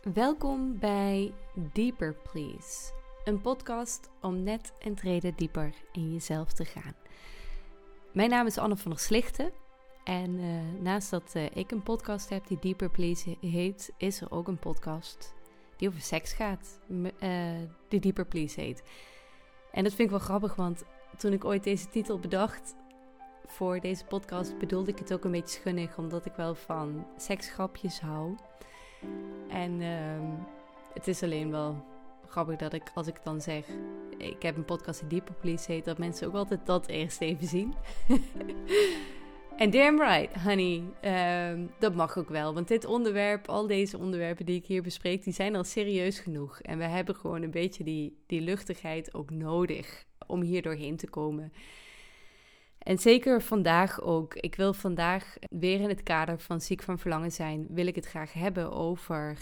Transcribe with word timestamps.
Welkom 0.00 0.78
bij 0.78 1.32
Deeper 1.72 2.14
Please, 2.14 2.92
een 3.24 3.40
podcast 3.40 4.10
om 4.20 4.42
net 4.42 4.72
een 4.78 4.94
trede 4.94 5.34
dieper 5.34 5.74
in 5.92 6.12
jezelf 6.12 6.52
te 6.52 6.64
gaan. 6.64 6.94
Mijn 8.12 8.30
naam 8.30 8.46
is 8.46 8.58
Anne 8.58 8.76
van 8.76 8.90
der 8.90 9.00
Slichten 9.00 9.52
en 10.04 10.38
uh, 10.38 10.60
naast 10.80 11.10
dat 11.10 11.32
uh, 11.36 11.44
ik 11.56 11.70
een 11.70 11.82
podcast 11.82 12.28
heb 12.28 12.46
die 12.46 12.58
Deeper 12.58 12.90
Please 12.90 13.36
heet, 13.40 13.92
is 13.96 14.20
er 14.20 14.30
ook 14.30 14.48
een 14.48 14.58
podcast 14.58 15.34
die 15.76 15.88
over 15.88 16.00
seks 16.00 16.32
gaat, 16.32 16.80
uh, 16.88 17.10
die 17.88 18.00
Deeper 18.00 18.26
Please 18.26 18.60
heet. 18.60 18.82
En 19.72 19.82
dat 19.82 19.92
vind 19.92 20.10
ik 20.10 20.16
wel 20.16 20.24
grappig, 20.24 20.54
want 20.54 20.84
toen 21.16 21.32
ik 21.32 21.44
ooit 21.44 21.64
deze 21.64 21.88
titel 21.88 22.18
bedacht 22.18 22.74
voor 23.46 23.80
deze 23.80 24.04
podcast, 24.04 24.58
bedoelde 24.58 24.90
ik 24.90 24.98
het 24.98 25.12
ook 25.12 25.24
een 25.24 25.30
beetje 25.30 25.58
schunnig, 25.60 25.98
omdat 25.98 26.26
ik 26.26 26.34
wel 26.36 26.54
van 26.54 27.06
seksgrapjes 27.16 28.00
hou. 28.00 28.36
En 29.48 29.80
uh, 29.80 29.88
het 30.94 31.08
is 31.08 31.22
alleen 31.22 31.50
wel 31.50 31.84
grappig 32.28 32.56
dat 32.56 32.72
ik, 32.72 32.90
als 32.94 33.06
ik 33.06 33.20
dan 33.24 33.40
zeg, 33.40 33.64
ik 34.18 34.42
heb 34.42 34.56
een 34.56 34.64
podcast 34.64 35.00
die 35.00 35.08
Deeper 35.08 35.34
Please 35.34 35.72
heet, 35.72 35.84
dat 35.84 35.98
mensen 35.98 36.26
ook 36.26 36.34
altijd 36.34 36.66
dat 36.66 36.86
eerst 36.86 37.20
even 37.20 37.46
zien. 37.46 37.74
En 39.60 39.70
damn 39.70 40.00
right, 40.00 40.36
honey, 40.36 40.82
uh, 41.04 41.66
dat 41.78 41.94
mag 41.94 42.18
ook 42.18 42.28
wel. 42.28 42.54
Want 42.54 42.68
dit 42.68 42.84
onderwerp, 42.84 43.48
al 43.48 43.66
deze 43.66 43.98
onderwerpen 43.98 44.46
die 44.46 44.56
ik 44.56 44.66
hier 44.66 44.82
bespreek, 44.82 45.24
die 45.24 45.32
zijn 45.32 45.56
al 45.56 45.64
serieus 45.64 46.18
genoeg. 46.18 46.60
En 46.60 46.78
we 46.78 46.84
hebben 46.84 47.16
gewoon 47.16 47.42
een 47.42 47.50
beetje 47.50 47.84
die, 47.84 48.16
die 48.26 48.40
luchtigheid 48.40 49.14
ook 49.14 49.30
nodig 49.30 50.04
om 50.26 50.40
hier 50.40 50.62
doorheen 50.62 50.96
te 50.96 51.08
komen. 51.08 51.52
En 52.80 52.98
zeker 52.98 53.42
vandaag 53.42 54.00
ook. 54.00 54.34
Ik 54.34 54.54
wil 54.54 54.74
vandaag 54.74 55.36
weer 55.50 55.80
in 55.80 55.88
het 55.88 56.02
kader 56.02 56.40
van 56.40 56.60
ziek 56.60 56.82
van 56.82 56.98
verlangen 56.98 57.32
zijn, 57.32 57.66
wil 57.70 57.86
ik 57.86 57.94
het 57.94 58.06
graag 58.06 58.32
hebben 58.32 58.72
over 58.72 59.38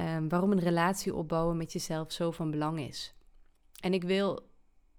um, 0.00 0.28
waarom 0.28 0.52
een 0.52 0.60
relatie 0.60 1.14
opbouwen 1.14 1.56
met 1.56 1.72
jezelf 1.72 2.12
zo 2.12 2.30
van 2.30 2.50
belang 2.50 2.80
is. 2.80 3.14
En 3.80 3.92
ik 3.92 4.04
wil 4.04 4.50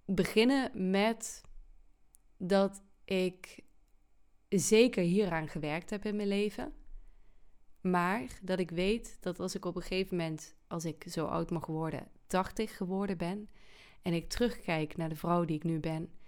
beginnen 0.06 0.90
met 0.92 1.42
dat 2.38 2.82
ik 3.06 3.64
zeker 4.50 5.04
hieraan 5.04 5.48
gewerkt 5.48 5.90
heb 5.90 6.06
in 6.06 6.16
mijn 6.16 6.28
leven. 6.28 6.74
Maar 7.82 8.40
dat 8.42 8.60
ik 8.60 8.72
weet 8.72 9.18
dat 9.20 9.40
als 9.40 9.56
ik 9.56 9.66
op 9.66 9.76
een 9.76 9.82
gegeven 9.82 10.18
moment, 10.18 10.56
als 10.68 10.86
ik 10.86 11.06
zo 11.10 11.26
oud 11.26 11.52
mag 11.52 11.66
worden, 11.66 12.08
80 12.28 12.78
geworden 12.78 13.18
ben. 13.18 13.50
En 14.02 14.14
ik 14.14 14.30
terugkijk 14.30 14.98
naar 14.98 15.10
de 15.10 15.16
vrouw 15.16 15.46
die 15.46 15.56
ik 15.56 15.64
nu 15.64 15.80
ben. 15.80 16.19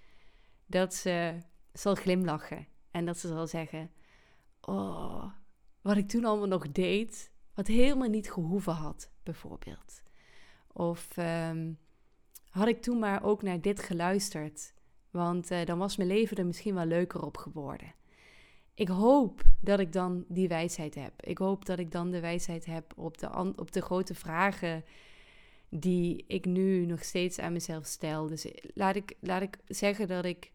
Dat 0.71 0.93
ze 0.93 1.37
zal 1.73 1.95
glimlachen. 1.95 2.67
En 2.91 3.05
dat 3.05 3.17
ze 3.17 3.27
zal 3.27 3.47
zeggen: 3.47 3.91
Oh, 4.61 5.25
wat 5.81 5.97
ik 5.97 6.07
toen 6.07 6.25
allemaal 6.25 6.47
nog 6.47 6.71
deed. 6.71 7.31
Wat 7.53 7.67
helemaal 7.67 8.09
niet 8.09 8.31
gehoeven 8.31 8.73
had, 8.73 9.11
bijvoorbeeld. 9.23 10.01
Of 10.67 11.17
um, 11.17 11.79
had 12.49 12.67
ik 12.67 12.81
toen 12.81 12.99
maar 12.99 13.23
ook 13.23 13.41
naar 13.41 13.61
dit 13.61 13.79
geluisterd. 13.79 14.73
Want 15.09 15.51
uh, 15.51 15.65
dan 15.65 15.77
was 15.77 15.97
mijn 15.97 16.09
leven 16.09 16.37
er 16.37 16.45
misschien 16.45 16.73
wel 16.73 16.85
leuker 16.85 17.25
op 17.25 17.37
geworden 17.37 17.93
ik 18.81 18.87
hoop 18.87 19.41
dat 19.59 19.79
ik 19.79 19.93
dan 19.93 20.25
die 20.27 20.47
wijsheid 20.47 20.95
heb. 20.95 21.13
Ik 21.21 21.37
hoop 21.37 21.65
dat 21.65 21.79
ik 21.79 21.91
dan 21.91 22.11
de 22.11 22.19
wijsheid 22.19 22.65
heb 22.65 22.93
op 22.95 23.17
de, 23.17 23.53
op 23.55 23.71
de 23.71 23.81
grote 23.81 24.15
vragen 24.15 24.83
die 25.69 26.23
ik 26.27 26.45
nu 26.45 26.85
nog 26.85 27.03
steeds 27.03 27.39
aan 27.39 27.53
mezelf 27.53 27.85
stel. 27.85 28.27
Dus 28.27 28.47
laat 28.73 28.95
ik, 28.95 29.13
laat 29.19 29.41
ik 29.41 29.57
zeggen 29.67 30.07
dat 30.07 30.25
ik, 30.25 30.51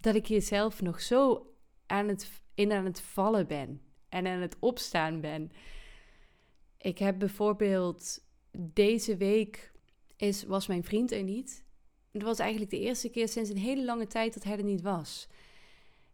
dat 0.00 0.14
ik 0.14 0.26
jezelf 0.26 0.82
nog 0.82 1.00
zo 1.00 1.46
aan 1.86 2.08
het, 2.08 2.30
in 2.54 2.72
aan 2.72 2.84
het 2.84 3.00
vallen 3.00 3.46
ben 3.46 3.80
en 4.08 4.26
aan 4.26 4.40
het 4.40 4.56
opstaan 4.58 5.20
ben. 5.20 5.52
Ik 6.78 6.98
heb 6.98 7.18
bijvoorbeeld 7.18 8.24
deze 8.58 9.16
week 9.16 9.72
is, 10.16 10.44
was 10.44 10.66
mijn 10.66 10.84
vriend 10.84 11.12
er 11.12 11.22
niet. 11.22 11.64
Het 12.10 12.22
was 12.22 12.38
eigenlijk 12.38 12.70
de 12.70 12.80
eerste 12.80 13.10
keer 13.10 13.28
sinds 13.28 13.50
een 13.50 13.58
hele 13.58 13.84
lange 13.84 14.06
tijd 14.06 14.34
dat 14.34 14.44
hij 14.44 14.56
er 14.56 14.64
niet 14.64 14.82
was. 14.82 15.28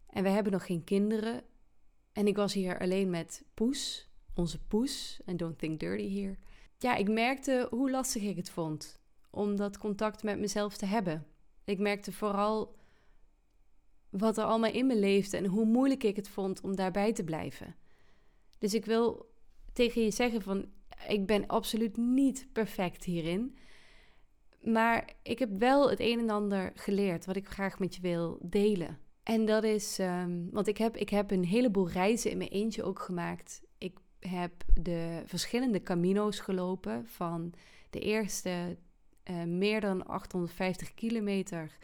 En 0.09 0.23
we 0.23 0.29
hebben 0.29 0.51
nog 0.51 0.65
geen 0.65 0.83
kinderen. 0.83 1.43
En 2.11 2.27
ik 2.27 2.35
was 2.35 2.53
hier 2.53 2.79
alleen 2.79 3.09
met 3.09 3.43
Poes, 3.53 4.09
onze 4.33 4.59
Poes. 4.59 5.21
En 5.25 5.37
don't 5.37 5.59
think 5.59 5.79
dirty 5.79 6.07
hier. 6.07 6.37
Ja, 6.77 6.95
ik 6.95 7.09
merkte 7.09 7.67
hoe 7.69 7.91
lastig 7.91 8.23
ik 8.23 8.35
het 8.35 8.49
vond 8.49 8.99
om 9.29 9.55
dat 9.55 9.77
contact 9.77 10.23
met 10.23 10.39
mezelf 10.39 10.77
te 10.77 10.85
hebben. 10.85 11.27
Ik 11.63 11.79
merkte 11.79 12.11
vooral 12.11 12.75
wat 14.09 14.37
er 14.37 14.43
allemaal 14.43 14.71
in 14.71 14.87
me 14.87 14.95
leefde 14.95 15.37
en 15.37 15.45
hoe 15.45 15.65
moeilijk 15.65 16.03
ik 16.03 16.15
het 16.15 16.29
vond 16.29 16.61
om 16.61 16.75
daarbij 16.75 17.13
te 17.13 17.23
blijven. 17.23 17.75
Dus 18.57 18.73
ik 18.73 18.85
wil 18.85 19.33
tegen 19.73 20.03
je 20.03 20.11
zeggen 20.11 20.41
van 20.41 20.65
ik 21.07 21.25
ben 21.25 21.47
absoluut 21.47 21.97
niet 21.97 22.47
perfect 22.51 23.03
hierin. 23.03 23.57
Maar 24.61 25.13
ik 25.23 25.39
heb 25.39 25.49
wel 25.59 25.89
het 25.89 25.99
een 25.99 26.19
en 26.19 26.29
ander 26.29 26.71
geleerd 26.75 27.25
wat 27.25 27.35
ik 27.35 27.47
graag 27.47 27.79
met 27.79 27.95
je 27.95 28.01
wil 28.01 28.39
delen. 28.41 28.99
En 29.23 29.45
dat 29.45 29.63
is, 29.63 29.99
um, 29.99 30.49
want 30.51 30.67
ik 30.67 30.77
heb, 30.77 30.97
ik 30.97 31.09
heb 31.09 31.31
een 31.31 31.45
heleboel 31.45 31.89
reizen 31.89 32.31
in 32.31 32.37
mijn 32.37 32.49
eentje 32.49 32.83
ook 32.83 32.99
gemaakt. 32.99 33.61
Ik 33.77 33.97
heb 34.19 34.51
de 34.81 35.23
verschillende 35.25 35.83
Camino's 35.83 36.39
gelopen. 36.39 37.07
Van 37.07 37.53
de 37.89 37.99
eerste 37.99 38.77
uh, 39.29 39.43
meer 39.43 39.81
dan 39.81 40.05
850 40.05 40.93
kilometer, 40.93 41.77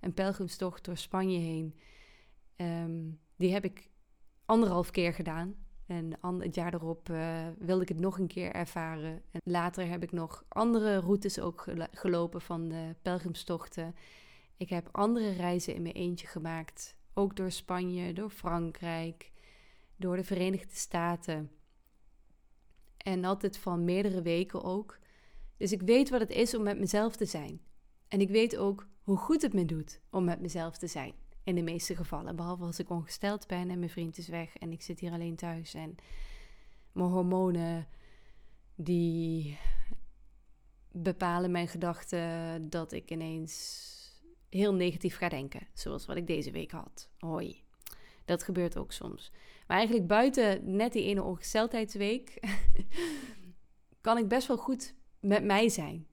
een 0.00 0.14
pelgrimstocht 0.14 0.84
door 0.84 0.96
Spanje 0.96 1.38
heen. 1.38 1.74
Um, 2.56 3.20
die 3.36 3.52
heb 3.52 3.64
ik 3.64 3.90
anderhalf 4.44 4.90
keer 4.90 5.14
gedaan. 5.14 5.54
En 5.86 6.12
het 6.20 6.54
jaar 6.54 6.74
erop 6.74 7.08
uh, 7.08 7.46
wilde 7.58 7.82
ik 7.82 7.88
het 7.88 8.00
nog 8.00 8.18
een 8.18 8.26
keer 8.26 8.52
ervaren. 8.52 9.22
En 9.30 9.40
later 9.44 9.88
heb 9.88 10.02
ik 10.02 10.12
nog 10.12 10.44
andere 10.48 10.96
routes 10.96 11.40
ook 11.40 11.64
gelopen 11.92 12.40
van 12.40 12.68
de 12.68 12.94
pelgrimstochten. 13.02 13.94
Ik 14.56 14.68
heb 14.68 14.88
andere 14.92 15.30
reizen 15.32 15.74
in 15.74 15.82
mijn 15.82 15.94
eentje 15.94 16.26
gemaakt. 16.26 16.96
Ook 17.14 17.36
door 17.36 17.50
Spanje, 17.50 18.12
door 18.12 18.30
Frankrijk, 18.30 19.32
door 19.96 20.16
de 20.16 20.24
Verenigde 20.24 20.74
Staten. 20.74 21.50
En 22.96 23.24
altijd 23.24 23.58
van 23.58 23.84
meerdere 23.84 24.22
weken 24.22 24.62
ook. 24.62 24.98
Dus 25.56 25.72
ik 25.72 25.82
weet 25.82 26.08
wat 26.08 26.20
het 26.20 26.30
is 26.30 26.54
om 26.54 26.62
met 26.62 26.78
mezelf 26.78 27.16
te 27.16 27.24
zijn. 27.24 27.60
En 28.08 28.20
ik 28.20 28.28
weet 28.28 28.56
ook 28.56 28.86
hoe 29.08 29.16
goed 29.16 29.42
het 29.42 29.52
me 29.52 29.64
doet 29.64 30.00
om 30.10 30.24
met 30.24 30.40
mezelf 30.40 30.78
te 30.78 30.86
zijn. 30.86 31.12
In 31.44 31.54
de 31.54 31.62
meeste 31.62 31.96
gevallen. 31.96 32.36
Behalve 32.36 32.64
als 32.64 32.78
ik 32.78 32.90
ongesteld 32.90 33.46
ben 33.46 33.70
en 33.70 33.78
mijn 33.78 33.90
vriend 33.90 34.18
is 34.18 34.28
weg 34.28 34.56
en 34.56 34.72
ik 34.72 34.82
zit 34.82 35.00
hier 35.00 35.12
alleen 35.12 35.36
thuis. 35.36 35.74
En 35.74 35.94
mijn 36.92 37.08
hormonen 37.08 37.88
die 38.74 39.58
bepalen 40.92 41.50
mijn 41.50 41.68
gedachten 41.68 42.70
dat 42.70 42.92
ik 42.92 43.10
ineens 43.10 43.86
heel 44.48 44.74
negatief 44.74 45.16
ga 45.16 45.28
denken. 45.28 45.66
Zoals 45.72 46.06
wat 46.06 46.16
ik 46.16 46.26
deze 46.26 46.50
week 46.50 46.70
had. 46.70 47.08
Hoi. 47.18 47.62
Dat 48.24 48.42
gebeurt 48.42 48.76
ook 48.76 48.92
soms. 48.92 49.32
Maar 49.66 49.76
eigenlijk 49.76 50.06
buiten 50.06 50.76
net 50.76 50.92
die 50.92 51.04
ene 51.04 51.22
ongesteldheidsweek 51.22 52.40
kan 54.00 54.18
ik 54.18 54.28
best 54.28 54.46
wel 54.46 54.58
goed 54.58 54.94
met 55.20 55.44
mij 55.44 55.68
zijn. 55.68 56.06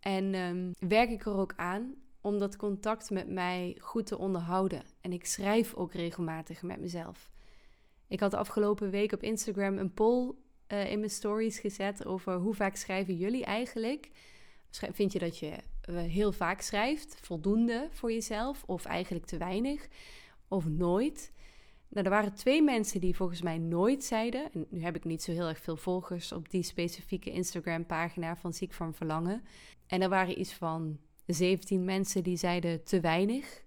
En 0.00 0.34
um, 0.34 0.72
werk 0.78 1.10
ik 1.10 1.26
er 1.26 1.36
ook 1.36 1.52
aan 1.56 2.01
om 2.22 2.38
dat 2.38 2.56
contact 2.56 3.10
met 3.10 3.28
mij 3.28 3.76
goed 3.80 4.06
te 4.06 4.18
onderhouden. 4.18 4.82
En 5.00 5.12
ik 5.12 5.26
schrijf 5.26 5.74
ook 5.74 5.92
regelmatig 5.92 6.62
met 6.62 6.80
mezelf. 6.80 7.30
Ik 8.08 8.20
had 8.20 8.30
de 8.30 8.36
afgelopen 8.36 8.90
week 8.90 9.12
op 9.12 9.22
Instagram 9.22 9.78
een 9.78 9.94
poll 9.94 10.34
uh, 10.68 10.90
in 10.90 10.98
mijn 10.98 11.10
stories 11.10 11.58
gezet 11.58 12.06
over 12.06 12.34
hoe 12.34 12.54
vaak 12.54 12.76
schrijven 12.76 13.16
jullie 13.16 13.44
eigenlijk. 13.44 14.10
Vind 14.70 15.12
je 15.12 15.18
dat 15.18 15.38
je 15.38 15.56
heel 15.90 16.32
vaak 16.32 16.60
schrijft, 16.60 17.16
voldoende 17.20 17.88
voor 17.90 18.12
jezelf, 18.12 18.62
of 18.66 18.84
eigenlijk 18.84 19.26
te 19.26 19.36
weinig, 19.36 19.88
of 20.48 20.68
nooit. 20.68 21.32
Nou, 21.88 22.04
er 22.04 22.10
waren 22.10 22.34
twee 22.34 22.62
mensen 22.62 23.00
die 23.00 23.16
volgens 23.16 23.42
mij 23.42 23.58
nooit 23.58 24.04
zeiden. 24.04 24.52
En 24.52 24.66
nu 24.70 24.82
heb 24.82 24.96
ik 24.96 25.04
niet 25.04 25.22
zo 25.22 25.32
heel 25.32 25.48
erg 25.48 25.58
veel 25.58 25.76
volgers 25.76 26.32
op 26.32 26.50
die 26.50 26.62
specifieke 26.62 27.30
Instagram-pagina 27.30 28.36
van 28.36 28.52
Ziek 28.52 28.72
van 28.72 28.94
Verlangen. 28.94 29.44
En 29.86 30.02
er 30.02 30.08
waren 30.08 30.40
iets 30.40 30.54
van 30.54 30.98
17 31.26 31.84
mensen 31.84 32.22
die 32.22 32.36
zeiden 32.36 32.84
te 32.84 33.00
weinig. 33.00 33.64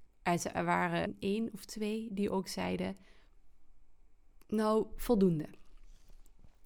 Er 0.54 0.66
waren 0.66 1.16
één 1.19 1.50
of 1.54 1.66
twee 1.66 2.07
die 2.12 2.30
ook 2.30 2.48
zeiden: 2.48 2.98
Nou, 4.48 4.86
voldoende. 4.96 5.48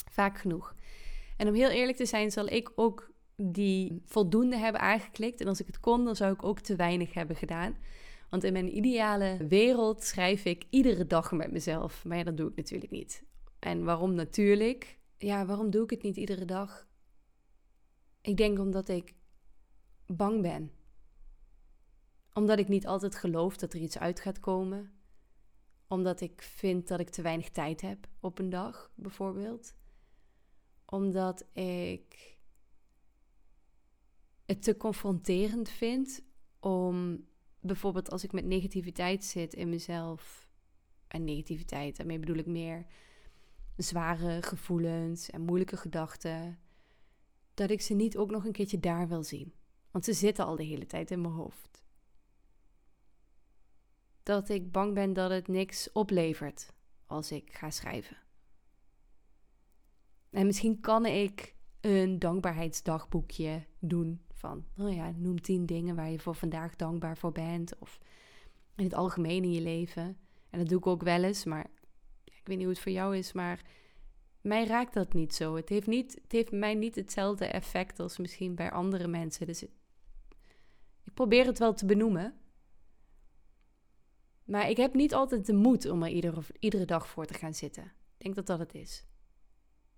Vaak 0.10 0.38
genoeg. 0.38 0.76
En 1.38 1.48
om 1.48 1.54
heel 1.54 1.70
eerlijk 1.70 1.98
te 1.98 2.06
zijn, 2.06 2.32
zal 2.32 2.48
ik 2.48 2.72
ook 2.76 3.12
die 3.36 4.02
voldoende 4.06 4.58
hebben 4.58 4.82
aangeklikt. 4.82 5.42
En 5.42 5.48
als 5.48 5.60
ik 5.60 5.68
het 5.68 5.80
kon, 5.80 6.06
dan 6.06 6.16
zou 6.16 6.34
ik 6.34 6.44
ook 6.44 6.60
te 6.60 6.76
weinig 6.76 7.14
hebben 7.14 7.36
gedaan. 7.36 7.78
Want 8.30 8.44
in 8.44 8.54
mijn 8.54 8.78
ideale 8.78 9.46
wereld 9.48 10.04
schrijf 10.04 10.46
ik 10.46 10.66
iedere 10.70 11.08
dag 11.08 11.32
met 11.32 11.52
mezelf. 11.52 12.06
Maar 12.06 12.18
ja, 12.18 12.24
dat 12.24 12.38
doe 12.38 12.50
ik 12.50 12.56
natuurlijk 12.56 12.92
niet. 12.92 13.24
En 13.60 13.84
waarom 13.84 14.14
natuurlijk? 14.14 15.00
Ja, 15.18 15.46
waarom 15.46 15.70
doe 15.70 15.84
ik 15.84 15.90
het 15.90 16.02
niet 16.02 16.18
iedere 16.18 16.46
dag? 16.46 16.88
Ik 18.22 18.38
denk 18.38 18.60
omdat 18.60 18.90
ik 18.90 19.14
bang 20.06 20.42
ben. 20.42 20.72
Omdat 22.34 22.60
ik 22.60 22.68
niet 22.68 22.88
altijd 22.88 23.16
geloof 23.16 23.58
dat 23.58 23.74
er 23.74 23.80
iets 23.80 23.98
uit 23.98 24.20
gaat 24.20 24.40
komen. 24.40 24.92
Omdat 25.88 26.22
ik 26.22 26.42
vind 26.42 26.88
dat 26.88 27.00
ik 27.00 27.10
te 27.10 27.22
weinig 27.22 27.50
tijd 27.50 27.82
heb 27.82 28.08
op 28.20 28.40
een 28.40 28.50
dag, 28.50 28.92
bijvoorbeeld 28.96 29.74
omdat 30.90 31.46
ik 31.54 32.38
het 34.46 34.64
te 34.64 34.78
confronterend 34.78 35.70
vind 35.70 36.24
om 36.60 37.26
bijvoorbeeld 37.60 38.12
als 38.12 38.24
ik 38.24 38.32
met 38.32 38.46
negativiteit 38.46 39.24
zit 39.24 39.54
in 39.54 39.70
mezelf. 39.70 40.48
En 41.08 41.24
negativiteit, 41.24 41.98
daarmee 41.98 42.20
bedoel 42.20 42.36
ik 42.36 42.46
meer 42.46 42.86
zware 43.78 44.42
gevoelens 44.42 45.30
en 45.30 45.42
moeilijke 45.42 45.78
gedachten. 45.78 46.60
Dat 47.54 47.70
ik 47.70 47.82
ze 47.82 47.94
niet 47.94 48.18
ook 48.18 48.32
nog 48.32 48.46
een 48.46 48.52
keertje 48.52 48.80
daar 48.80 49.08
wil 49.08 49.24
zien. 49.24 49.54
Want 49.92 50.06
ze 50.06 50.14
zitten 50.14 50.46
al 50.46 50.56
de 50.56 50.64
hele 50.64 50.86
tijd 50.86 51.12
in 51.12 51.22
mijn 51.22 51.34
hoofd. 51.34 51.84
Dat 54.30 54.50
ik 54.50 54.72
bang 54.72 54.94
ben 54.94 55.14
dat 55.14 55.32
het 55.32 55.48
niks 55.48 55.92
oplevert 55.92 56.74
als 57.06 57.32
ik 57.32 57.54
ga 57.54 57.70
schrijven. 57.70 58.18
En 60.30 60.46
misschien 60.46 60.80
kan 60.80 61.06
ik 61.06 61.56
een 61.82 62.20
dankbaarheidsdagboekje 62.20 63.66
doen 63.80 64.22
van, 64.34 64.66
oh 64.78 64.94
ja, 64.94 65.12
noem 65.16 65.42
tien 65.42 65.66
dingen 65.66 65.96
waar 65.96 66.10
je 66.10 66.20
voor 66.20 66.36
vandaag 66.36 66.76
dankbaar 66.76 67.18
voor 67.18 67.32
bent. 67.32 67.80
Of 67.80 68.00
in 68.76 68.84
het 68.84 68.94
algemeen 68.94 69.44
in 69.44 69.52
je 69.52 69.62
leven. 69.62 70.18
En 70.50 70.60
dat 70.60 70.70
doe 70.70 70.78
ik 70.78 70.88
ook 70.88 71.04
wel 71.04 71.24
eens, 71.24 71.46
maar 71.46 71.70
ik 72.24 72.42
weet 72.44 72.58
niet 72.58 72.66
hoe 72.66 72.74
het 72.74 72.84
voor 72.84 72.92
jou 72.92 73.18
is, 73.18 73.34
maar 73.34 73.66
mij 74.42 74.66
raakt 74.66 74.94
dat 74.94 75.14
niet 75.14 75.36
zo. 75.36 75.56
Het 75.56 75.70
heeft, 75.70 75.88
niet, 75.88 76.20
het 76.22 76.32
heeft 76.32 76.52
mij 76.52 76.74
niet 76.74 76.96
hetzelfde 76.96 77.46
effect 77.46 78.00
als 78.00 78.18
misschien 78.18 78.56
bij 78.56 78.72
andere 78.72 79.08
mensen. 79.08 79.46
Dus 79.46 79.64
ik 81.04 81.14
probeer 81.14 81.46
het 81.46 81.60
wel 81.60 81.74
te 81.74 81.86
benoemen. 81.86 82.40
Maar 84.50 84.70
ik 84.70 84.78
heb 84.78 84.94
niet 84.94 85.14
altijd 85.14 85.46
de 85.46 85.54
moed 85.54 85.90
om 85.90 86.04
er 86.04 86.10
iedere, 86.10 86.42
iedere 86.60 86.86
dag 86.86 87.08
voor 87.08 87.26
te 87.26 87.34
gaan 87.34 87.54
zitten. 87.54 87.84
Ik 87.84 88.24
denk 88.24 88.36
dat 88.36 88.48
dat 88.48 88.60
het 88.60 88.74
is. 88.74 89.06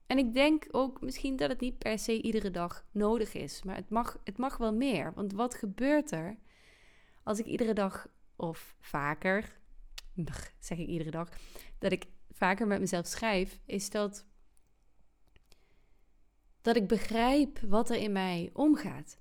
En 0.07 0.17
ik 0.17 0.33
denk 0.33 0.67
ook 0.71 1.01
misschien 1.01 1.35
dat 1.35 1.49
het 1.49 1.59
niet 1.59 1.77
per 1.77 1.99
se 1.99 2.21
iedere 2.21 2.51
dag 2.51 2.85
nodig 2.91 3.33
is. 3.33 3.63
Maar 3.63 3.75
het 3.75 3.89
mag, 3.89 4.19
het 4.23 4.37
mag 4.37 4.57
wel 4.57 4.73
meer. 4.73 5.13
Want 5.13 5.33
wat 5.33 5.55
gebeurt 5.55 6.11
er 6.11 6.37
als 7.23 7.39
ik 7.39 7.45
iedere 7.45 7.73
dag 7.73 8.07
of 8.35 8.75
vaker, 8.79 9.59
zeg 10.59 10.77
ik 10.77 10.87
iedere 10.87 11.11
dag, 11.11 11.29
dat 11.77 11.91
ik 11.91 12.05
vaker 12.31 12.67
met 12.67 12.79
mezelf 12.79 13.07
schrijf, 13.07 13.59
is 13.65 13.89
dat, 13.89 14.25
dat 16.61 16.75
ik 16.75 16.87
begrijp 16.87 17.59
wat 17.59 17.89
er 17.89 17.97
in 17.97 18.11
mij 18.11 18.49
omgaat. 18.53 19.19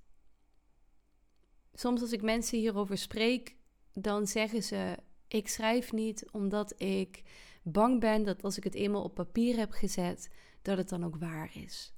Soms 1.73 2.01
als 2.01 2.13
ik 2.13 2.23
mensen 2.23 2.59
hierover 2.59 2.99
spreek, 2.99 3.57
dan 3.93 4.27
zeggen 4.27 4.63
ze: 4.63 4.97
Ik 5.33 5.49
schrijf 5.49 5.93
niet 5.93 6.31
omdat 6.31 6.81
ik 6.81 7.23
bang 7.63 8.01
ben 8.01 8.23
dat 8.23 8.43
als 8.43 8.57
ik 8.57 8.65
het 8.65 8.75
eenmaal 8.75 9.03
op 9.03 9.15
papier 9.15 9.57
heb 9.57 9.71
gezet, 9.71 10.31
dat 10.63 10.79
het 10.79 10.89
dan 10.89 11.05
ook 11.05 11.17
waar 11.17 11.57
is. 11.57 11.95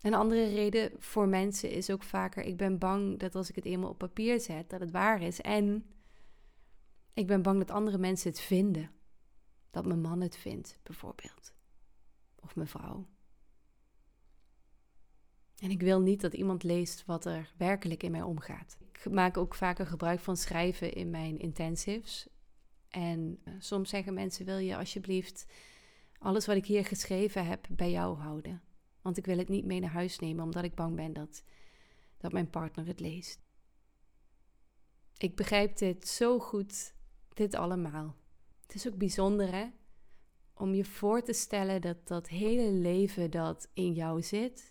Een 0.00 0.14
andere 0.14 0.48
reden 0.48 0.92
voor 0.98 1.28
mensen 1.28 1.70
is 1.70 1.90
ook 1.90 2.02
vaker: 2.02 2.42
ik 2.42 2.56
ben 2.56 2.78
bang 2.78 3.18
dat 3.18 3.34
als 3.34 3.48
ik 3.48 3.54
het 3.54 3.64
eenmaal 3.64 3.90
op 3.90 3.98
papier 3.98 4.40
zet, 4.40 4.70
dat 4.70 4.80
het 4.80 4.90
waar 4.90 5.22
is. 5.22 5.40
En 5.40 5.86
ik 7.14 7.26
ben 7.26 7.42
bang 7.42 7.58
dat 7.58 7.70
andere 7.70 7.98
mensen 7.98 8.30
het 8.30 8.40
vinden. 8.40 8.90
Dat 9.70 9.86
mijn 9.86 10.00
man 10.00 10.20
het 10.20 10.36
vindt, 10.36 10.78
bijvoorbeeld. 10.82 11.54
Of 12.40 12.56
mijn 12.56 12.68
vrouw. 12.68 13.06
En 15.56 15.70
ik 15.70 15.80
wil 15.80 16.00
niet 16.00 16.20
dat 16.20 16.34
iemand 16.34 16.62
leest 16.62 17.04
wat 17.04 17.24
er 17.24 17.54
werkelijk 17.56 18.02
in 18.02 18.10
mij 18.10 18.22
omgaat. 18.22 18.78
Maak 19.10 19.36
ook 19.36 19.54
vaker 19.54 19.86
gebruik 19.86 20.20
van 20.20 20.36
schrijven 20.36 20.92
in 20.92 21.10
mijn 21.10 21.38
intensives. 21.38 22.28
En 22.88 23.40
eh, 23.44 23.52
soms 23.58 23.90
zeggen 23.90 24.14
mensen: 24.14 24.44
Wil 24.44 24.58
je 24.58 24.76
alsjeblieft 24.76 25.46
alles 26.18 26.46
wat 26.46 26.56
ik 26.56 26.66
hier 26.66 26.84
geschreven 26.84 27.46
heb 27.46 27.66
bij 27.70 27.90
jou 27.90 28.18
houden? 28.18 28.62
Want 29.02 29.16
ik 29.16 29.26
wil 29.26 29.38
het 29.38 29.48
niet 29.48 29.64
mee 29.64 29.80
naar 29.80 29.90
huis 29.90 30.18
nemen, 30.18 30.44
omdat 30.44 30.64
ik 30.64 30.74
bang 30.74 30.96
ben 30.96 31.12
dat, 31.12 31.42
dat 32.16 32.32
mijn 32.32 32.50
partner 32.50 32.86
het 32.86 33.00
leest. 33.00 33.40
Ik 35.16 35.36
begrijp 35.36 35.76
dit 35.76 36.08
zo 36.08 36.38
goed, 36.38 36.94
dit 37.34 37.54
allemaal. 37.54 38.16
Het 38.62 38.74
is 38.74 38.88
ook 38.88 38.96
bijzonder, 38.96 39.52
hè? 39.52 39.66
Om 40.54 40.74
je 40.74 40.84
voor 40.84 41.22
te 41.22 41.32
stellen 41.32 41.80
dat 41.80 42.08
dat 42.08 42.28
hele 42.28 42.70
leven 42.70 43.30
dat 43.30 43.68
in 43.72 43.92
jou 43.92 44.22
zit, 44.22 44.67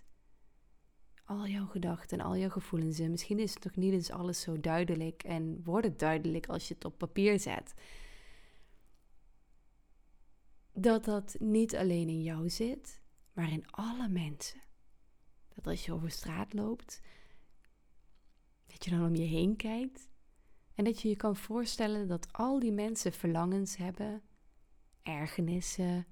al 1.28 1.48
jouw 1.48 1.66
gedachten 1.66 2.20
en 2.20 2.26
al 2.26 2.38
jouw 2.38 2.50
gevoelens, 2.50 3.00
en 3.00 3.12
misschien 3.12 3.40
is 3.40 3.54
het 3.54 3.64
nog 3.64 3.76
niet 3.76 3.94
eens 3.94 4.12
alles 4.12 4.42
zo 4.42 4.60
duidelijk 4.60 5.24
en 5.24 5.64
wordt 5.64 5.88
het 5.88 6.00
duidelijk 6.00 6.48
als 6.48 6.68
je 6.68 6.74
het 6.74 6.86
op 6.86 6.98
papier 6.98 7.40
zet 7.40 7.74
dat 10.82 11.06
dat 11.06 11.36
niet 11.40 11.76
alleen 11.76 12.08
in 12.08 12.22
jou 12.22 12.50
zit, 12.50 13.02
maar 13.34 13.52
in 13.52 13.72
alle 13.72 14.10
mensen. 14.10 14.62
Dat 15.54 15.68
als 15.68 15.86
je 15.86 15.94
over 15.94 16.12
straat 16.12 16.54
loopt, 16.54 17.02
dat 18.66 18.86
je 18.86 18.92
dan 18.92 19.06
om 19.06 19.16
je 19.16 19.24
heen 19.24 19.56
kijkt 19.56 20.10
en 20.76 20.84
dat 20.84 21.02
je 21.02 21.10
je 21.10 21.16
kan 21.16 21.36
voorstellen 21.36 22.08
dat 22.08 22.34
al 22.34 22.60
die 22.60 22.72
mensen 22.72 23.14
verlangens 23.14 23.78
hebben, 23.78 24.22
ergernissen, 25.04 26.06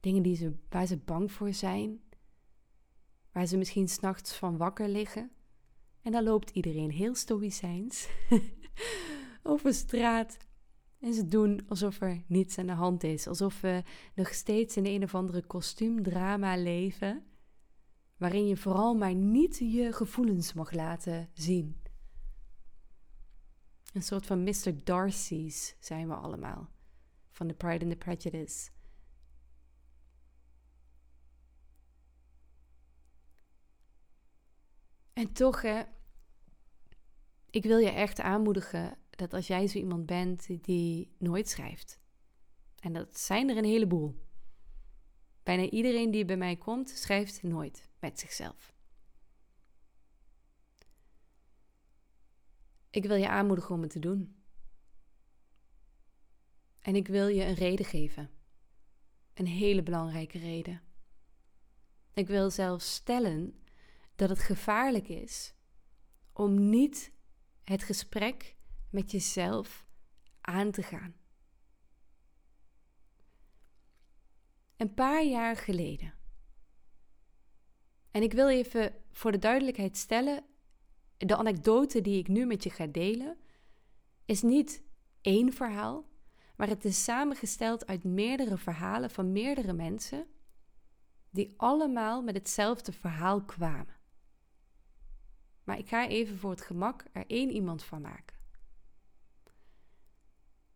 dingen 0.00 0.22
die 0.22 0.36
ze, 0.36 0.54
waar 0.68 0.86
ze 0.86 0.96
bang 0.96 1.32
voor 1.32 1.54
zijn, 1.54 2.00
waar 3.32 3.46
ze 3.46 3.56
misschien 3.56 3.88
s'nachts 3.88 4.34
van 4.34 4.56
wakker 4.56 4.88
liggen. 4.88 5.30
En 6.02 6.12
dan 6.12 6.22
loopt 6.22 6.50
iedereen 6.50 6.90
heel 6.90 7.14
stoïcijns 7.14 8.08
over 9.42 9.74
straat 9.74 10.36
en 11.00 11.14
ze 11.14 11.28
doen 11.28 11.60
alsof 11.68 12.00
er 12.00 12.22
niets 12.26 12.58
aan 12.58 12.66
de 12.66 12.72
hand 12.72 13.02
is. 13.02 13.26
Alsof 13.26 13.60
we 13.60 13.82
nog 14.14 14.34
steeds 14.34 14.76
in 14.76 14.86
een 14.86 15.02
of 15.02 15.14
andere 15.14 15.46
kostuumdrama 15.46 16.56
leven. 16.56 17.24
Waarin 18.16 18.46
je 18.46 18.56
vooral 18.56 18.94
maar 18.94 19.14
niet 19.14 19.56
je 19.58 19.92
gevoelens 19.92 20.52
mag 20.52 20.72
laten 20.72 21.28
zien. 21.32 21.76
Een 23.92 24.02
soort 24.02 24.26
van 24.26 24.42
Mr. 24.42 24.84
Darcy's 24.84 25.76
zijn 25.78 26.08
we 26.08 26.14
allemaal. 26.14 26.70
Van 27.30 27.46
The 27.48 27.54
Pride 27.54 27.84
and 27.84 27.90
the 27.90 27.96
Prejudice. 27.96 28.70
En 35.20 35.32
toch, 35.32 35.62
hè, 35.62 35.82
ik 37.50 37.62
wil 37.62 37.78
je 37.78 37.90
echt 37.90 38.20
aanmoedigen 38.20 38.98
dat 39.10 39.32
als 39.32 39.46
jij 39.46 39.66
zo 39.66 39.78
iemand 39.78 40.06
bent 40.06 40.64
die 40.64 41.14
nooit 41.18 41.48
schrijft, 41.48 42.00
en 42.78 42.92
dat 42.92 43.18
zijn 43.18 43.48
er 43.48 43.56
een 43.56 43.64
heleboel. 43.64 44.24
Bijna 45.42 45.62
iedereen 45.62 46.10
die 46.10 46.24
bij 46.24 46.36
mij 46.36 46.56
komt, 46.56 46.88
schrijft 46.88 47.42
nooit 47.42 47.88
met 47.98 48.18
zichzelf. 48.18 48.74
Ik 52.90 53.04
wil 53.04 53.16
je 53.16 53.28
aanmoedigen 53.28 53.74
om 53.74 53.82
het 53.82 53.90
te 53.90 53.98
doen. 53.98 54.42
En 56.80 56.96
ik 56.96 57.08
wil 57.08 57.26
je 57.26 57.44
een 57.44 57.54
reden 57.54 57.86
geven. 57.86 58.30
Een 59.34 59.46
hele 59.46 59.82
belangrijke 59.82 60.38
reden. 60.38 60.82
Ik 62.12 62.26
wil 62.26 62.50
zelfs 62.50 62.94
stellen 62.94 63.59
dat 64.20 64.28
het 64.28 64.38
gevaarlijk 64.38 65.08
is 65.08 65.54
om 66.32 66.68
niet 66.68 67.12
het 67.64 67.82
gesprek 67.82 68.56
met 68.90 69.10
jezelf 69.10 69.86
aan 70.40 70.70
te 70.70 70.82
gaan. 70.82 71.14
Een 74.76 74.94
paar 74.94 75.24
jaar 75.24 75.56
geleden. 75.56 76.14
En 78.10 78.22
ik 78.22 78.32
wil 78.32 78.48
even 78.48 78.94
voor 79.10 79.32
de 79.32 79.38
duidelijkheid 79.38 79.96
stellen: 79.96 80.44
de 81.16 81.36
anekdote 81.36 82.00
die 82.00 82.18
ik 82.18 82.28
nu 82.28 82.46
met 82.46 82.62
je 82.62 82.70
ga 82.70 82.86
delen, 82.86 83.38
is 84.24 84.42
niet 84.42 84.82
één 85.20 85.52
verhaal, 85.52 86.08
maar 86.56 86.68
het 86.68 86.84
is 86.84 87.04
samengesteld 87.04 87.86
uit 87.86 88.04
meerdere 88.04 88.58
verhalen 88.58 89.10
van 89.10 89.32
meerdere 89.32 89.72
mensen, 89.72 90.26
die 91.30 91.54
allemaal 91.56 92.22
met 92.22 92.34
hetzelfde 92.34 92.92
verhaal 92.92 93.44
kwamen. 93.44 93.98
Maar 95.70 95.78
ik 95.78 95.88
ga 95.88 96.08
even 96.08 96.38
voor 96.38 96.50
het 96.50 96.60
gemak 96.60 97.04
er 97.12 97.24
één 97.26 97.50
iemand 97.50 97.82
van 97.82 98.00
maken. 98.00 98.36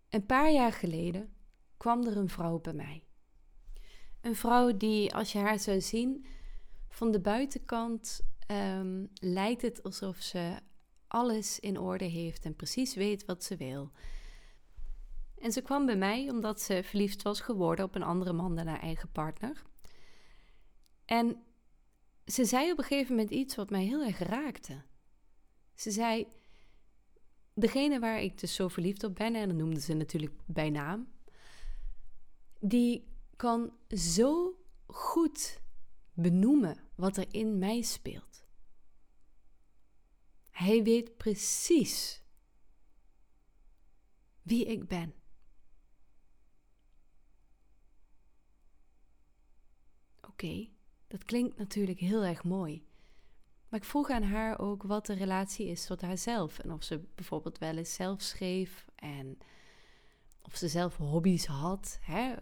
Een 0.08 0.26
paar 0.26 0.52
jaar 0.52 0.72
geleden 0.72 1.34
kwam 1.76 2.06
er 2.06 2.16
een 2.16 2.28
vrouw 2.28 2.60
bij 2.60 2.72
mij. 2.72 3.04
Een 4.20 4.36
vrouw 4.36 4.76
die, 4.76 5.14
als 5.14 5.32
je 5.32 5.38
haar 5.38 5.58
zou 5.58 5.80
zien, 5.80 6.26
van 6.88 7.10
de 7.10 7.20
buitenkant 7.20 8.20
um, 8.50 9.10
lijkt 9.14 9.62
het 9.62 9.82
alsof 9.82 10.16
ze 10.16 10.56
alles 11.06 11.60
in 11.60 11.78
orde 11.78 12.04
heeft 12.04 12.44
en 12.44 12.56
precies 12.56 12.94
weet 12.94 13.24
wat 13.24 13.44
ze 13.44 13.56
wil. 13.56 13.90
En 15.38 15.52
ze 15.52 15.62
kwam 15.62 15.86
bij 15.86 15.96
mij 15.96 16.30
omdat 16.30 16.60
ze 16.60 16.82
verliefd 16.84 17.22
was 17.22 17.40
geworden 17.40 17.84
op 17.84 17.94
een 17.94 18.02
andere 18.02 18.32
man 18.32 18.56
dan 18.56 18.66
haar 18.66 18.80
eigen 18.80 19.10
partner. 19.12 19.62
En 21.04 21.42
ze 22.26 22.44
zei 22.44 22.72
op 22.72 22.78
een 22.78 22.84
gegeven 22.84 23.14
moment 23.14 23.30
iets 23.30 23.54
wat 23.54 23.70
mij 23.70 23.84
heel 23.84 24.02
erg 24.04 24.18
raakte. 24.18 24.82
Ze 25.74 25.90
zei: 25.90 26.26
degene 27.54 27.98
waar 27.98 28.22
ik 28.22 28.40
dus 28.40 28.54
zo 28.54 28.68
verliefd 28.68 29.04
op 29.04 29.14
ben, 29.14 29.34
en 29.34 29.48
dat 29.48 29.56
noemde 29.56 29.80
ze 29.80 29.94
natuurlijk 29.94 30.40
bij 30.46 30.70
naam, 30.70 31.12
die 32.60 33.12
kan 33.36 33.72
zo 33.88 34.58
goed 34.86 35.60
benoemen 36.12 36.88
wat 36.94 37.16
er 37.16 37.26
in 37.34 37.58
mij 37.58 37.82
speelt. 37.82 38.44
Hij 40.50 40.82
weet 40.82 41.16
precies 41.16 42.22
wie 44.42 44.64
ik 44.64 44.88
ben. 44.88 45.14
Oké, 50.20 50.73
dat 51.14 51.24
klinkt 51.24 51.58
natuurlijk 51.58 51.98
heel 51.98 52.24
erg 52.24 52.44
mooi. 52.44 52.84
Maar 53.68 53.80
ik 53.80 53.86
vroeg 53.86 54.10
aan 54.10 54.22
haar 54.22 54.58
ook 54.58 54.82
wat 54.82 55.06
de 55.06 55.12
relatie 55.12 55.66
is 55.66 55.86
tot 55.86 56.00
haarzelf. 56.00 56.58
En 56.58 56.72
of 56.72 56.82
ze 56.82 57.00
bijvoorbeeld 57.14 57.58
wel 57.58 57.76
eens 57.76 57.94
zelf 57.94 58.22
schreef 58.22 58.86
en 58.94 59.38
of 60.42 60.56
ze 60.56 60.68
zelf 60.68 60.96
hobby's 60.96 61.46
had. 61.46 61.98
Hè? 62.00 62.34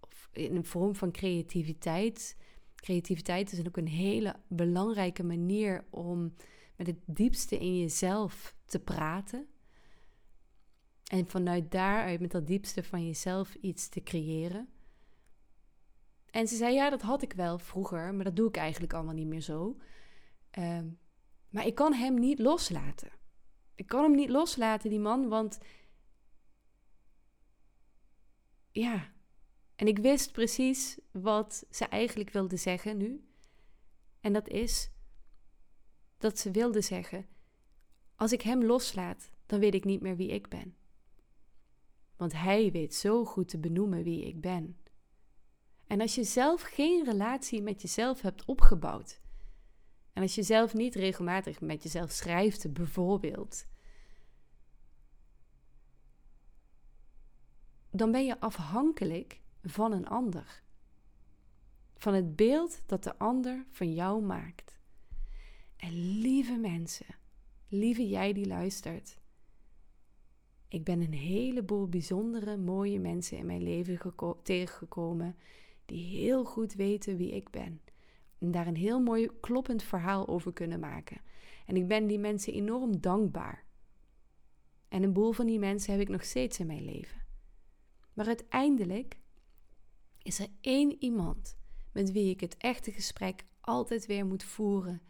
Of 0.00 0.28
in 0.32 0.56
een 0.56 0.64
vorm 0.64 0.94
van 0.94 1.10
creativiteit. 1.10 2.36
Creativiteit 2.74 3.52
is 3.52 3.66
ook 3.66 3.76
een 3.76 3.88
hele 3.88 4.36
belangrijke 4.48 5.24
manier 5.24 5.84
om 5.90 6.34
met 6.76 6.86
het 6.86 7.00
diepste 7.06 7.58
in 7.58 7.78
jezelf 7.78 8.56
te 8.64 8.78
praten. 8.78 9.46
En 11.04 11.28
vanuit 11.28 11.70
daaruit, 11.70 12.20
met 12.20 12.30
dat 12.30 12.46
diepste 12.46 12.82
van 12.82 13.06
jezelf, 13.06 13.54
iets 13.54 13.88
te 13.88 14.02
creëren. 14.02 14.68
En 16.34 16.48
ze 16.48 16.56
zei: 16.56 16.74
Ja, 16.74 16.90
dat 16.90 17.02
had 17.02 17.22
ik 17.22 17.32
wel 17.32 17.58
vroeger, 17.58 18.14
maar 18.14 18.24
dat 18.24 18.36
doe 18.36 18.48
ik 18.48 18.56
eigenlijk 18.56 18.92
allemaal 18.92 19.14
niet 19.14 19.26
meer 19.26 19.40
zo. 19.40 19.76
Ehm, 20.50 20.88
maar 21.48 21.66
ik 21.66 21.74
kan 21.74 21.92
hem 21.92 22.14
niet 22.14 22.38
loslaten. 22.38 23.10
Ik 23.74 23.86
kan 23.86 24.02
hem 24.02 24.14
niet 24.14 24.28
loslaten, 24.28 24.90
die 24.90 25.00
man, 25.00 25.28
want. 25.28 25.58
Ja. 28.70 29.12
En 29.76 29.86
ik 29.86 29.98
wist 29.98 30.32
precies 30.32 30.98
wat 31.10 31.66
ze 31.70 31.84
eigenlijk 31.84 32.30
wilde 32.30 32.56
zeggen 32.56 32.96
nu. 32.96 33.28
En 34.20 34.32
dat 34.32 34.48
is 34.48 34.90
dat 36.18 36.38
ze 36.38 36.50
wilde 36.50 36.80
zeggen: 36.80 37.26
Als 38.14 38.32
ik 38.32 38.42
hem 38.42 38.64
loslaat, 38.64 39.30
dan 39.46 39.60
weet 39.60 39.74
ik 39.74 39.84
niet 39.84 40.00
meer 40.00 40.16
wie 40.16 40.30
ik 40.30 40.48
ben. 40.48 40.76
Want 42.16 42.32
hij 42.32 42.70
weet 42.70 42.94
zo 42.94 43.24
goed 43.24 43.48
te 43.48 43.58
benoemen 43.58 44.02
wie 44.02 44.26
ik 44.26 44.40
ben. 44.40 44.78
En 45.86 46.00
als 46.00 46.14
je 46.14 46.24
zelf 46.24 46.62
geen 46.62 47.04
relatie 47.04 47.62
met 47.62 47.82
jezelf 47.82 48.20
hebt 48.20 48.44
opgebouwd, 48.44 49.20
en 50.12 50.22
als 50.22 50.34
je 50.34 50.42
zelf 50.42 50.74
niet 50.74 50.94
regelmatig 50.94 51.60
met 51.60 51.82
jezelf 51.82 52.10
schrijft, 52.10 52.72
bijvoorbeeld, 52.72 53.66
dan 57.90 58.10
ben 58.10 58.26
je 58.26 58.40
afhankelijk 58.40 59.40
van 59.62 59.92
een 59.92 60.06
ander. 60.06 60.62
Van 61.96 62.14
het 62.14 62.36
beeld 62.36 62.82
dat 62.86 63.04
de 63.04 63.18
ander 63.18 63.64
van 63.70 63.94
jou 63.94 64.22
maakt. 64.22 64.78
En 65.76 65.92
lieve 66.20 66.56
mensen, 66.56 67.06
lieve 67.68 68.08
jij 68.08 68.32
die 68.32 68.46
luistert, 68.46 69.18
ik 70.68 70.84
ben 70.84 71.00
een 71.00 71.14
heleboel 71.14 71.88
bijzondere, 71.88 72.56
mooie 72.56 73.00
mensen 73.00 73.38
in 73.38 73.46
mijn 73.46 73.62
leven 73.62 74.14
tegengekomen 74.42 75.36
die 75.86 76.04
heel 76.04 76.44
goed 76.44 76.74
weten 76.74 77.16
wie 77.16 77.34
ik 77.34 77.50
ben. 77.50 77.80
En 78.38 78.50
daar 78.50 78.66
een 78.66 78.76
heel 78.76 79.00
mooi 79.00 79.30
kloppend 79.40 79.82
verhaal 79.82 80.28
over 80.28 80.52
kunnen 80.52 80.80
maken. 80.80 81.20
En 81.66 81.76
ik 81.76 81.88
ben 81.88 82.06
die 82.06 82.18
mensen 82.18 82.52
enorm 82.52 83.00
dankbaar. 83.00 83.64
En 84.88 85.02
een 85.02 85.12
boel 85.12 85.32
van 85.32 85.46
die 85.46 85.58
mensen 85.58 85.92
heb 85.92 86.00
ik 86.00 86.08
nog 86.08 86.24
steeds 86.24 86.58
in 86.58 86.66
mijn 86.66 86.84
leven. 86.84 87.22
Maar 88.12 88.26
uiteindelijk 88.26 89.18
is 90.22 90.38
er 90.38 90.48
één 90.60 90.96
iemand 90.98 91.56
met 91.92 92.12
wie 92.12 92.30
ik 92.30 92.40
het 92.40 92.56
echte 92.56 92.92
gesprek 92.92 93.44
altijd 93.60 94.06
weer 94.06 94.26
moet 94.26 94.44
voeren. 94.44 95.02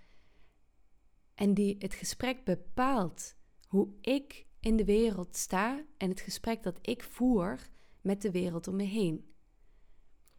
En 1.35 1.55
die 1.55 1.77
het 1.79 1.95
gesprek 1.95 2.45
bepaalt 2.45 3.37
hoe 3.69 3.89
ik 4.01 4.47
in 4.61 4.77
de 4.77 4.85
wereld 4.85 5.37
sta 5.37 5.85
en 5.97 6.09
het 6.09 6.21
gesprek 6.21 6.63
dat 6.63 6.79
ik 6.83 7.03
voer 7.03 7.69
met 8.01 8.23
de 8.23 8.31
wereld 8.31 8.69
om 8.69 8.77
me 8.77 8.83
heen. 8.83 9.34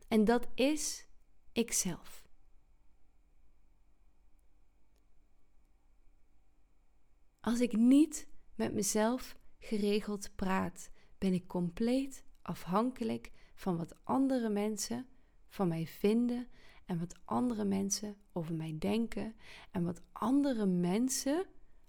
En 0.08 0.26
dat 0.26 0.48
is 0.54 1.08
ikzelf. 1.52 2.28
Als 7.40 7.60
ik 7.60 7.78
niet 7.78 8.28
met 8.56 8.74
mezelf 8.74 9.38
geregeld 9.60 10.36
praat, 10.36 10.90
ben 11.18 11.34
ik 11.34 11.48
compleet 11.48 12.24
afhankelijk 12.42 13.32
van 13.56 13.78
wat 13.78 13.96
andere 14.04 14.50
mensen 14.50 15.08
van 15.48 15.68
mij 15.68 15.88
vinden 15.88 16.48
en 16.86 17.00
wat 17.00 17.16
andere 17.26 17.66
mensen 17.66 18.16
over 18.32 18.54
mij 18.54 18.76
denken 18.80 19.36
en 19.72 19.84
wat 19.84 20.02
andere 20.12 20.66
mensen 20.66 21.46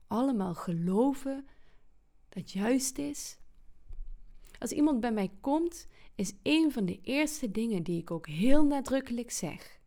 allemaal 0.06 0.54
geloven 0.54 1.46
dat 2.28 2.52
juist 2.52 2.98
is. 2.98 3.38
Als 4.58 4.70
iemand 4.72 5.00
bij 5.00 5.12
mij 5.12 5.30
komt, 5.40 5.86
is 6.16 6.32
een 6.42 6.72
van 6.72 6.86
de 6.86 7.00
eerste 7.00 7.50
dingen 7.50 7.82
die 7.82 8.00
ik 8.00 8.10
ook 8.10 8.26
heel 8.26 8.64
nadrukkelijk 8.64 9.30
zeg. 9.30 9.80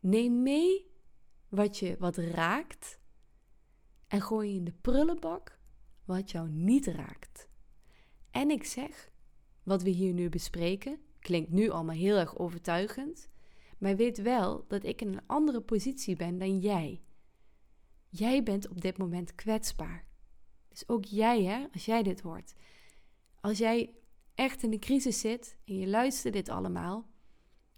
Neem 0.00 0.42
mee 0.42 0.90
wat 1.48 1.78
je 1.78 1.96
wat 1.98 2.16
raakt 2.16 2.98
en 4.06 4.20
gooi 4.20 4.54
in 4.54 4.64
de 4.64 4.72
prullenbak 4.80 5.60
wat 6.04 6.30
jou 6.30 6.48
niet 6.48 6.86
raakt. 6.86 7.48
En 8.30 8.50
ik 8.50 8.64
zeg, 8.64 9.10
wat 9.62 9.82
we 9.82 9.90
hier 9.90 10.12
nu 10.12 10.28
bespreken, 10.28 11.00
klinkt 11.18 11.50
nu 11.50 11.68
allemaal 11.68 11.94
heel 11.94 12.16
erg 12.16 12.38
overtuigend, 12.38 13.28
maar 13.78 13.96
weet 13.96 14.22
wel 14.22 14.64
dat 14.68 14.84
ik 14.84 15.00
in 15.00 15.08
een 15.08 15.26
andere 15.26 15.60
positie 15.60 16.16
ben 16.16 16.38
dan 16.38 16.58
jij. 16.58 17.02
Jij 18.08 18.42
bent 18.42 18.68
op 18.68 18.80
dit 18.80 18.98
moment 18.98 19.34
kwetsbaar. 19.34 20.06
Dus 20.68 20.88
ook 20.88 21.04
jij, 21.04 21.44
hè, 21.44 21.66
als 21.72 21.84
jij 21.84 22.02
dit 22.02 22.20
hoort. 22.20 22.54
Als 23.40 23.58
jij 23.58 23.97
echt 24.38 24.62
in 24.62 24.70
de 24.70 24.78
crisis 24.78 25.20
zit 25.20 25.56
en 25.64 25.78
je 25.78 25.86
luistert 25.86 26.32
dit 26.32 26.48
allemaal, 26.48 27.10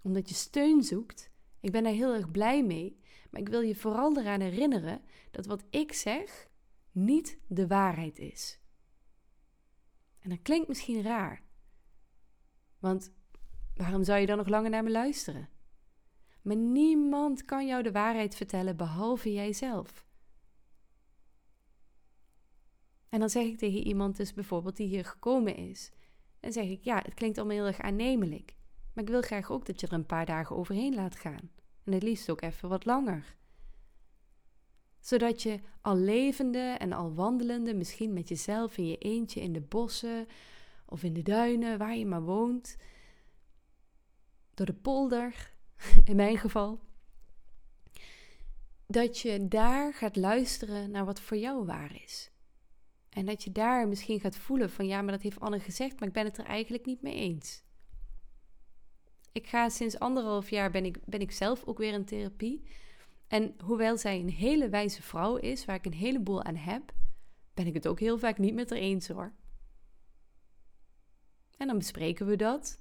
omdat 0.03 0.29
je 0.29 0.35
steun 0.35 0.83
zoekt, 0.83 1.31
ik 1.61 1.73
ben 1.73 1.83
daar 1.83 1.93
heel 1.93 2.15
erg 2.15 2.31
blij 2.31 2.65
mee. 2.65 3.01
Maar 3.31 3.41
ik 3.41 3.49
wil 3.49 3.61
je 3.61 3.77
vooral 3.77 4.19
eraan 4.19 4.41
herinneren 4.41 5.03
dat 5.31 5.47
wat 5.47 5.65
ik 5.71 5.93
zeg 5.93 6.49
niet 6.93 7.39
de 7.47 7.67
waarheid 7.67 8.19
is. 8.19 8.61
En 10.19 10.31
dat 10.31 10.43
klinkt 10.43 10.69
misschien 10.69 11.03
raar. 11.03 11.43
Want 12.79 13.13
waarom 13.75 14.05
zou 14.05 14.21
je 14.21 14.27
dan 14.27 14.37
nog 14.37 14.49
langer 14.49 14.71
naar 14.71 14.83
me 14.83 14.91
luisteren? 14.91 15.49
Maar 16.43 16.57
niemand 16.57 17.45
kan 17.45 17.67
jou 17.67 17.83
de 17.83 17.93
waarheid 17.93 18.35
vertellen 18.35 18.77
behalve 18.77 19.33
jijzelf. 19.33 20.07
En 23.09 23.21
dan 23.21 23.31
zeg 23.31 23.45
ik 23.45 23.59
tegen 23.59 23.87
iemand 23.87 24.17
dus 24.17 24.33
bijvoorbeeld 24.33 24.77
die 24.77 24.87
hier 24.87 25.05
gekomen 25.05 25.57
is. 25.57 25.93
Dan 26.41 26.53
zeg 26.53 26.65
ik, 26.65 26.85
ja, 26.85 27.01
het 27.05 27.15
klinkt 27.15 27.39
allemaal 27.39 27.57
heel 27.57 27.67
erg 27.67 27.81
aannemelijk. 27.81 28.55
Maar 28.93 29.05
ik 29.05 29.11
wil 29.11 29.23
graag 29.23 29.51
ook 29.51 29.67
dat 29.67 29.81
je 29.81 29.87
er 29.87 29.93
een 29.93 30.07
paar 30.07 30.27
dagen 30.27 30.57
overheen 30.57 30.95
laat 30.95 31.17
gaan. 31.17 31.51
En 31.85 31.93
het 31.93 32.03
liefst 32.03 32.31
ook 32.31 32.41
even 32.41 32.69
wat 32.69 32.85
langer. 32.85 33.37
Zodat 35.01 35.43
je 35.43 35.61
al 35.81 35.97
levende 35.97 36.77
en 36.79 36.93
al 36.93 37.15
wandelende, 37.15 37.75
misschien 37.75 38.13
met 38.13 38.29
jezelf 38.29 38.77
in 38.77 38.87
je 38.87 38.97
eentje 38.97 39.41
in 39.41 39.53
de 39.53 39.61
bossen 39.61 40.27
of 40.87 41.03
in 41.03 41.13
de 41.13 41.23
duinen, 41.23 41.79
waar 41.79 41.97
je 41.97 42.07
maar 42.07 42.23
woont, 42.23 42.77
door 44.55 44.67
de 44.67 44.75
polder, 44.75 45.53
in 46.05 46.17
mijn 46.17 46.39
geval, 46.39 46.81
dat 48.87 49.19
je 49.19 49.49
daar 49.49 49.95
gaat 49.95 50.17
luisteren 50.17 50.91
naar 50.91 51.05
wat 51.05 51.21
voor 51.21 51.37
jou 51.37 51.67
waar 51.67 52.03
is. 52.03 52.30
En 53.11 53.27
dat 53.27 53.45
je 53.45 53.53
daar 53.53 53.89
misschien 53.89 54.21
gaat 54.21 54.37
voelen 54.37 54.71
van 54.71 54.87
ja, 54.87 55.03
maar 55.03 55.13
dat 55.13 55.23
heeft 55.23 55.41
Anne 55.41 55.61
gezegd, 55.61 55.99
maar 55.99 56.09
ik 56.09 56.15
ben 56.15 56.25
het 56.25 56.39
er 56.39 56.45
eigenlijk 56.45 56.87
niet 56.87 57.03
mee 57.03 57.15
eens. 57.15 57.63
Ik 59.33 59.47
ga 59.47 59.69
sinds 59.69 59.99
anderhalf 59.99 60.51
jaar 60.51 60.71
ben 60.71 60.85
ik, 60.85 60.99
ben 61.05 61.21
ik 61.21 61.31
zelf 61.31 61.65
ook 61.65 61.79
weer 61.79 61.93
in 61.93 62.05
therapie. 62.05 62.63
En 63.29 63.55
hoewel 63.65 63.97
zij 63.97 64.21
een 64.21 64.31
hele 64.31 64.69
wijze 64.69 65.03
vrouw 65.03 65.37
is, 65.37 65.65
waar 65.65 65.77
ik 65.77 65.87
een 65.87 65.93
heleboel 65.93 66.43
aan 66.43 66.57
heb, 66.57 66.93
ben 67.55 67.67
ik 67.67 67.75
het 67.75 67.89
ook 67.89 68.01
heel 68.01 68.19
vaak 68.19 68.39
niet 68.39 68.55
met 68.55 68.71
haar 68.71 68.79
eens 68.79 69.09
hoor. 69.09 69.33
En 71.57 71.67
dan 71.67 71.79
bespreken 71.79 72.27
we 72.27 72.37
dat. 72.37 72.81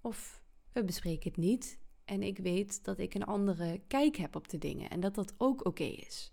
Of 0.00 0.42
we 0.72 0.84
bespreken 0.84 1.30
het 1.30 1.38
niet. 1.38 1.78
En 2.04 2.22
ik 2.22 2.38
weet 2.38 2.84
dat 2.84 2.98
ik 2.98 3.14
een 3.14 3.24
andere 3.24 3.80
kijk 3.86 4.16
heb 4.16 4.36
op 4.36 4.48
de 4.48 4.58
dingen 4.58 4.90
en 4.90 5.00
dat 5.00 5.14
dat 5.14 5.34
ook 5.36 5.66
oké 5.66 5.84
is. 5.84 6.32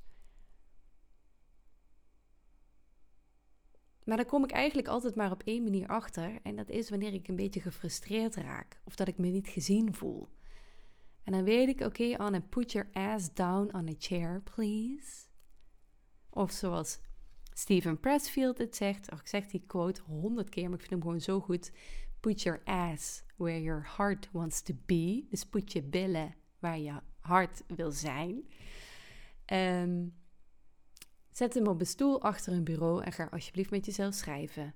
Maar 4.05 4.17
dan 4.17 4.25
kom 4.25 4.43
ik 4.43 4.51
eigenlijk 4.51 4.87
altijd 4.87 5.15
maar 5.15 5.31
op 5.31 5.43
één 5.43 5.63
manier 5.63 5.87
achter. 5.87 6.39
En 6.43 6.55
dat 6.55 6.69
is 6.69 6.89
wanneer 6.89 7.13
ik 7.13 7.27
een 7.27 7.35
beetje 7.35 7.61
gefrustreerd 7.61 8.35
raak. 8.35 8.79
Of 8.83 8.95
dat 8.95 9.07
ik 9.07 9.17
me 9.17 9.27
niet 9.27 9.47
gezien 9.47 9.93
voel. 9.93 10.27
En 11.23 11.31
dan 11.31 11.43
weet 11.43 11.67
ik, 11.67 11.75
oké 11.75 11.85
okay, 11.85 12.13
Anne, 12.13 12.41
put 12.41 12.71
your 12.71 12.89
ass 12.93 13.33
down 13.33 13.75
on 13.75 13.89
a 13.89 13.93
chair, 13.97 14.41
please. 14.41 15.25
Of 16.29 16.51
zoals 16.51 16.99
Steven 17.53 17.99
Pressfield 17.99 18.57
het 18.57 18.75
zegt. 18.75 19.11
Ik 19.11 19.27
zeg 19.27 19.47
die 19.47 19.63
quote 19.67 20.01
honderd 20.01 20.49
keer, 20.49 20.63
maar 20.63 20.79
ik 20.79 20.79
vind 20.79 20.91
hem 20.91 21.01
gewoon 21.01 21.21
zo 21.21 21.39
goed. 21.39 21.71
put 22.19 22.41
your 22.41 22.61
ass 22.63 23.23
where 23.35 23.61
your 23.61 23.87
heart 23.97 24.29
wants 24.31 24.61
to 24.61 24.73
be. 24.85 25.25
Dus 25.29 25.45
put 25.45 25.71
je 25.71 25.83
billen 25.83 26.35
waar 26.59 26.79
je 26.79 26.93
hart 27.19 27.63
wil 27.67 27.91
zijn. 27.91 28.49
Um, 29.45 30.13
zet 31.35 31.53
hem 31.53 31.67
op 31.67 31.79
een 31.79 31.85
stoel 31.85 32.21
achter 32.21 32.53
een 32.53 32.63
bureau 32.63 33.03
en 33.03 33.11
ga 33.11 33.27
alsjeblieft 33.31 33.69
met 33.69 33.85
jezelf 33.85 34.13
schrijven. 34.13 34.75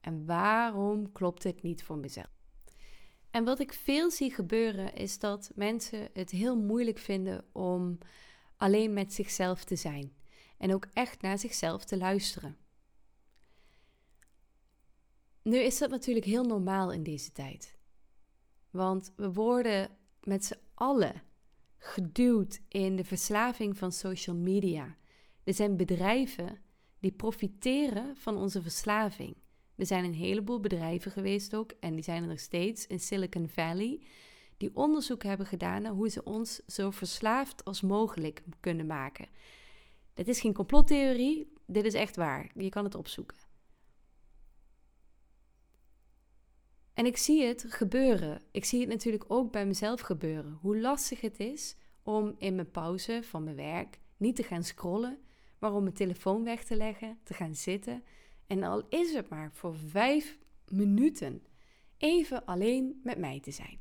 En 0.00 0.26
waarom 0.26 1.12
klopt 1.12 1.42
het 1.42 1.62
niet 1.62 1.82
voor 1.82 1.98
mezelf? 1.98 2.42
En 3.30 3.44
wat 3.44 3.60
ik 3.60 3.72
veel 3.72 4.10
zie 4.10 4.34
gebeuren 4.34 4.94
is 4.94 5.18
dat 5.18 5.50
mensen 5.54 6.08
het 6.12 6.30
heel 6.30 6.56
moeilijk 6.56 6.98
vinden 6.98 7.44
om 7.52 7.98
alleen 8.56 8.92
met 8.92 9.12
zichzelf 9.12 9.64
te 9.64 9.76
zijn 9.76 10.12
en 10.58 10.74
ook 10.74 10.86
echt 10.92 11.22
naar 11.22 11.38
zichzelf 11.38 11.84
te 11.84 11.96
luisteren. 11.96 12.56
Nu 15.42 15.58
is 15.58 15.78
dat 15.78 15.90
natuurlijk 15.90 16.26
heel 16.26 16.44
normaal 16.44 16.92
in 16.92 17.02
deze 17.02 17.32
tijd. 17.32 17.76
Want 18.70 19.12
we 19.16 19.32
worden 19.32 19.90
met 20.22 20.44
z'n 20.44 20.58
allen 20.74 21.22
geduwd 21.78 22.60
in 22.68 22.96
de 22.96 23.04
verslaving 23.04 23.78
van 23.78 23.92
social 23.92 24.36
media. 24.36 24.96
Er 25.44 25.54
zijn 25.54 25.76
bedrijven 25.76 26.58
die 27.00 27.12
profiteren 27.12 28.16
van 28.16 28.36
onze 28.36 28.62
verslaving. 28.62 29.36
Er 29.76 29.86
zijn 29.86 30.04
een 30.04 30.14
heleboel 30.14 30.60
bedrijven 30.60 31.10
geweest 31.10 31.54
ook, 31.54 31.72
en 31.80 31.94
die 31.94 32.04
zijn 32.04 32.22
er 32.22 32.28
nog 32.28 32.40
steeds 32.40 32.86
in 32.86 33.00
Silicon 33.00 33.48
Valley, 33.48 34.00
die 34.56 34.70
onderzoek 34.76 35.22
hebben 35.22 35.46
gedaan 35.46 35.82
naar 35.82 35.92
hoe 35.92 36.08
ze 36.08 36.24
ons 36.24 36.60
zo 36.66 36.90
verslaafd 36.90 37.64
als 37.64 37.80
mogelijk 37.80 38.42
kunnen 38.60 38.86
maken. 38.86 39.28
Dit 40.14 40.28
is 40.28 40.40
geen 40.40 40.54
complottheorie, 40.54 41.52
dit 41.66 41.84
is 41.84 41.94
echt 41.94 42.16
waar. 42.16 42.50
Je 42.54 42.68
kan 42.68 42.84
het 42.84 42.94
opzoeken. 42.94 43.36
En 46.94 47.06
ik 47.06 47.16
zie 47.16 47.44
het 47.44 47.64
gebeuren. 47.68 48.42
Ik 48.50 48.64
zie 48.64 48.80
het 48.80 48.88
natuurlijk 48.88 49.24
ook 49.28 49.52
bij 49.52 49.66
mezelf 49.66 50.00
gebeuren. 50.00 50.58
Hoe 50.60 50.80
lastig 50.80 51.20
het 51.20 51.38
is 51.38 51.76
om 52.02 52.34
in 52.38 52.54
mijn 52.54 52.70
pauze 52.70 53.20
van 53.22 53.44
mijn 53.44 53.56
werk 53.56 53.98
niet 54.16 54.36
te 54.36 54.42
gaan 54.42 54.64
scrollen, 54.64 55.18
maar 55.64 55.74
om 55.74 55.82
mijn 55.82 55.94
telefoon 55.94 56.44
weg 56.44 56.64
te 56.64 56.76
leggen, 56.76 57.18
te 57.22 57.34
gaan 57.34 57.54
zitten. 57.54 58.04
En 58.46 58.62
al 58.62 58.88
is 58.88 59.12
het 59.12 59.28
maar 59.28 59.52
voor 59.52 59.76
vijf 59.76 60.38
minuten 60.68 61.42
even 61.96 62.44
alleen 62.44 63.00
met 63.02 63.18
mij 63.18 63.40
te 63.40 63.50
zijn. 63.50 63.80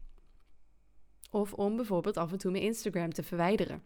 Of 1.32 1.54
om 1.54 1.75
bijvoorbeeld 1.75 2.18
af 2.18 2.32
en 2.32 2.38
toe 2.38 2.52
mijn 2.52 2.63
Instagram 2.63 3.13
te 3.13 3.24
verwijderen. 3.24 3.84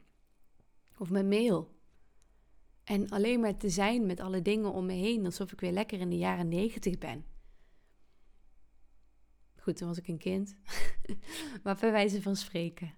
Of 0.97 1.09
mijn 1.09 1.27
mail. 1.27 1.75
En 2.83 3.09
alleen 3.09 3.39
maar 3.39 3.57
te 3.57 3.69
zijn 3.69 4.05
met 4.05 4.19
alle 4.19 4.41
dingen 4.41 4.71
om 4.71 4.85
me 4.85 4.93
heen, 4.93 5.25
alsof 5.25 5.51
ik 5.51 5.59
weer 5.59 5.71
lekker 5.71 5.99
in 5.99 6.09
de 6.09 6.17
jaren 6.17 6.47
negentig 6.47 6.97
ben. 6.97 7.25
Goed, 9.55 9.77
toen 9.77 9.87
was 9.87 9.97
ik 9.97 10.07
een 10.07 10.17
kind. 10.17 10.57
maar 11.63 11.77
bij 11.79 11.91
wijze 11.91 12.21
van 12.21 12.35
spreken. 12.35 12.93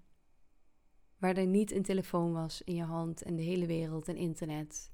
Waar 1.20 1.38
er 1.38 1.48
niet 1.48 1.72
een 1.72 1.84
telefoon 1.84 2.34
was 2.34 2.62
in 2.62 2.76
je 2.76 2.84
hand 2.84 3.22
en 3.22 3.36
de 3.36 3.42
hele 3.42 3.66
wereld 3.66 4.08
en 4.08 4.16
internet. 4.16 4.92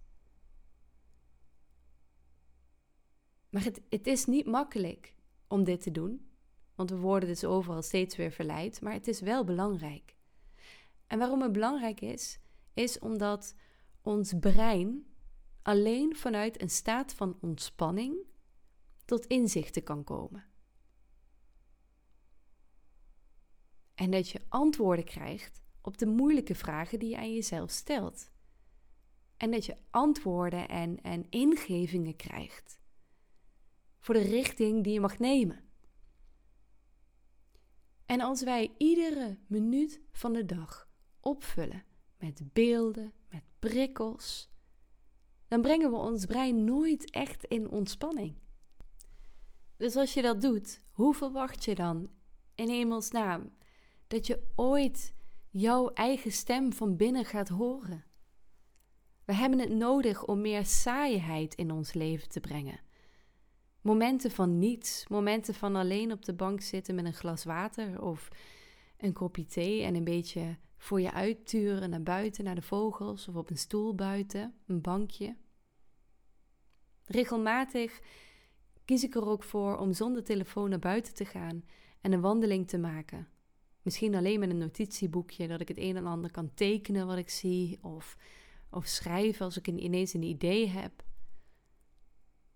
Maar 3.49 3.63
het, 3.63 3.81
het 3.89 4.07
is 4.07 4.25
niet 4.25 4.45
makkelijk 4.45 5.15
om 5.47 5.63
dit 5.63 5.81
te 5.81 5.91
doen. 5.91 6.29
Want 6.75 6.89
we 6.89 6.97
worden 6.97 7.29
dus 7.29 7.43
overal 7.43 7.81
steeds 7.81 8.15
weer 8.15 8.31
verleid. 8.31 8.81
Maar 8.81 8.93
het 8.93 9.07
is 9.07 9.19
wel 9.19 9.43
belangrijk. 9.43 10.15
En 11.07 11.19
waarom 11.19 11.41
het 11.41 11.51
belangrijk 11.51 12.01
is, 12.01 12.39
is 12.73 12.99
omdat 12.99 13.55
ons 14.01 14.33
brein 14.39 15.05
alleen 15.61 16.15
vanuit 16.15 16.61
een 16.61 16.69
staat 16.69 17.13
van 17.13 17.37
ontspanning 17.41 18.15
tot 19.05 19.25
inzichten 19.25 19.83
kan 19.83 20.03
komen. 20.03 20.43
En 23.95 24.11
dat 24.11 24.29
je 24.29 24.41
antwoorden 24.49 25.05
krijgt 25.05 25.64
op 25.85 25.97
de 25.97 26.05
moeilijke 26.05 26.55
vragen 26.55 26.99
die 26.99 27.09
je 27.09 27.17
aan 27.17 27.33
jezelf 27.33 27.71
stelt. 27.71 28.31
En 29.37 29.51
dat 29.51 29.65
je 29.65 29.77
antwoorden 29.89 30.69
en, 30.69 31.01
en 31.01 31.29
ingevingen 31.29 32.15
krijgt 32.15 32.79
voor 33.99 34.13
de 34.13 34.21
richting 34.21 34.83
die 34.83 34.93
je 34.93 34.99
mag 34.99 35.19
nemen. 35.19 35.63
En 38.05 38.21
als 38.21 38.43
wij 38.43 38.73
iedere 38.77 39.37
minuut 39.47 40.01
van 40.11 40.33
de 40.33 40.45
dag 40.45 40.89
opvullen 41.19 41.83
met 42.17 42.53
beelden, 42.53 43.13
met 43.29 43.43
prikkels, 43.59 44.49
dan 45.47 45.61
brengen 45.61 45.91
we 45.91 45.97
ons 45.97 46.25
brein 46.25 46.63
nooit 46.63 47.11
echt 47.11 47.43
in 47.43 47.69
ontspanning. 47.69 48.35
Dus 49.77 49.95
als 49.95 50.13
je 50.13 50.21
dat 50.21 50.41
doet, 50.41 50.81
hoe 50.91 51.13
verwacht 51.13 51.65
je 51.65 51.75
dan 51.75 52.09
in 52.55 52.69
hemelsnaam 52.69 53.55
dat 54.07 54.27
je 54.27 54.51
ooit 54.55 55.13
jouw 55.57 55.89
eigen 55.89 56.31
stem 56.31 56.73
van 56.73 56.95
binnen 56.95 57.25
gaat 57.25 57.49
horen? 57.49 58.03
We 59.25 59.33
hebben 59.33 59.59
het 59.59 59.69
nodig 59.69 60.25
om 60.25 60.41
meer 60.41 60.65
saaiheid 60.65 61.55
in 61.55 61.71
ons 61.71 61.93
leven 61.93 62.29
te 62.29 62.39
brengen. 62.39 62.79
Momenten 63.81 64.31
van 64.31 64.59
niets, 64.59 65.07
momenten 65.07 65.53
van 65.53 65.75
alleen 65.75 66.11
op 66.11 66.25
de 66.25 66.33
bank 66.33 66.61
zitten 66.61 66.95
met 66.95 67.05
een 67.05 67.13
glas 67.13 67.43
water 67.43 68.01
of 68.01 68.29
een 68.97 69.13
kopje 69.13 69.45
thee 69.45 69.83
en 69.83 69.95
een 69.95 70.03
beetje 70.03 70.57
voor 70.77 71.01
je 71.01 71.11
uitturen 71.11 71.89
naar 71.89 72.03
buiten, 72.03 72.43
naar 72.43 72.55
de 72.55 72.61
vogels 72.61 73.27
of 73.27 73.35
op 73.35 73.49
een 73.49 73.57
stoel 73.57 73.95
buiten, 73.95 74.53
een 74.67 74.81
bankje. 74.81 75.35
Regelmatig 77.05 78.01
kies 78.85 79.03
ik 79.03 79.15
er 79.15 79.25
ook 79.25 79.43
voor 79.43 79.77
om 79.77 79.93
zonder 79.93 80.23
telefoon 80.23 80.69
naar 80.69 80.79
buiten 80.79 81.13
te 81.13 81.25
gaan 81.25 81.63
en 82.01 82.11
een 82.11 82.21
wandeling 82.21 82.67
te 82.67 82.77
maken. 82.77 83.34
Misschien 83.85 84.15
alleen 84.15 84.39
met 84.39 84.49
een 84.49 84.57
notitieboekje, 84.57 85.47
dat 85.47 85.61
ik 85.61 85.67
het 85.67 85.77
een 85.77 85.95
en 85.95 86.05
ander 86.05 86.31
kan 86.31 86.53
tekenen 86.53 87.07
wat 87.07 87.17
ik 87.17 87.29
zie, 87.29 87.83
of, 87.83 88.17
of 88.69 88.85
schrijven 88.85 89.45
als 89.45 89.57
ik 89.57 89.67
ineens 89.67 90.13
een 90.13 90.23
idee 90.23 90.67
heb. 90.67 91.03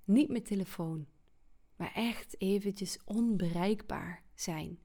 Niet 0.04 0.30
met 0.30 0.46
telefoon, 0.46 1.08
maar 1.76 1.94
echt 1.94 2.42
eventjes 2.42 3.00
onbereikbaar 3.06 4.24
zijn. 4.36 4.80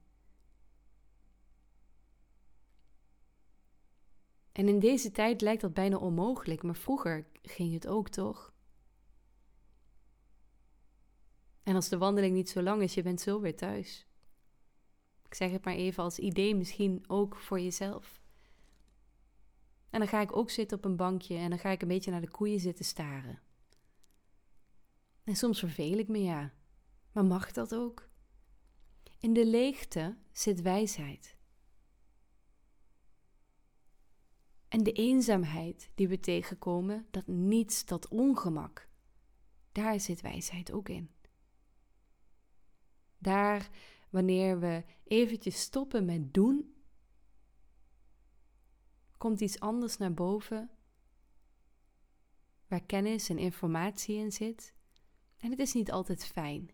En 4.51 4.67
in 4.67 4.79
deze 4.79 5.11
tijd 5.11 5.41
lijkt 5.41 5.61
dat 5.61 5.73
bijna 5.73 5.97
onmogelijk, 5.97 6.63
maar 6.63 6.75
vroeger 6.75 7.27
ging 7.41 7.73
het 7.73 7.87
ook 7.87 8.09
toch? 8.09 8.53
En 11.63 11.75
als 11.75 11.89
de 11.89 11.97
wandeling 11.97 12.35
niet 12.35 12.49
zo 12.49 12.61
lang 12.61 12.81
is, 12.81 12.93
je 12.93 13.03
bent 13.03 13.21
zo 13.21 13.41
weer 13.41 13.55
thuis. 13.55 14.07
Zeg 15.35 15.51
het 15.51 15.65
maar 15.65 15.73
even 15.73 16.03
als 16.03 16.19
idee, 16.19 16.55
misschien 16.55 17.03
ook 17.07 17.35
voor 17.35 17.59
jezelf. 17.59 18.21
En 19.89 19.99
dan 19.99 20.07
ga 20.07 20.21
ik 20.21 20.35
ook 20.35 20.49
zitten 20.49 20.77
op 20.77 20.85
een 20.85 20.95
bankje 20.95 21.35
en 21.35 21.49
dan 21.49 21.59
ga 21.59 21.69
ik 21.69 21.81
een 21.81 21.87
beetje 21.87 22.11
naar 22.11 22.21
de 22.21 22.29
koeien 22.29 22.59
zitten 22.59 22.85
staren. 22.85 23.41
En 25.23 25.35
soms 25.35 25.59
verveel 25.59 25.97
ik 25.97 26.07
me, 26.07 26.21
ja. 26.21 26.53
Maar 27.11 27.25
mag 27.25 27.51
dat 27.51 27.75
ook? 27.75 28.09
In 29.19 29.33
de 29.33 29.45
leegte 29.45 30.17
zit 30.31 30.61
wijsheid. 30.61 31.37
En 34.67 34.83
de 34.83 34.91
eenzaamheid 34.91 35.91
die 35.95 36.07
we 36.07 36.19
tegenkomen, 36.19 37.07
dat 37.11 37.27
niets, 37.27 37.85
dat 37.85 38.07
ongemak, 38.07 38.89
daar 39.71 39.99
zit 39.99 40.21
wijsheid 40.21 40.71
ook 40.71 40.89
in. 40.89 41.09
Daar, 43.17 43.69
wanneer 44.15 44.59
we 44.59 44.83
eventjes 45.03 45.61
stoppen 45.61 46.05
met 46.05 46.33
doen, 46.33 46.75
komt 49.17 49.41
iets 49.41 49.59
anders 49.59 49.97
naar 49.97 50.13
boven, 50.13 50.69
waar 52.67 52.85
kennis 52.85 53.29
en 53.29 53.37
informatie 53.37 54.15
in 54.15 54.31
zit. 54.31 54.73
En 55.37 55.49
het 55.49 55.59
is 55.59 55.73
niet 55.73 55.91
altijd 55.91 56.25
fijn. 56.25 56.69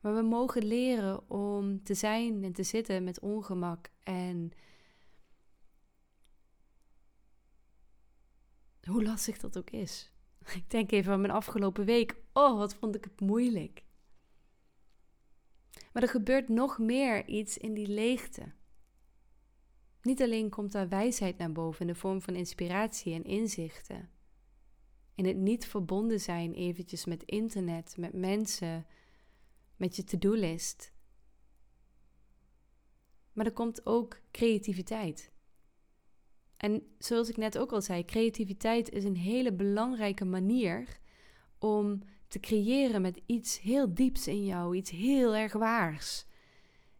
Maar 0.00 0.14
we 0.14 0.22
mogen 0.22 0.64
leren 0.64 1.30
om 1.30 1.82
te 1.82 1.94
zijn 1.94 2.44
en 2.44 2.52
te 2.52 2.62
zitten 2.62 3.04
met 3.04 3.20
ongemak 3.20 3.90
en 4.02 4.52
hoe 8.82 9.02
lastig 9.02 9.38
dat 9.38 9.58
ook 9.58 9.70
is. 9.70 10.12
Ik 10.60 10.70
denk 10.70 10.90
even 10.90 11.12
aan 11.12 11.20
mijn 11.20 11.32
afgelopen 11.32 11.84
week. 11.84 12.16
Oh, 12.32 12.58
wat 12.58 12.74
vond 12.74 12.94
ik 12.94 13.04
het 13.04 13.20
moeilijk. 13.20 13.88
Maar 15.92 16.02
er 16.02 16.08
gebeurt 16.08 16.48
nog 16.48 16.78
meer 16.78 17.26
iets 17.26 17.58
in 17.58 17.74
die 17.74 17.88
leegte. 17.88 18.52
Niet 20.02 20.22
alleen 20.22 20.50
komt 20.50 20.72
daar 20.72 20.88
wijsheid 20.88 21.38
naar 21.38 21.52
boven 21.52 21.80
in 21.80 21.86
de 21.86 21.94
vorm 21.94 22.22
van 22.22 22.34
inspiratie 22.34 23.14
en 23.14 23.24
inzichten. 23.24 24.10
In 25.14 25.26
het 25.26 25.36
niet 25.36 25.66
verbonden 25.66 26.20
zijn 26.20 26.54
eventjes 26.54 27.04
met 27.04 27.22
internet, 27.22 27.96
met 27.96 28.12
mensen, 28.12 28.86
met 29.76 29.96
je 29.96 30.04
to-do-list. 30.04 30.92
Maar 33.32 33.46
er 33.46 33.52
komt 33.52 33.86
ook 33.86 34.20
creativiteit. 34.30 35.32
En 36.56 36.94
zoals 36.98 37.28
ik 37.28 37.36
net 37.36 37.58
ook 37.58 37.72
al 37.72 37.82
zei, 37.82 38.04
creativiteit 38.04 38.90
is 38.90 39.04
een 39.04 39.16
hele 39.16 39.52
belangrijke 39.52 40.24
manier 40.24 41.00
om 41.58 42.02
te 42.30 42.40
creëren 42.40 43.02
met 43.02 43.20
iets 43.26 43.60
heel 43.60 43.94
dieps 43.94 44.26
in 44.26 44.44
jou, 44.44 44.76
iets 44.76 44.90
heel 44.90 45.34
erg 45.36 45.52
waars. 45.52 46.24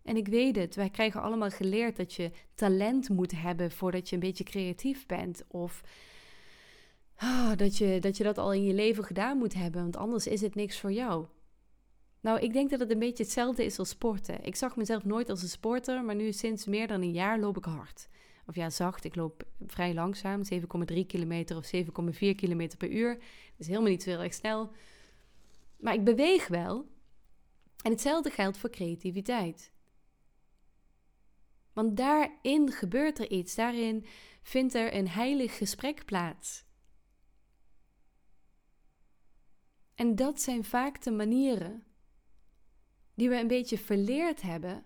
En 0.03 0.16
ik 0.16 0.29
weet 0.29 0.57
het, 0.57 0.75
wij 0.75 0.90
krijgen 0.90 1.23
allemaal 1.23 1.51
geleerd 1.51 1.97
dat 1.97 2.14
je 2.14 2.31
talent 2.55 3.09
moet 3.09 3.33
hebben 3.33 3.71
voordat 3.71 4.09
je 4.09 4.14
een 4.14 4.21
beetje 4.21 4.45
creatief 4.45 5.07
bent. 5.07 5.45
Of 5.49 5.83
oh, 7.23 7.53
dat, 7.57 7.77
je, 7.77 7.99
dat 8.01 8.16
je 8.16 8.25
dat 8.25 8.38
al 8.38 8.53
in 8.53 8.64
je 8.64 8.75
leven 8.75 9.05
gedaan 9.05 9.38
moet 9.38 9.55
hebben, 9.55 9.83
want 9.83 9.97
anders 9.97 10.27
is 10.27 10.40
het 10.40 10.55
niks 10.55 10.81
voor 10.81 10.93
jou. 10.93 11.27
Nou, 12.21 12.40
ik 12.40 12.53
denk 12.53 12.71
dat 12.71 12.81
het 12.81 12.90
een 12.90 12.99
beetje 12.99 13.23
hetzelfde 13.23 13.64
is 13.64 13.79
als 13.79 13.88
sporten. 13.88 14.45
Ik 14.45 14.57
zag 14.57 14.77
mezelf 14.77 15.05
nooit 15.05 15.31
als 15.31 15.43
een 15.43 15.49
sporter, 15.49 16.05
maar 16.05 16.14
nu 16.14 16.33
sinds 16.33 16.66
meer 16.66 16.87
dan 16.87 17.03
een 17.03 17.12
jaar 17.12 17.38
loop 17.38 17.57
ik 17.57 17.64
hard. 17.64 18.09
Of 18.47 18.55
ja, 18.55 18.71
zacht. 18.71 19.05
Ik 19.05 19.16
loop 19.16 19.45
vrij 19.66 19.95
langzaam, 19.95 20.43
7,3 20.55 21.07
kilometer 21.07 21.57
of 21.57 21.71
7,4 21.75 21.81
kilometer 22.37 22.79
per 22.79 22.90
uur. 22.90 23.14
Dat 23.14 23.59
is 23.59 23.66
helemaal 23.66 23.90
niet 23.90 24.03
zo 24.03 24.11
heel 24.11 24.23
erg 24.23 24.35
snel. 24.35 24.71
Maar 25.81 25.95
ik 25.95 26.05
beweeg 26.05 26.49
wel. 26.49 26.88
En 27.83 27.90
hetzelfde 27.90 28.31
geldt 28.31 28.59
voor 28.59 28.71
creativiteit. 28.71 29.73
Want 31.73 31.97
daarin 31.97 32.73
gebeurt 32.73 33.19
er 33.19 33.31
iets. 33.31 33.55
Daarin 33.55 34.07
vindt 34.43 34.75
er 34.75 34.95
een 34.95 35.09
heilig 35.09 35.57
gesprek 35.57 36.05
plaats. 36.05 36.64
En 39.95 40.14
dat 40.14 40.40
zijn 40.40 40.64
vaak 40.64 41.03
de 41.03 41.11
manieren 41.11 41.85
die 43.14 43.29
we 43.29 43.37
een 43.37 43.47
beetje 43.47 43.79
verleerd 43.79 44.43
hebben 44.43 44.85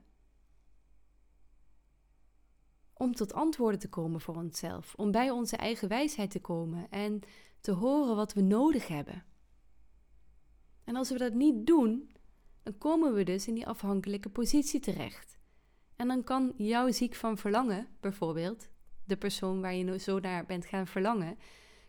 om 2.92 3.14
tot 3.14 3.32
antwoorden 3.32 3.80
te 3.80 3.88
komen 3.88 4.20
voor 4.20 4.34
onszelf, 4.34 4.94
om 4.94 5.10
bij 5.10 5.30
onze 5.30 5.56
eigen 5.56 5.88
wijsheid 5.88 6.30
te 6.30 6.40
komen 6.40 6.90
en 6.90 7.20
te 7.60 7.72
horen 7.72 8.16
wat 8.16 8.32
we 8.32 8.40
nodig 8.40 8.88
hebben. 8.88 9.24
En 10.84 10.96
als 10.96 11.10
we 11.10 11.18
dat 11.18 11.32
niet 11.32 11.66
doen, 11.66 12.10
dan 12.62 12.78
komen 12.78 13.14
we 13.14 13.22
dus 13.22 13.46
in 13.46 13.54
die 13.54 13.66
afhankelijke 13.66 14.28
positie 14.28 14.80
terecht. 14.80 15.38
En 15.96 16.08
dan 16.08 16.24
kan 16.24 16.52
jouw 16.56 16.90
ziek 16.90 17.14
van 17.14 17.38
verlangen, 17.38 17.88
bijvoorbeeld, 18.00 18.68
de 19.04 19.16
persoon 19.16 19.60
waar 19.60 19.74
je 19.74 19.98
zo 19.98 20.20
naar 20.20 20.46
bent 20.46 20.66
gaan 20.66 20.86
verlangen, 20.86 21.38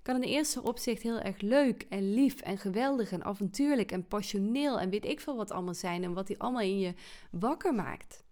kan 0.02 0.16
in 0.16 0.22
eerste 0.22 0.64
opzicht 0.64 1.02
heel 1.02 1.20
erg 1.20 1.42
leuk 1.42 1.86
en 1.90 2.14
lief 2.14 2.42
en 2.42 2.58
geweldig 2.58 3.12
en 3.12 3.24
avontuurlijk 3.24 3.92
en 3.92 4.08
passioneel 4.08 4.80
en 4.80 4.90
weet 4.90 5.06
ik 5.06 5.20
veel 5.20 5.36
wat 5.36 5.52
allemaal 5.52 5.74
zijn 5.74 6.04
en 6.04 6.14
wat 6.14 6.28
die 6.28 6.40
allemaal 6.40 6.62
in 6.62 6.80
je 6.80 6.94
wakker 7.32 7.74
maakt. 7.74 8.24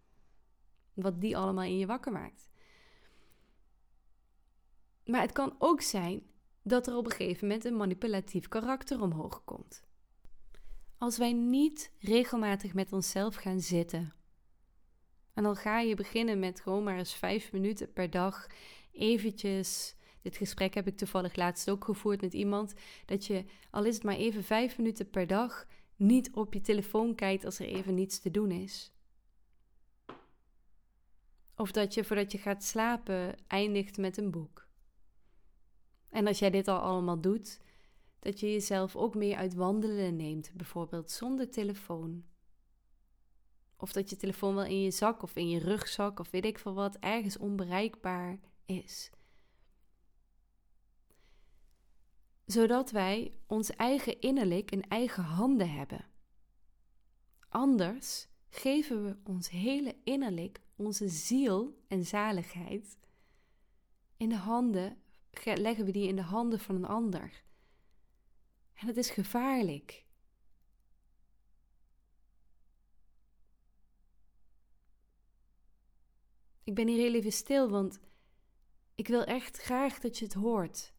Wat 0.93 1.21
die 1.21 1.37
allemaal 1.37 1.63
in 1.63 1.77
je 1.77 1.85
wakker 1.85 2.11
maakt. 2.11 2.49
Maar 5.05 5.21
het 5.21 5.31
kan 5.31 5.55
ook 5.59 5.81
zijn 5.81 6.21
dat 6.61 6.87
er 6.87 6.95
op 6.95 7.05
een 7.05 7.11
gegeven 7.11 7.47
moment 7.47 7.65
een 7.65 7.77
manipulatief 7.77 8.47
karakter 8.47 9.01
omhoog 9.01 9.43
komt. 9.43 9.83
Als 10.97 11.17
wij 11.17 11.33
niet 11.33 11.91
regelmatig 11.99 12.73
met 12.73 12.93
onszelf 12.93 13.35
gaan 13.35 13.59
zitten. 13.59 14.13
En 15.33 15.43
dan 15.43 15.55
ga 15.55 15.79
je 15.79 15.95
beginnen 15.95 16.39
met 16.39 16.59
gewoon 16.59 16.83
maar 16.83 16.97
eens 16.97 17.13
vijf 17.13 17.51
minuten 17.51 17.93
per 17.93 18.09
dag 18.09 18.47
eventjes 18.91 19.95
dit 20.23 20.37
gesprek 20.37 20.73
heb 20.73 20.87
ik 20.87 20.97
toevallig 20.97 21.35
laatst 21.35 21.69
ook 21.69 21.85
gevoerd 21.85 22.21
met 22.21 22.33
iemand. 22.33 22.73
Dat 23.05 23.25
je, 23.25 23.45
al 23.71 23.85
is 23.85 23.95
het 23.95 24.03
maar 24.03 24.15
even 24.15 24.43
vijf 24.43 24.77
minuten 24.77 25.09
per 25.09 25.27
dag, 25.27 25.67
niet 25.95 26.33
op 26.33 26.53
je 26.53 26.61
telefoon 26.61 27.15
kijkt 27.15 27.45
als 27.45 27.59
er 27.59 27.65
even 27.65 27.93
niets 27.93 28.19
te 28.19 28.31
doen 28.31 28.51
is. 28.51 28.91
Of 31.55 31.71
dat 31.71 31.93
je 31.93 32.03
voordat 32.03 32.31
je 32.31 32.37
gaat 32.37 32.63
slapen 32.63 33.35
eindigt 33.47 33.97
met 33.97 34.17
een 34.17 34.31
boek. 34.31 34.67
En 36.09 36.27
als 36.27 36.39
jij 36.39 36.49
dit 36.49 36.67
al 36.67 36.79
allemaal 36.79 37.21
doet, 37.21 37.59
dat 38.23 38.39
je 38.39 38.51
jezelf 38.51 38.95
ook 38.95 39.15
mee 39.15 39.37
uit 39.37 39.53
wandelen 39.53 40.15
neemt, 40.15 40.51
bijvoorbeeld 40.53 41.11
zonder 41.11 41.49
telefoon. 41.49 42.23
Of 43.77 43.91
dat 43.91 44.09
je 44.09 44.15
telefoon 44.15 44.55
wel 44.55 44.65
in 44.65 44.81
je 44.81 44.91
zak 44.91 45.23
of 45.23 45.35
in 45.35 45.49
je 45.49 45.59
rugzak 45.59 46.19
of 46.19 46.31
weet 46.31 46.45
ik 46.45 46.59
veel 46.59 46.73
wat 46.73 46.97
ergens 46.99 47.37
onbereikbaar 47.37 48.39
is. 48.65 49.11
zodat 52.45 52.91
wij 52.91 53.33
ons 53.47 53.69
eigen 53.69 54.21
innerlijk 54.21 54.71
in 54.71 54.87
eigen 54.87 55.23
handen 55.23 55.69
hebben. 55.69 56.05
Anders 57.49 58.27
geven 58.49 59.03
we 59.03 59.17
ons 59.23 59.49
hele 59.49 59.95
innerlijk, 60.03 60.61
onze 60.75 61.07
ziel 61.07 61.77
en 61.87 62.05
zaligheid 62.05 62.97
in 64.17 64.29
de 64.29 64.35
handen, 64.35 64.97
leggen 65.43 65.85
we 65.85 65.91
die 65.91 66.07
in 66.07 66.15
de 66.15 66.21
handen 66.21 66.59
van 66.59 66.75
een 66.75 66.85
ander. 66.85 67.43
En 68.73 68.87
dat 68.87 68.97
is 68.97 69.09
gevaarlijk. 69.09 70.05
Ik 76.63 76.75
ben 76.75 76.87
hier 76.87 76.97
heel 76.97 77.13
even 77.13 77.31
stil, 77.31 77.69
want 77.69 77.99
ik 78.95 79.07
wil 79.07 79.23
echt 79.23 79.57
graag 79.57 79.99
dat 79.99 80.17
je 80.17 80.25
het 80.25 80.33
hoort. 80.33 80.93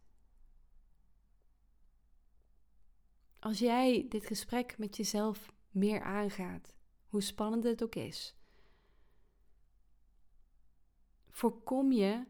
Als 3.38 3.58
jij 3.58 4.06
dit 4.08 4.26
gesprek 4.26 4.78
met 4.78 4.96
jezelf 4.96 5.52
meer 5.70 6.02
aangaat, 6.02 6.74
hoe 7.06 7.22
spannend 7.22 7.64
het 7.64 7.82
ook 7.82 7.94
is, 7.94 8.36
voorkom 11.30 11.92
je 11.92 12.26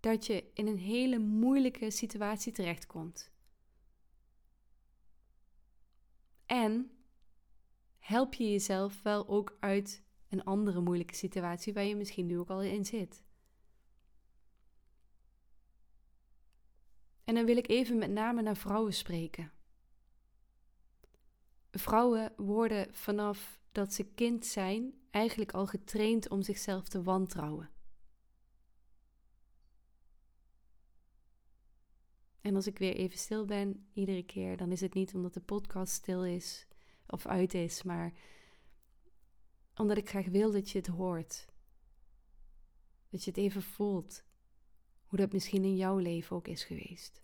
dat 0.00 0.26
je 0.26 0.50
in 0.54 0.66
een 0.66 0.78
hele 0.78 1.18
moeilijke 1.18 1.90
situatie 1.90 2.52
terechtkomt. 2.52 3.33
En 6.46 6.90
help 7.98 8.34
je 8.34 8.50
jezelf 8.50 9.02
wel 9.02 9.28
ook 9.28 9.56
uit 9.60 10.02
een 10.28 10.44
andere 10.44 10.80
moeilijke 10.80 11.14
situatie 11.14 11.72
waar 11.72 11.84
je 11.84 11.96
misschien 11.96 12.26
nu 12.26 12.38
ook 12.38 12.50
al 12.50 12.62
in 12.62 12.84
zit. 12.84 13.22
En 17.24 17.34
dan 17.34 17.44
wil 17.44 17.56
ik 17.56 17.68
even 17.68 17.98
met 17.98 18.10
name 18.10 18.42
naar 18.42 18.56
vrouwen 18.56 18.94
spreken. 18.94 19.52
Vrouwen 21.70 22.32
worden 22.36 22.94
vanaf 22.94 23.60
dat 23.72 23.92
ze 23.92 24.04
kind 24.04 24.46
zijn 24.46 24.94
eigenlijk 25.10 25.52
al 25.52 25.66
getraind 25.66 26.28
om 26.28 26.42
zichzelf 26.42 26.88
te 26.88 27.02
wantrouwen. 27.02 27.70
En 32.44 32.54
als 32.54 32.66
ik 32.66 32.78
weer 32.78 32.94
even 32.94 33.18
stil 33.18 33.44
ben, 33.44 33.86
iedere 33.92 34.22
keer, 34.22 34.56
dan 34.56 34.72
is 34.72 34.80
het 34.80 34.94
niet 34.94 35.14
omdat 35.14 35.34
de 35.34 35.40
podcast 35.40 35.92
stil 35.92 36.24
is 36.24 36.66
of 37.06 37.26
uit 37.26 37.54
is, 37.54 37.82
maar 37.82 38.12
omdat 39.76 39.96
ik 39.96 40.08
graag 40.08 40.26
wil 40.26 40.52
dat 40.52 40.70
je 40.70 40.78
het 40.78 40.86
hoort. 40.86 41.46
Dat 43.08 43.24
je 43.24 43.30
het 43.30 43.38
even 43.38 43.62
voelt. 43.62 44.24
Hoe 45.04 45.18
dat 45.18 45.32
misschien 45.32 45.64
in 45.64 45.76
jouw 45.76 45.98
leven 45.98 46.36
ook 46.36 46.48
is 46.48 46.64
geweest. 46.64 47.22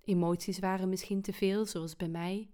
Emoties 0.00 0.58
waren 0.58 0.88
misschien 0.88 1.22
te 1.22 1.32
veel, 1.32 1.66
zoals 1.66 1.96
bij 1.96 2.08
mij 2.08 2.50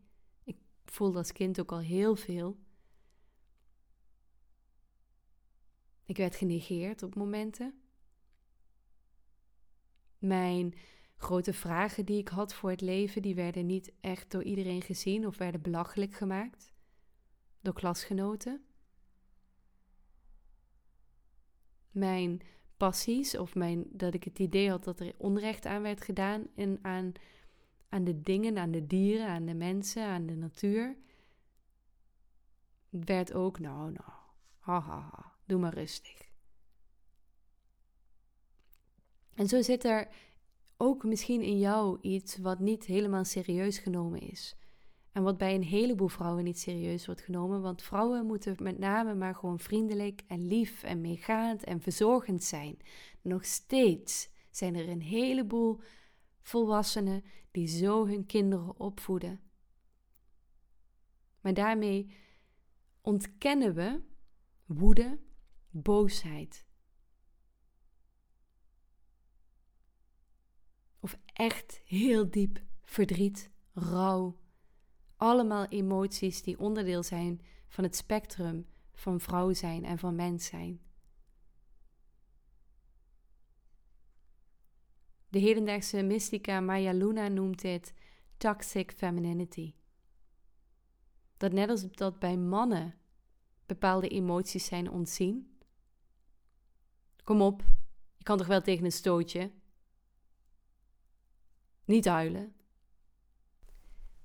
voelde 0.85 1.19
als 1.19 1.33
kind 1.33 1.61
ook 1.61 1.73
al 1.73 1.81
heel 1.81 2.17
veel. 2.17 2.59
Ik 6.05 6.17
werd 6.17 6.37
genegeerd 6.37 7.03
op 7.03 7.15
momenten. 7.15 7.81
Mijn 10.21 10.75
grote 11.17 11.53
vragen 11.53 12.05
die 12.05 12.19
ik 12.19 12.29
had 12.29 12.55
voor 12.55 12.71
het 12.71 12.81
leven, 12.81 13.23
die 13.23 13.35
werden 13.35 13.67
niet 13.67 13.93
echt 14.01 14.31
door 14.31 14.43
iedereen 14.43 14.83
gezien 14.83 15.27
of 15.27 15.39
werden 15.39 15.63
belachelijk 15.63 16.15
gemaakt 16.15 16.73
door 17.61 17.75
klasgenoten. 17.75 18.65
Mijn 21.91 22.41
passies 22.77 23.37
of 23.37 23.55
mijn, 23.55 23.85
dat 23.91 24.15
ik 24.15 24.25
het 24.25 24.39
idee 24.39 24.71
had 24.71 24.85
dat 24.85 25.01
er 25.01 25.15
onrecht 25.17 25.67
aan 25.67 25.83
werd 25.83 26.01
gedaan 26.01 26.47
en 26.55 26.79
aan 26.83 27.13
aan 27.91 28.05
de 28.05 28.23
dingen, 28.23 28.59
aan 28.59 28.71
de 28.71 28.87
dieren, 28.87 29.27
aan 29.27 29.45
de 29.45 29.55
mensen, 29.55 30.07
aan 30.07 30.27
de 30.27 30.37
natuur, 30.37 30.97
werd 32.89 33.33
ook, 33.33 33.59
nou, 33.59 33.93
nou, 33.93 34.11
haha, 34.59 35.01
ha, 35.01 35.33
doe 35.45 35.59
maar 35.61 35.75
rustig. 35.75 36.30
En 39.35 39.49
zo 39.49 39.63
zit 39.63 39.85
er 39.85 40.09
ook 40.77 41.05
misschien 41.05 41.43
in 41.43 41.59
jou 41.59 41.99
iets 42.01 42.37
wat 42.37 42.59
niet 42.59 42.85
helemaal 42.85 43.25
serieus 43.25 43.79
genomen 43.79 44.21
is. 44.21 44.57
En 45.13 45.23
wat 45.23 45.39
bij 45.39 45.55
een 45.55 45.63
heleboel 45.63 46.09
vrouwen 46.09 46.45
niet 46.45 46.59
serieus 46.59 47.07
wordt 47.07 47.21
genomen, 47.21 47.61
want 47.61 47.83
vrouwen 47.83 48.27
moeten 48.27 48.57
met 48.63 48.79
name 48.79 49.15
maar 49.15 49.35
gewoon 49.35 49.59
vriendelijk 49.59 50.23
en 50.27 50.47
lief 50.47 50.83
en 50.83 51.01
meegaand 51.01 51.65
en 51.65 51.81
verzorgend 51.81 52.45
zijn. 52.45 52.79
Nog 53.23 53.45
steeds 53.45 54.31
zijn 54.51 54.75
er 54.75 54.89
een 54.89 55.03
heleboel 55.03 55.81
volwassenen 56.43 57.25
die 57.51 57.67
zo 57.67 58.07
hun 58.07 58.27
kinderen 58.27 58.81
opvoeden. 58.81 59.41
Maar 61.41 61.55
daarmee 61.55 62.13
ontkennen 63.01 63.75
we 63.75 64.01
woede, 64.67 65.19
boosheid. 65.71 66.65
Of 71.01 71.17
echt 71.33 71.81
heel 71.85 72.31
diep 72.31 72.63
verdriet, 72.83 73.51
rouw, 73.73 74.37
allemaal 75.17 75.67
emoties 75.67 76.43
die 76.43 76.59
onderdeel 76.59 77.03
zijn 77.03 77.41
van 77.69 77.85
het 77.85 77.97
spectrum 77.97 78.67
van 78.93 79.21
vrouw 79.21 79.53
zijn 79.53 79.85
en 79.85 79.99
van 79.99 80.15
mens 80.15 80.47
zijn. 80.47 80.81
De 85.29 85.39
hedendaagse 85.39 86.03
mystica 86.03 86.61
Maya 86.61 86.93
Luna 86.93 87.29
noemt 87.29 87.61
dit 87.61 87.95
toxic 88.37 88.93
femininity. 88.93 89.75
Dat 91.37 91.53
net 91.53 91.69
als 91.69 91.91
dat 91.91 92.19
bij 92.19 92.37
mannen 92.37 92.95
bepaalde 93.67 94.09
emoties 94.09 94.65
zijn 94.65 94.91
ontzien. 94.91 95.59
Kom 97.25 97.43
op, 97.43 97.63
je 98.17 98.25
kan 98.25 98.39
toch 98.39 98.47
wel 98.47 98.61
tegen 98.61 98.85
een 98.85 98.93
stootje? 98.93 99.51
Niet 101.91 102.05
huilen. 102.05 102.55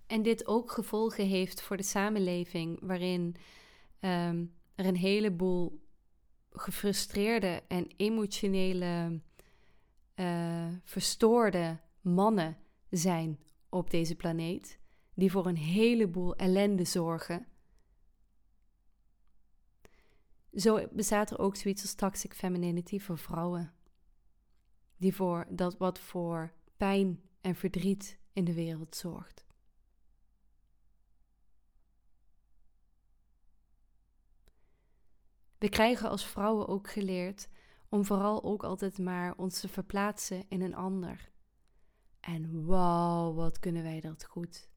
En 0.08 0.22
dit 0.22 0.48
ook 0.48 0.72
gevolgen 0.72 1.28
heeft 1.28 1.62
voor 1.62 1.78
de 1.78 1.84
samenleving, 1.84 2.80
waarin 2.82 3.36
um, 4.00 4.54
er 4.76 4.86
een 4.86 4.96
heleboel 4.96 5.82
gefrustreerde 6.50 7.64
en 7.68 7.88
emotionele, 7.98 9.22
uh, 10.16 10.68
verstoorde 10.84 11.80
mannen 12.02 12.58
zijn 12.90 13.40
op 13.70 13.90
deze 13.90 14.16
planeet, 14.16 14.80
die 15.14 15.32
voor 15.32 15.46
een 15.46 15.58
heleboel 15.58 16.36
ellende 16.36 16.86
zorgen. 16.86 17.48
Zo 20.54 20.88
bestaat 20.92 21.32
er 21.32 21.40
ook 21.40 21.56
zoiets 21.56 21.82
als 21.82 21.96
toxic 21.96 22.34
femininity 22.34 23.00
voor 23.00 23.18
vrouwen, 23.18 23.74
die 24.98 25.16
voor 25.16 25.46
dat 25.50 25.78
wat 25.78 26.00
voor 26.00 26.54
pijn 26.78 27.24
en 27.46 27.56
verdriet 27.56 28.20
in 28.34 28.44
de 28.44 28.54
wereld 28.54 28.96
zorgt. 28.96 29.46
We 35.58 35.70
krijgen 35.70 36.10
als 36.10 36.26
vrouwen 36.26 36.68
ook 36.68 36.90
geleerd 36.90 37.48
om 37.90 38.06
vooral 38.06 38.44
ook 38.44 38.64
altijd 38.64 38.98
maar 38.98 39.38
ons 39.38 39.60
te 39.60 39.68
verplaatsen 39.68 40.46
in 40.50 40.62
een 40.62 40.76
ander. 40.76 41.32
En 42.20 42.66
wauw, 42.66 43.34
wat 43.34 43.60
kunnen 43.60 43.84
wij 43.84 44.00
dat 44.00 44.26
goed. 44.26 44.70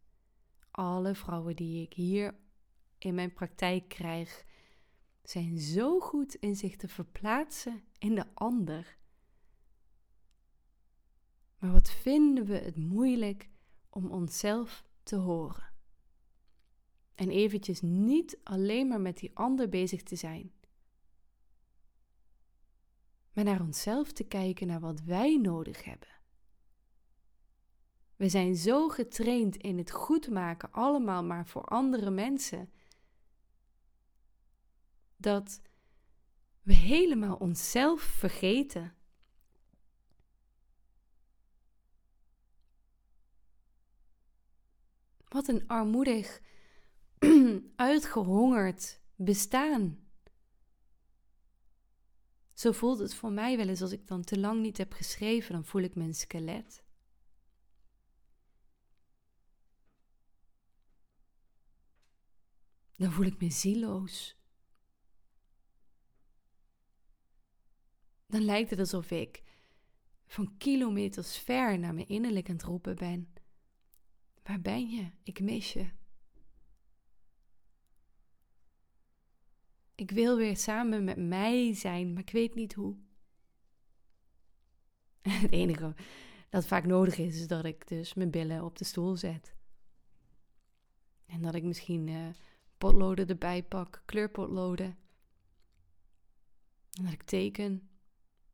Alle 0.70 1.14
vrouwen 1.14 1.57
die 1.57 1.83
ik 1.83 1.92
hier 1.92 2.35
in 2.98 3.14
mijn 3.14 3.33
praktijk 3.33 3.88
krijg, 3.88 4.44
zijn 5.22 5.59
zo 5.59 6.00
goed 6.00 6.35
in 6.35 6.57
zich 6.57 6.76
te 6.76 6.88
verplaatsen 6.88 7.83
in 7.98 8.14
de 8.14 8.35
ander. 8.35 8.98
Maar 11.59 11.73
wat 11.73 11.90
vinden 11.90 12.44
we 12.44 12.55
het 12.55 12.77
moeilijk 12.77 13.49
om 13.88 14.11
onszelf 14.11 14.85
te 15.03 15.16
horen? 15.16 15.73
En 17.14 17.31
eventjes 17.31 17.81
niet 17.81 18.38
alleen 18.42 18.88
maar 18.88 19.01
met 19.01 19.18
die 19.18 19.31
ander 19.35 19.68
bezig 19.68 20.03
te 20.03 20.16
zijn, 20.16 20.53
maar 23.33 23.44
naar 23.44 23.61
onszelf 23.61 24.12
te 24.12 24.25
kijken, 24.25 24.66
naar 24.66 24.81
wat 24.81 25.01
wij 25.01 25.37
nodig 25.37 25.85
hebben. 25.85 26.09
We 28.16 28.29
zijn 28.29 28.57
zo 28.57 28.88
getraind 28.88 29.57
in 29.57 29.79
het 29.79 29.90
goed 29.90 30.31
maken, 30.31 30.73
allemaal 30.73 31.25
maar 31.25 31.47
voor 31.47 31.64
andere 31.64 32.11
mensen, 32.11 32.73
dat 35.16 35.61
we 36.62 36.73
helemaal 36.73 37.37
onszelf 37.37 38.01
vergeten. 38.01 38.97
Wat 45.29 45.49
een 45.49 45.67
armoedig, 45.67 46.41
uitgehongerd 47.77 49.01
bestaan. 49.17 50.07
Zo 52.53 52.73
voelt 52.73 52.99
het 52.99 53.14
voor 53.14 53.33
mij 53.33 53.57
wel 53.57 53.69
eens 53.69 53.83
als 53.83 53.93
ik 53.93 54.07
dan 54.07 54.23
te 54.23 54.38
lang 54.38 54.61
niet 54.61 54.77
heb 54.79 54.93
geschreven, 54.93 55.53
dan 55.53 55.64
voel 55.64 55.83
ik 55.83 55.95
mijn 55.95 56.14
skelet. 56.14 56.83
Dan 62.93 63.12
voel 63.12 63.27
ik 63.27 63.41
me 63.41 63.51
zieloos. 63.51 64.37
Dan 68.27 68.45
lijkt 68.45 68.71
het 68.71 68.79
alsof 68.79 69.11
ik 69.11 69.43
van 70.27 70.57
kilometers 70.57 71.38
ver 71.38 71.79
naar 71.79 71.95
mijn 71.95 72.09
innerlijk 72.09 72.49
aan 72.49 72.55
het 72.55 72.64
roepen 72.64 72.97
ben. 72.97 73.33
Waar 74.48 74.61
ben 74.61 74.90
je? 74.90 75.11
Ik 75.22 75.40
mis 75.40 75.72
je. 75.72 75.90
Ik 79.94 80.11
wil 80.11 80.37
weer 80.37 80.56
samen 80.56 81.04
met 81.04 81.16
mij 81.16 81.74
zijn, 81.74 82.12
maar 82.12 82.22
ik 82.22 82.30
weet 82.30 82.54
niet 82.54 82.74
hoe. 82.74 82.96
Het 85.28 85.52
enige 85.52 85.94
dat 86.48 86.66
vaak 86.66 86.84
nodig 86.84 87.18
is, 87.18 87.40
is 87.40 87.46
dat 87.46 87.64
ik 87.64 87.88
dus 87.88 88.14
mijn 88.14 88.30
billen 88.30 88.64
op 88.64 88.78
de 88.78 88.84
stoel 88.84 89.16
zet. 89.16 89.54
En 91.26 91.42
dat 91.42 91.54
ik 91.54 91.62
misschien 91.62 92.06
uh, 92.06 92.28
potloden 92.78 93.28
erbij 93.28 93.62
pak, 93.62 94.02
kleurpotloden. 94.04 94.98
En 96.92 97.04
dat 97.04 97.12
ik 97.12 97.22
teken. 97.22 97.88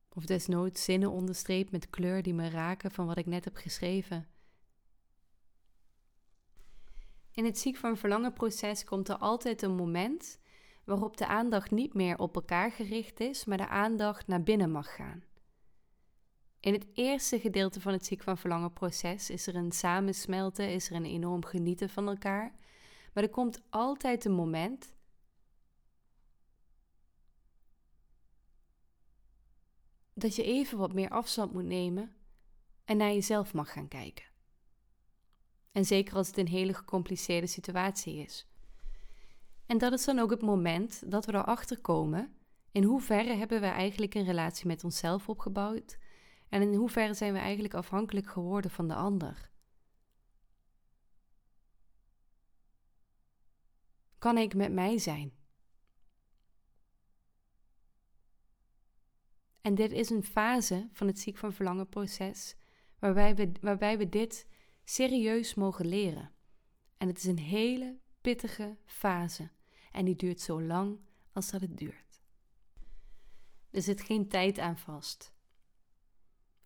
Of 0.08 0.24
desnoods 0.26 0.84
zinnen 0.84 1.10
onderstreep 1.10 1.70
met 1.70 1.90
kleur 1.90 2.22
die 2.22 2.34
me 2.34 2.48
raken 2.48 2.90
van 2.90 3.06
wat 3.06 3.18
ik 3.18 3.26
net 3.26 3.44
heb 3.44 3.56
geschreven. 3.56 4.28
In 7.34 7.44
het 7.44 7.58
ziek 7.58 7.76
van 7.76 7.96
verlangen 7.96 8.32
proces 8.32 8.84
komt 8.84 9.08
er 9.08 9.16
altijd 9.16 9.62
een 9.62 9.74
moment 9.74 10.38
waarop 10.84 11.16
de 11.16 11.26
aandacht 11.26 11.70
niet 11.70 11.94
meer 11.94 12.18
op 12.18 12.34
elkaar 12.34 12.72
gericht 12.72 13.20
is, 13.20 13.44
maar 13.44 13.56
de 13.56 13.68
aandacht 13.68 14.26
naar 14.26 14.42
binnen 14.42 14.70
mag 14.70 14.94
gaan. 14.94 15.24
In 16.60 16.72
het 16.72 16.86
eerste 16.92 17.40
gedeelte 17.40 17.80
van 17.80 17.92
het 17.92 18.06
ziek 18.06 18.22
van 18.22 18.38
verlangen 18.38 18.72
proces 18.72 19.30
is 19.30 19.46
er 19.46 19.56
een 19.56 19.72
samensmelten, 19.72 20.68
is 20.68 20.90
er 20.90 20.96
een 20.96 21.04
enorm 21.04 21.44
genieten 21.44 21.88
van 21.88 22.08
elkaar. 22.08 22.54
Maar 23.12 23.24
er 23.24 23.30
komt 23.30 23.62
altijd 23.70 24.24
een 24.24 24.32
moment 24.32 24.94
dat 30.12 30.36
je 30.36 30.44
even 30.44 30.78
wat 30.78 30.92
meer 30.92 31.10
afstand 31.10 31.52
moet 31.52 31.64
nemen 31.64 32.16
en 32.84 32.96
naar 32.96 33.12
jezelf 33.12 33.54
mag 33.54 33.72
gaan 33.72 33.88
kijken. 33.88 34.33
En 35.74 35.84
zeker 35.84 36.16
als 36.16 36.26
het 36.26 36.38
een 36.38 36.48
hele 36.48 36.74
gecompliceerde 36.74 37.46
situatie 37.46 38.16
is. 38.16 38.46
En 39.66 39.78
dat 39.78 39.92
is 39.92 40.04
dan 40.04 40.18
ook 40.18 40.30
het 40.30 40.42
moment 40.42 41.10
dat 41.10 41.26
we 41.26 41.34
erachter 41.34 41.80
komen 41.80 42.36
in 42.74 42.82
hoeverre 42.82 43.34
hebben 43.34 43.60
we 43.60 43.66
eigenlijk 43.66 44.14
een 44.14 44.24
relatie 44.24 44.66
met 44.66 44.84
onszelf 44.84 45.28
opgebouwd 45.28 45.98
en 46.48 46.62
in 46.62 46.74
hoeverre 46.74 47.14
zijn 47.14 47.32
we 47.32 47.38
eigenlijk 47.38 47.74
afhankelijk 47.74 48.26
geworden 48.26 48.70
van 48.70 48.88
de 48.88 48.94
ander. 48.94 49.50
Kan 54.18 54.38
ik 54.38 54.54
met 54.54 54.72
mij 54.72 54.98
zijn? 54.98 55.32
En 59.60 59.74
dit 59.74 59.92
is 59.92 60.10
een 60.10 60.24
fase 60.24 60.88
van 60.92 61.06
het 61.06 61.18
ziek 61.18 61.36
van 61.36 61.52
verlangen 61.52 61.88
proces 61.88 62.56
waarbij 62.98 63.34
we, 63.34 63.52
waarbij 63.60 63.98
we 63.98 64.08
dit 64.08 64.46
serieus 64.84 65.54
mogen 65.54 65.86
leren. 65.86 66.30
En 66.96 67.08
het 67.08 67.18
is 67.18 67.24
een 67.24 67.38
hele 67.38 67.98
pittige 68.20 68.76
fase. 68.84 69.50
En 69.92 70.04
die 70.04 70.16
duurt 70.16 70.40
zo 70.40 70.62
lang 70.62 70.98
als 71.32 71.50
dat 71.50 71.60
het 71.60 71.78
duurt. 71.78 72.22
Er 73.70 73.82
zit 73.82 74.00
geen 74.00 74.28
tijd 74.28 74.58
aan 74.58 74.78
vast. 74.78 75.32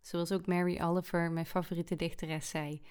Zoals 0.00 0.32
ook 0.32 0.46
Mary 0.46 0.80
Oliver, 0.80 1.32
mijn 1.32 1.46
favoriete 1.46 1.96
dichteres, 1.96 2.48
zei: 2.48 2.82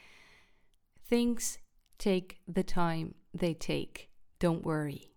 Things 1.08 1.60
take 1.96 2.36
the 2.54 2.64
time 2.64 3.14
they 3.38 3.54
take. 3.54 4.08
Don't 4.38 4.64
worry. 4.64 5.10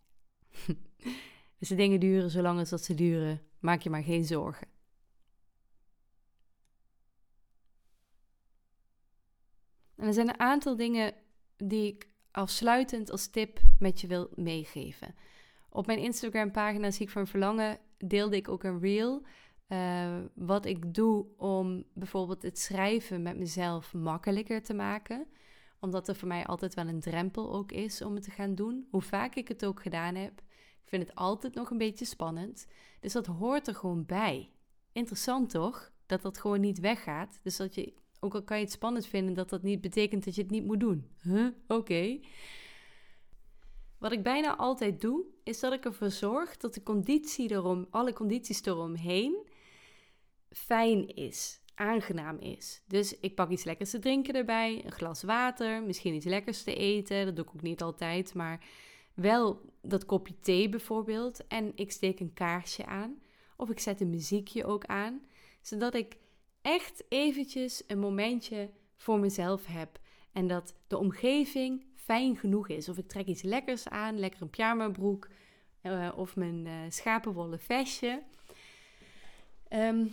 dus 1.58 1.68
dingen 1.68 2.00
duren 2.00 2.30
zolang 2.30 2.58
als 2.58 2.68
dat 2.68 2.84
ze 2.84 2.94
duren. 2.94 3.42
Maak 3.58 3.82
je 3.82 3.90
maar 3.90 4.02
geen 4.02 4.24
zorgen. 4.24 4.68
Er 10.10 10.16
zijn 10.16 10.28
een 10.28 10.40
aantal 10.40 10.76
dingen 10.76 11.14
die 11.56 11.86
ik 11.86 12.08
afsluitend 12.30 13.10
als 13.10 13.26
tip 13.26 13.60
met 13.78 14.00
je 14.00 14.06
wil 14.06 14.30
meegeven. 14.34 15.14
Op 15.68 15.86
mijn 15.86 15.98
Instagram-pagina 15.98 16.90
Ziek 16.90 17.10
van 17.10 17.26
Verlangen 17.26 17.78
deelde 17.98 18.36
ik 18.36 18.48
ook 18.48 18.62
een 18.62 18.80
reel. 18.80 19.22
Uh, 19.68 20.18
wat 20.34 20.66
ik 20.66 20.94
doe 20.94 21.26
om 21.36 21.84
bijvoorbeeld 21.92 22.42
het 22.42 22.58
schrijven 22.58 23.22
met 23.22 23.36
mezelf 23.36 23.94
makkelijker 23.94 24.62
te 24.62 24.74
maken. 24.74 25.26
Omdat 25.80 26.08
er 26.08 26.16
voor 26.16 26.28
mij 26.28 26.46
altijd 26.46 26.74
wel 26.74 26.86
een 26.86 27.00
drempel 27.00 27.52
ook 27.52 27.72
is 27.72 28.02
om 28.02 28.14
het 28.14 28.22
te 28.22 28.30
gaan 28.30 28.54
doen. 28.54 28.86
Hoe 28.90 29.02
vaak 29.02 29.34
ik 29.34 29.48
het 29.48 29.64
ook 29.64 29.82
gedaan 29.82 30.14
heb. 30.14 30.38
Ik 30.82 30.88
vind 30.88 31.02
het 31.06 31.14
altijd 31.14 31.54
nog 31.54 31.70
een 31.70 31.78
beetje 31.78 32.04
spannend. 32.04 32.66
Dus 33.00 33.12
dat 33.12 33.26
hoort 33.26 33.68
er 33.68 33.74
gewoon 33.74 34.06
bij. 34.06 34.50
Interessant 34.92 35.50
toch? 35.50 35.90
Dat 36.06 36.22
dat 36.22 36.38
gewoon 36.38 36.60
niet 36.60 36.80
weggaat. 36.80 37.40
Dus 37.42 37.56
dat 37.56 37.74
je 37.74 37.94
ook 38.20 38.34
al 38.34 38.42
kan 38.42 38.56
je 38.58 38.64
het 38.64 38.72
spannend 38.72 39.06
vinden, 39.06 39.34
dat 39.34 39.50
dat 39.50 39.62
niet 39.62 39.80
betekent 39.80 40.24
dat 40.24 40.34
je 40.34 40.42
het 40.42 40.50
niet 40.50 40.64
moet 40.64 40.80
doen. 40.80 41.08
Oké. 41.66 42.20
Wat 43.98 44.12
ik 44.12 44.22
bijna 44.22 44.56
altijd 44.56 45.00
doe, 45.00 45.24
is 45.44 45.60
dat 45.60 45.72
ik 45.72 45.84
ervoor 45.84 46.10
zorg 46.10 46.56
dat 46.56 46.74
de 46.74 46.82
conditie 46.82 47.50
erom, 47.50 47.86
alle 47.90 48.12
condities 48.12 48.64
eromheen 48.64 49.46
fijn 50.50 51.14
is, 51.14 51.60
aangenaam 51.74 52.38
is. 52.38 52.82
Dus 52.86 53.18
ik 53.18 53.34
pak 53.34 53.50
iets 53.50 53.64
lekkers 53.64 53.90
te 53.90 53.98
drinken 53.98 54.34
erbij, 54.34 54.84
een 54.84 54.92
glas 54.92 55.22
water, 55.22 55.82
misschien 55.82 56.14
iets 56.14 56.24
lekkers 56.24 56.62
te 56.62 56.74
eten. 56.74 57.24
Dat 57.24 57.36
doe 57.36 57.44
ik 57.44 57.50
ook 57.54 57.62
niet 57.62 57.82
altijd, 57.82 58.34
maar 58.34 58.64
wel 59.14 59.60
dat 59.82 60.06
kopje 60.06 60.34
thee 60.40 60.68
bijvoorbeeld. 60.68 61.46
En 61.46 61.72
ik 61.74 61.92
steek 61.92 62.20
een 62.20 62.32
kaarsje 62.32 62.86
aan. 62.86 63.20
Of 63.56 63.70
ik 63.70 63.80
zet 63.80 64.00
een 64.00 64.10
muziekje 64.10 64.64
ook 64.64 64.84
aan, 64.84 65.20
zodat 65.60 65.94
ik 65.94 66.16
echt 66.62 67.04
eventjes 67.08 67.82
een 67.86 67.98
momentje 67.98 68.70
voor 68.96 69.18
mezelf 69.18 69.66
heb. 69.66 69.98
En 70.32 70.46
dat 70.46 70.74
de 70.86 70.98
omgeving 70.98 71.86
fijn 71.94 72.36
genoeg 72.36 72.68
is. 72.68 72.88
Of 72.88 72.98
ik 72.98 73.08
trek 73.08 73.26
iets 73.26 73.42
lekkers 73.42 73.88
aan, 73.88 74.18
lekker 74.18 74.42
een 74.42 74.50
pyjamabroek 74.50 75.28
uh, 75.82 76.08
of 76.16 76.36
mijn 76.36 76.66
uh, 76.66 76.72
schapenwolle 76.88 77.58
vestje. 77.58 78.22
Ehm, 79.68 80.06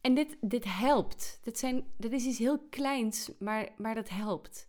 en 0.00 0.14
dit, 0.14 0.36
dit 0.40 0.64
helpt. 0.64 1.40
Dit, 1.42 1.58
zijn, 1.58 1.84
dit 1.96 2.12
is 2.12 2.24
iets 2.24 2.38
heel 2.38 2.58
kleins, 2.70 3.30
maar, 3.38 3.68
maar 3.76 3.94
dat 3.94 4.08
helpt. 4.08 4.68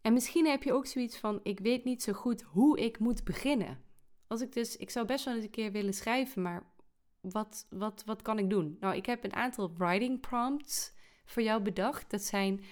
En 0.00 0.12
misschien 0.12 0.46
heb 0.46 0.62
je 0.62 0.72
ook 0.72 0.86
zoiets 0.86 1.18
van: 1.18 1.40
ik 1.42 1.60
weet 1.60 1.84
niet 1.84 2.02
zo 2.02 2.12
goed 2.12 2.42
hoe 2.42 2.80
ik 2.80 2.98
moet 2.98 3.24
beginnen. 3.24 3.82
Als 4.26 4.40
ik 4.40 4.52
dus, 4.52 4.76
ik 4.76 4.90
zou 4.90 5.06
best 5.06 5.24
wel 5.24 5.34
eens 5.34 5.44
een 5.44 5.50
keer 5.50 5.72
willen 5.72 5.94
schrijven, 5.94 6.42
maar 6.42 6.62
wat, 7.30 7.66
wat, 7.70 8.02
wat 8.06 8.22
kan 8.22 8.38
ik 8.38 8.50
doen? 8.50 8.76
Nou, 8.80 8.96
ik 8.96 9.06
heb 9.06 9.24
een 9.24 9.34
aantal 9.34 9.72
writing 9.76 10.20
prompts 10.20 10.92
voor 11.24 11.42
jou 11.42 11.62
bedacht. 11.62 12.10
Dat 12.10 12.22
zijn 12.22 12.64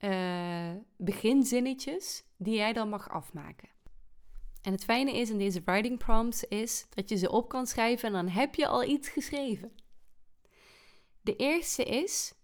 uh, 0.00 0.72
beginzinnetjes 0.96 2.24
die 2.36 2.54
jij 2.54 2.72
dan 2.72 2.88
mag 2.88 3.10
afmaken. 3.10 3.68
En 4.62 4.72
het 4.72 4.84
fijne 4.84 5.16
is 5.16 5.30
in 5.30 5.38
deze 5.38 5.62
writing 5.64 5.98
prompts 5.98 6.44
is 6.44 6.86
dat 6.90 7.08
je 7.08 7.16
ze 7.16 7.30
op 7.30 7.48
kan 7.48 7.66
schrijven 7.66 8.08
en 8.08 8.12
dan 8.12 8.28
heb 8.28 8.54
je 8.54 8.66
al 8.66 8.84
iets 8.84 9.08
geschreven. 9.08 9.72
De 11.20 11.36
eerste 11.36 11.84
is 11.84 12.34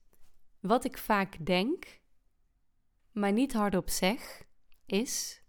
wat 0.60 0.84
ik 0.84 0.98
vaak 0.98 1.46
denk, 1.46 2.00
maar 3.12 3.32
niet 3.32 3.52
hardop 3.52 3.90
zeg, 3.90 4.42
is 4.86 5.42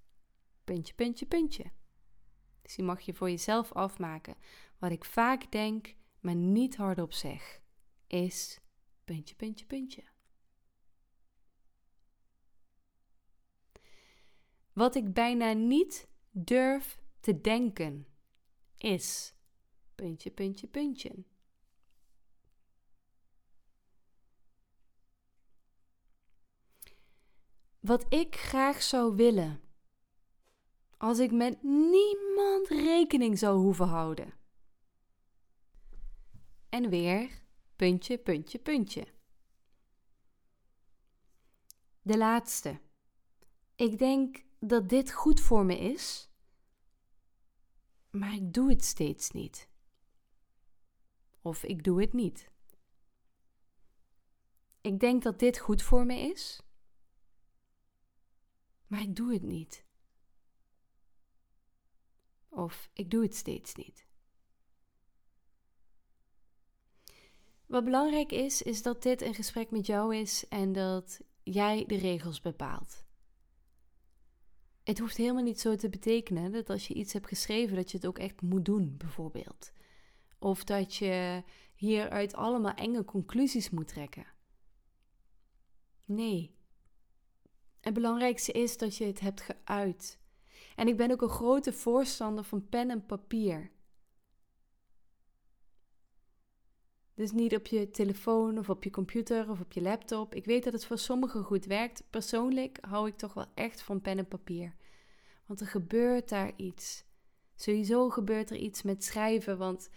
puntje, 0.63 0.93
puntje, 0.93 1.25
puntje. 1.25 1.63
Dus 2.61 2.75
die 2.75 2.85
mag 2.85 3.01
je 3.01 3.13
voor 3.13 3.29
jezelf 3.29 3.71
afmaken. 3.71 4.35
Wat 4.79 4.91
ik 4.91 5.05
vaak 5.05 5.51
denk, 5.51 5.95
maar 6.19 6.35
niet 6.35 6.75
hardop 6.75 7.13
zeg, 7.13 7.61
is 8.07 8.59
puntje, 9.03 9.35
puntje, 9.35 9.65
puntje. 9.65 10.03
Wat 14.73 14.95
ik 14.95 15.13
bijna 15.13 15.53
niet 15.53 16.07
durf 16.31 17.01
te 17.19 17.41
denken 17.41 18.07
is 18.77 19.33
puntje, 19.95 20.31
puntje, 20.31 20.67
puntje. 20.67 21.23
Wat 27.79 28.13
ik 28.13 28.35
graag 28.35 28.81
zou 28.81 29.15
willen 29.15 29.61
als 30.97 31.19
ik 31.19 31.31
met 31.31 31.63
niemand 31.63 32.67
rekening 32.67 33.39
zou 33.39 33.57
hoeven 33.59 33.87
houden. 33.87 34.38
En 36.69 36.89
weer 36.89 37.41
puntje, 37.75 38.17
puntje, 38.17 38.59
puntje. 38.59 39.07
De 42.01 42.17
laatste. 42.17 42.81
Ik 43.75 43.97
denk 43.97 44.43
dat 44.59 44.89
dit 44.89 45.11
goed 45.11 45.39
voor 45.39 45.65
me 45.65 45.77
is, 45.79 46.29
maar 48.09 48.33
ik 48.33 48.53
doe 48.53 48.69
het 48.69 48.83
steeds 48.83 49.31
niet. 49.31 49.69
Of 51.41 51.63
ik 51.63 51.83
doe 51.83 52.01
het 52.01 52.13
niet. 52.13 52.51
Ik 54.81 54.99
denk 54.99 55.23
dat 55.23 55.39
dit 55.39 55.59
goed 55.59 55.81
voor 55.81 56.05
me 56.05 56.19
is, 56.19 56.61
maar 58.87 59.01
ik 59.01 59.15
doe 59.15 59.33
het 59.33 59.43
niet. 59.43 59.85
Of 62.49 62.89
ik 62.93 63.11
doe 63.11 63.23
het 63.23 63.35
steeds 63.35 63.75
niet. 63.75 64.08
Wat 67.69 67.83
belangrijk 67.83 68.31
is, 68.31 68.61
is 68.61 68.81
dat 68.81 69.03
dit 69.03 69.21
een 69.21 69.33
gesprek 69.33 69.71
met 69.71 69.85
jou 69.85 70.15
is 70.15 70.47
en 70.47 70.73
dat 70.73 71.21
jij 71.43 71.83
de 71.87 71.97
regels 71.97 72.41
bepaalt. 72.41 73.05
Het 74.83 74.99
hoeft 74.99 75.17
helemaal 75.17 75.43
niet 75.43 75.59
zo 75.59 75.75
te 75.75 75.89
betekenen 75.89 76.51
dat 76.51 76.69
als 76.69 76.87
je 76.87 76.93
iets 76.93 77.13
hebt 77.13 77.27
geschreven, 77.27 77.75
dat 77.75 77.91
je 77.91 77.97
het 77.97 78.05
ook 78.05 78.19
echt 78.19 78.41
moet 78.41 78.65
doen, 78.65 78.95
bijvoorbeeld. 78.97 79.71
Of 80.39 80.63
dat 80.63 80.95
je 80.95 81.43
hieruit 81.75 82.33
allemaal 82.33 82.73
enge 82.73 83.05
conclusies 83.05 83.69
moet 83.69 83.87
trekken. 83.87 84.25
Nee. 86.05 86.55
Het 87.79 87.93
belangrijkste 87.93 88.51
is 88.51 88.77
dat 88.77 88.95
je 88.95 89.05
het 89.05 89.19
hebt 89.19 89.41
geuit. 89.41 90.19
En 90.75 90.87
ik 90.87 90.97
ben 90.97 91.11
ook 91.11 91.21
een 91.21 91.29
grote 91.29 91.73
voorstander 91.73 92.43
van 92.43 92.69
pen 92.69 92.89
en 92.89 93.05
papier. 93.05 93.71
Dus 97.19 97.31
niet 97.31 97.55
op 97.55 97.67
je 97.67 97.89
telefoon 97.89 98.57
of 98.57 98.69
op 98.69 98.83
je 98.83 98.89
computer 98.89 99.49
of 99.49 99.59
op 99.59 99.71
je 99.71 99.81
laptop. 99.81 100.35
Ik 100.35 100.45
weet 100.45 100.63
dat 100.63 100.73
het 100.73 100.85
voor 100.85 100.97
sommigen 100.97 101.43
goed 101.43 101.65
werkt. 101.65 102.03
Persoonlijk 102.09 102.77
hou 102.81 103.07
ik 103.07 103.17
toch 103.17 103.33
wel 103.33 103.45
echt 103.53 103.81
van 103.81 104.01
pen 104.01 104.17
en 104.17 104.27
papier. 104.27 104.75
Want 105.45 105.59
er 105.59 105.67
gebeurt 105.67 106.29
daar 106.29 106.51
iets. 106.55 107.03
Sowieso 107.55 108.09
gebeurt 108.09 108.49
er 108.49 108.55
iets 108.55 108.81
met 108.81 109.03
schrijven, 109.03 109.57
want 109.57 109.89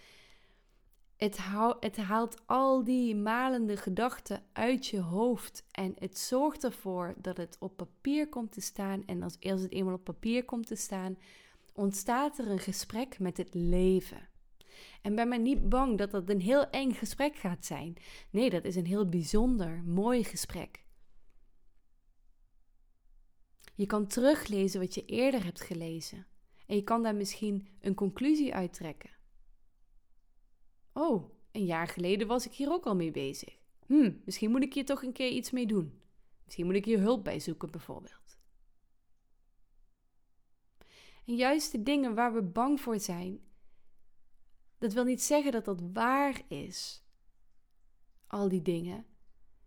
het, 1.17 1.37
het 1.79 1.97
haalt 1.97 2.41
al 2.45 2.83
die 2.83 3.15
malende 3.15 3.77
gedachten 3.77 4.43
uit 4.53 4.87
je 4.87 4.99
hoofd. 4.99 5.65
En 5.71 5.93
het 5.99 6.17
zorgt 6.17 6.63
ervoor 6.63 7.13
dat 7.17 7.37
het 7.37 7.57
op 7.59 7.77
papier 7.77 8.29
komt 8.29 8.51
te 8.51 8.61
staan. 8.61 9.05
En 9.05 9.23
als, 9.23 9.37
als 9.39 9.61
het 9.61 9.71
eenmaal 9.71 9.93
op 9.93 10.03
papier 10.03 10.45
komt 10.45 10.67
te 10.67 10.75
staan, 10.75 11.17
ontstaat 11.73 12.37
er 12.37 12.47
een 12.47 12.59
gesprek 12.59 13.19
met 13.19 13.37
het 13.37 13.53
leven. 13.53 14.31
En 15.01 15.15
ben 15.15 15.27
maar 15.27 15.39
niet 15.39 15.69
bang 15.69 15.97
dat 15.97 16.11
dat 16.11 16.29
een 16.29 16.41
heel 16.41 16.69
eng 16.69 16.91
gesprek 16.91 17.35
gaat 17.35 17.65
zijn. 17.65 17.95
Nee, 18.29 18.49
dat 18.49 18.63
is 18.63 18.75
een 18.75 18.85
heel 18.85 19.09
bijzonder, 19.09 19.83
mooi 19.83 20.23
gesprek. 20.23 20.83
Je 23.75 23.85
kan 23.85 24.07
teruglezen 24.07 24.79
wat 24.79 24.93
je 24.93 25.05
eerder 25.05 25.43
hebt 25.43 25.61
gelezen. 25.61 26.27
En 26.67 26.75
je 26.75 26.83
kan 26.83 27.03
daar 27.03 27.15
misschien 27.15 27.67
een 27.79 27.93
conclusie 27.93 28.53
uit 28.53 28.73
trekken. 28.73 29.09
Oh, 30.93 31.31
een 31.51 31.65
jaar 31.65 31.87
geleden 31.87 32.27
was 32.27 32.45
ik 32.45 32.53
hier 32.53 32.71
ook 32.71 32.85
al 32.85 32.95
mee 32.95 33.11
bezig. 33.11 33.57
Hm, 33.85 34.11
misschien 34.25 34.51
moet 34.51 34.63
ik 34.63 34.73
hier 34.73 34.85
toch 34.85 35.03
een 35.03 35.13
keer 35.13 35.29
iets 35.29 35.51
mee 35.51 35.65
doen. 35.65 36.01
Misschien 36.43 36.65
moet 36.65 36.75
ik 36.75 36.85
hier 36.85 36.99
hulp 36.99 37.23
bij 37.23 37.39
zoeken, 37.39 37.71
bijvoorbeeld. 37.71 38.37
En 41.25 41.35
juist 41.35 41.71
de 41.71 41.83
dingen 41.83 42.15
waar 42.15 42.33
we 42.33 42.41
bang 42.41 42.81
voor 42.81 42.99
zijn, 42.99 43.39
dat 44.83 44.93
wil 44.93 45.03
niet 45.03 45.23
zeggen 45.23 45.51
dat 45.51 45.65
dat 45.65 45.81
waar 45.93 46.41
is. 46.47 47.03
Al 48.27 48.49
die 48.49 48.61
dingen. 48.61 49.05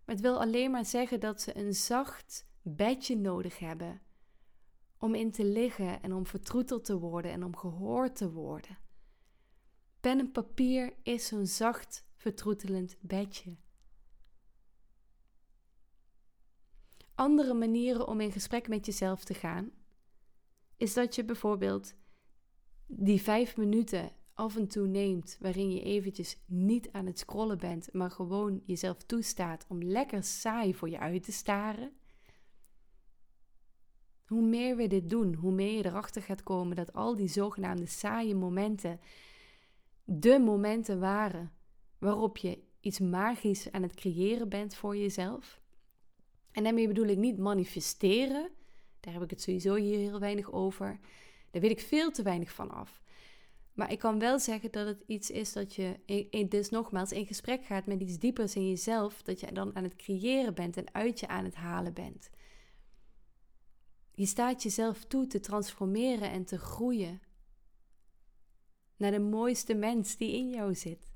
Maar 0.04 0.14
het 0.14 0.20
wil 0.20 0.40
alleen 0.40 0.70
maar 0.70 0.84
zeggen 0.84 1.20
dat 1.20 1.40
ze 1.40 1.56
een 1.56 1.74
zacht 1.74 2.46
bedje 2.62 3.16
nodig 3.16 3.58
hebben 3.58 4.00
om 4.98 5.14
in 5.14 5.30
te 5.30 5.44
liggen 5.44 6.02
en 6.02 6.12
om 6.12 6.26
vertroeteld 6.26 6.84
te 6.84 6.98
worden 6.98 7.30
en 7.30 7.44
om 7.44 7.56
gehoord 7.56 8.16
te 8.16 8.30
worden. 8.32 8.78
Pen 10.00 10.18
en 10.18 10.32
papier 10.32 10.94
is 11.02 11.26
zo'n 11.26 11.46
zacht, 11.46 12.06
vertroetelend 12.16 12.96
bedje. 13.00 13.56
Andere 17.14 17.54
manieren 17.54 18.06
om 18.06 18.20
in 18.20 18.32
gesprek 18.32 18.68
met 18.68 18.86
jezelf 18.86 19.24
te 19.24 19.34
gaan, 19.34 19.70
is 20.76 20.94
dat 20.94 21.14
je 21.14 21.24
bijvoorbeeld 21.24 21.94
die 22.86 23.22
vijf 23.22 23.56
minuten 23.56 24.24
af 24.36 24.56
en 24.56 24.68
toe 24.68 24.86
neemt, 24.86 25.36
waarin 25.40 25.72
je 25.72 25.82
eventjes 25.82 26.38
niet 26.46 26.88
aan 26.92 27.06
het 27.06 27.18
scrollen 27.18 27.58
bent, 27.58 27.92
maar 27.92 28.10
gewoon 28.10 28.62
jezelf 28.64 29.02
toestaat 29.02 29.64
om 29.68 29.82
lekker 29.82 30.22
saai 30.22 30.74
voor 30.74 30.88
je 30.90 30.98
uit 30.98 31.22
te 31.22 31.32
staren. 31.32 31.92
Hoe 34.26 34.42
meer 34.42 34.76
we 34.76 34.86
dit 34.86 35.10
doen, 35.10 35.34
hoe 35.34 35.52
meer 35.52 35.76
je 35.76 35.86
erachter 35.86 36.22
gaat 36.22 36.42
komen 36.42 36.76
dat 36.76 36.92
al 36.92 37.14
die 37.14 37.28
zogenaamde 37.28 37.86
saaie 37.86 38.34
momenten 38.34 39.00
de 40.04 40.38
momenten 40.38 41.00
waren 41.00 41.52
waarop 41.98 42.36
je 42.36 42.58
iets 42.80 42.98
magisch 42.98 43.72
aan 43.72 43.82
het 43.82 43.94
creëren 43.94 44.48
bent 44.48 44.74
voor 44.74 44.96
jezelf. 44.96 45.60
En 46.52 46.64
daarmee 46.64 46.88
bedoel 46.88 47.06
ik 47.06 47.18
niet 47.18 47.38
manifesteren, 47.38 48.50
daar 49.00 49.12
heb 49.12 49.22
ik 49.22 49.30
het 49.30 49.42
sowieso 49.42 49.74
hier 49.74 49.98
heel 49.98 50.20
weinig 50.20 50.52
over. 50.52 50.98
Daar 51.50 51.62
weet 51.62 51.70
ik 51.70 51.80
veel 51.80 52.10
te 52.10 52.22
weinig 52.22 52.52
van 52.52 52.70
af. 52.70 53.04
Maar 53.76 53.92
ik 53.92 53.98
kan 53.98 54.18
wel 54.18 54.38
zeggen 54.38 54.72
dat 54.72 54.86
het 54.86 55.02
iets 55.06 55.30
is 55.30 55.52
dat 55.52 55.74
je, 55.74 56.46
dus 56.48 56.70
nogmaals, 56.70 57.12
in 57.12 57.26
gesprek 57.26 57.64
gaat 57.64 57.86
met 57.86 58.00
iets 58.00 58.18
diepers 58.18 58.54
in 58.54 58.68
jezelf, 58.68 59.22
dat 59.22 59.40
je 59.40 59.52
dan 59.52 59.76
aan 59.76 59.82
het 59.82 59.96
creëren 59.96 60.54
bent 60.54 60.76
en 60.76 60.94
uit 60.94 61.20
je 61.20 61.28
aan 61.28 61.44
het 61.44 61.54
halen 61.54 61.94
bent. 61.94 62.30
Je 64.14 64.26
staat 64.26 64.62
jezelf 64.62 65.04
toe 65.04 65.26
te 65.26 65.40
transformeren 65.40 66.30
en 66.30 66.44
te 66.44 66.58
groeien 66.58 67.20
naar 68.96 69.10
de 69.10 69.20
mooiste 69.20 69.74
mens 69.74 70.16
die 70.16 70.32
in 70.32 70.50
jou 70.50 70.74
zit. 70.74 71.14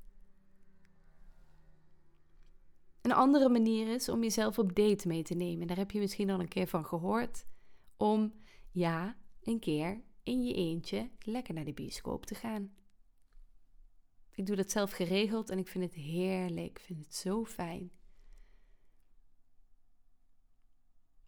Een 3.01 3.13
andere 3.13 3.49
manier 3.49 3.87
is 3.87 4.09
om 4.09 4.21
jezelf 4.21 4.59
op 4.59 4.75
date 4.75 5.07
mee 5.07 5.23
te 5.23 5.33
nemen. 5.33 5.67
Daar 5.67 5.77
heb 5.77 5.91
je 5.91 5.99
misschien 5.99 6.29
al 6.29 6.39
een 6.39 6.47
keer 6.47 6.67
van 6.67 6.85
gehoord. 6.85 7.45
Om 7.97 8.33
ja, 8.71 9.17
een 9.43 9.59
keer 9.59 10.01
in 10.31 10.43
je 10.43 10.53
eentje 10.53 11.09
lekker 11.19 11.53
naar 11.53 11.65
de 11.65 11.73
bioscoop 11.73 12.25
te 12.25 12.35
gaan. 12.35 12.73
Ik 14.29 14.45
doe 14.45 14.55
dat 14.55 14.71
zelf 14.71 14.91
geregeld 14.91 15.49
en 15.49 15.57
ik 15.57 15.67
vind 15.67 15.83
het 15.83 15.93
heerlijk. 15.93 16.69
Ik 16.69 16.79
vind 16.79 17.05
het 17.05 17.15
zo 17.15 17.45
fijn. 17.45 17.91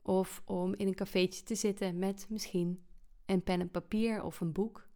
Of 0.01 0.41
om 0.45 0.73
in 0.73 0.87
een 0.87 0.95
cafeetje 0.95 1.43
te 1.43 1.55
zitten 1.55 1.99
met 1.99 2.29
misschien 2.29 2.85
een 3.25 3.43
pen 3.43 3.59
en 3.59 3.71
papier 3.71 4.23
of 4.23 4.39
een 4.39 4.51
boek. 4.51 4.87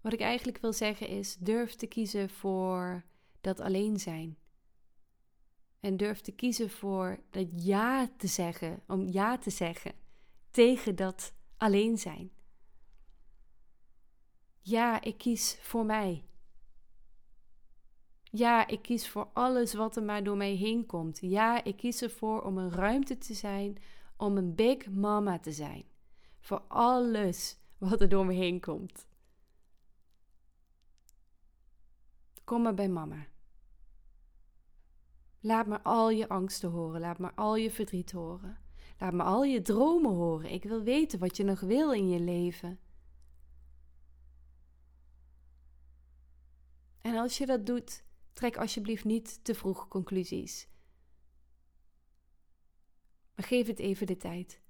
Wat 0.00 0.12
ik 0.12 0.20
eigenlijk 0.20 0.58
wil 0.58 0.72
zeggen 0.72 1.08
is: 1.08 1.36
durf 1.36 1.74
te 1.74 1.86
kiezen 1.86 2.30
voor 2.30 3.04
dat 3.40 3.60
alleen 3.60 3.98
zijn. 3.98 4.38
En 5.86 5.96
durf 5.96 6.20
te 6.20 6.32
kiezen 6.32 6.70
voor 6.70 7.18
dat 7.30 7.46
ja 7.54 8.08
te 8.16 8.26
zeggen, 8.26 8.82
om 8.86 9.08
ja 9.08 9.38
te 9.38 9.50
zeggen 9.50 9.92
tegen 10.50 10.96
dat 10.96 11.34
alleen 11.56 11.98
zijn. 11.98 12.30
Ja, 14.60 15.00
ik 15.00 15.18
kies 15.18 15.58
voor 15.60 15.84
mij. 15.84 16.24
Ja, 18.22 18.66
ik 18.66 18.82
kies 18.82 19.08
voor 19.08 19.28
alles 19.32 19.74
wat 19.74 19.96
er 19.96 20.02
maar 20.02 20.24
door 20.24 20.36
mij 20.36 20.54
heen 20.54 20.86
komt. 20.86 21.18
Ja, 21.20 21.64
ik 21.64 21.76
kies 21.76 22.02
ervoor 22.02 22.42
om 22.42 22.58
een 22.58 22.72
ruimte 22.72 23.18
te 23.18 23.34
zijn, 23.34 23.76
om 24.16 24.36
een 24.36 24.54
big 24.54 24.90
mama 24.90 25.38
te 25.38 25.52
zijn. 25.52 25.84
Voor 26.40 26.60
alles 26.68 27.58
wat 27.78 28.00
er 28.00 28.08
door 28.08 28.26
me 28.26 28.34
heen 28.34 28.60
komt. 28.60 29.06
Kom 32.44 32.62
maar 32.62 32.74
bij 32.74 32.88
mama. 32.88 33.26
Laat 35.40 35.66
me 35.66 35.82
al 35.82 36.10
je 36.10 36.28
angsten 36.28 36.70
horen. 36.70 37.00
Laat 37.00 37.18
me 37.18 37.34
al 37.34 37.56
je 37.56 37.70
verdriet 37.70 38.12
horen. 38.12 38.58
Laat 38.98 39.12
me 39.12 39.22
al 39.22 39.44
je 39.44 39.62
dromen 39.62 40.12
horen. 40.12 40.50
Ik 40.50 40.62
wil 40.62 40.82
weten 40.82 41.18
wat 41.18 41.36
je 41.36 41.44
nog 41.44 41.60
wil 41.60 41.92
in 41.92 42.08
je 42.08 42.20
leven. 42.20 42.78
En 47.00 47.16
als 47.16 47.38
je 47.38 47.46
dat 47.46 47.66
doet, 47.66 48.04
trek 48.32 48.56
alsjeblieft 48.56 49.04
niet 49.04 49.44
te 49.44 49.54
vroeg 49.54 49.88
conclusies. 49.88 50.68
Maar 53.34 53.46
geef 53.46 53.66
het 53.66 53.78
even 53.78 54.06
de 54.06 54.16
tijd. 54.16 54.60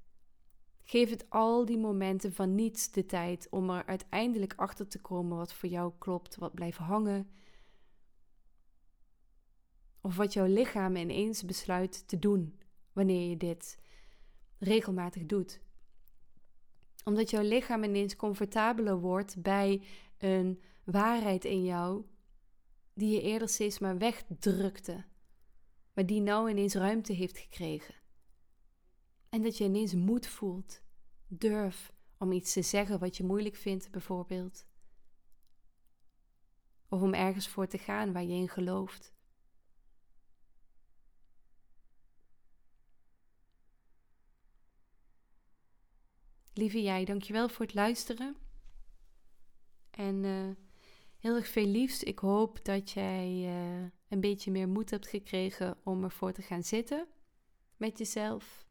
Geef 0.83 1.11
het 1.11 1.31
al 1.31 1.65
die 1.65 1.79
momenten 1.79 2.33
van 2.33 2.55
niets 2.55 2.91
de 2.91 3.07
tijd 3.07 3.47
om 3.51 3.71
er 3.71 3.87
uiteindelijk 3.87 4.55
achter 4.57 4.89
te 4.89 5.01
komen 5.01 5.37
wat 5.37 5.55
voor 5.55 5.69
jou 5.69 5.93
klopt, 5.99 6.37
wat 6.37 6.55
blijft 6.55 6.79
hangen 6.79 7.31
of 10.07 10.17
wat 10.17 10.33
jouw 10.33 10.47
lichaam 10.47 10.97
ineens 10.97 11.45
besluit 11.45 12.09
te 12.09 12.19
doen 12.19 12.59
wanneer 12.93 13.29
je 13.29 13.37
dit 13.37 13.79
regelmatig 14.59 15.27
doet. 15.27 15.61
Omdat 17.05 17.31
jouw 17.31 17.43
lichaam 17.43 17.85
ineens 17.85 18.17
comfortabeler 18.17 18.99
wordt 18.99 19.43
bij 19.43 19.83
een 20.19 20.63
waarheid 20.85 21.45
in 21.45 21.65
jou 21.65 22.05
die 22.95 23.15
je 23.15 23.23
eerder 23.23 23.49
steeds 23.49 23.79
maar 23.79 23.99
wegdrukte, 23.99 25.05
maar 25.93 26.07
die 26.07 26.21
nou 26.21 26.51
ineens 26.51 26.75
ruimte 26.75 27.13
heeft 27.13 27.39
gekregen. 27.39 27.95
En 29.29 29.43
dat 29.43 29.59
je 29.59 29.65
ineens 29.65 29.95
moed 29.95 30.27
voelt, 30.27 30.83
durf 31.27 31.93
om 32.19 32.33
iets 32.33 32.53
te 32.53 32.63
zeggen 32.63 32.99
wat 32.99 33.17
je 33.17 33.25
moeilijk 33.25 33.57
vindt, 33.57 33.91
bijvoorbeeld. 33.91 34.67
Of 36.89 37.03
om 37.03 37.15
ergens 37.15 37.49
voor 37.49 37.67
te 37.67 37.79
gaan 37.79 38.13
waar 38.13 38.25
je 38.25 38.35
in 38.35 38.49
gelooft. 38.49 39.16
Lieve 46.57 46.83
jij, 46.83 47.05
dankjewel 47.05 47.49
voor 47.49 47.65
het 47.65 47.75
luisteren. 47.75 48.37
En 49.91 50.25
uh, 50.25 50.49
heel 51.19 51.35
erg 51.35 51.49
veel 51.49 51.67
liefs. 51.67 52.03
Ik 52.03 52.19
hoop 52.19 52.65
dat 52.65 52.91
jij 52.91 53.29
uh, 53.29 53.91
een 54.09 54.21
beetje 54.21 54.51
meer 54.51 54.69
moed 54.69 54.91
hebt 54.91 55.07
gekregen 55.07 55.79
om 55.85 56.05
ervoor 56.05 56.33
te 56.33 56.43
gaan 56.43 56.63
zitten 56.63 57.07
met 57.77 57.99
jezelf. 57.99 58.67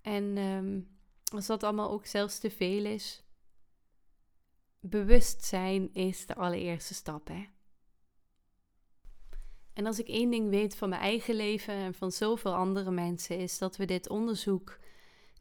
En 0.00 0.38
um, 0.38 0.98
als 1.32 1.46
dat 1.46 1.62
allemaal 1.62 1.90
ook 1.90 2.06
zelfs 2.06 2.38
te 2.38 2.50
veel 2.50 2.84
is, 2.84 3.24
bewustzijn 4.80 5.94
is 5.94 6.26
de 6.26 6.34
allereerste 6.34 6.94
stap, 6.94 7.28
hè. 7.28 7.44
En 9.72 9.86
als 9.86 9.98
ik 9.98 10.08
één 10.08 10.30
ding 10.30 10.48
weet 10.48 10.76
van 10.76 10.88
mijn 10.88 11.02
eigen 11.02 11.34
leven 11.34 11.74
en 11.74 11.94
van 11.94 12.12
zoveel 12.12 12.54
andere 12.54 12.90
mensen, 12.90 13.38
is 13.38 13.58
dat 13.58 13.76
we 13.76 13.84
dit 13.84 14.08
onderzoek 14.08 14.80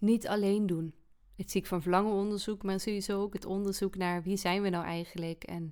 niet 0.02 0.28
alleen 0.28 0.66
doen. 0.66 0.93
Het 1.36 1.52
ziek 1.52 1.66
van 1.66 1.82
verlangen 1.82 2.14
onderzoek, 2.14 2.64
maar 2.64 2.80
sowieso 2.80 3.22
ook 3.22 3.34
het 3.34 3.45
onderzoek 3.45 3.95
naar 3.95 4.24
wie 4.24 4.38
zijn 4.38 4.62
we 4.62 4.70
nou 4.70 4.86
eigenlijk 4.86 5.43
en 5.43 5.72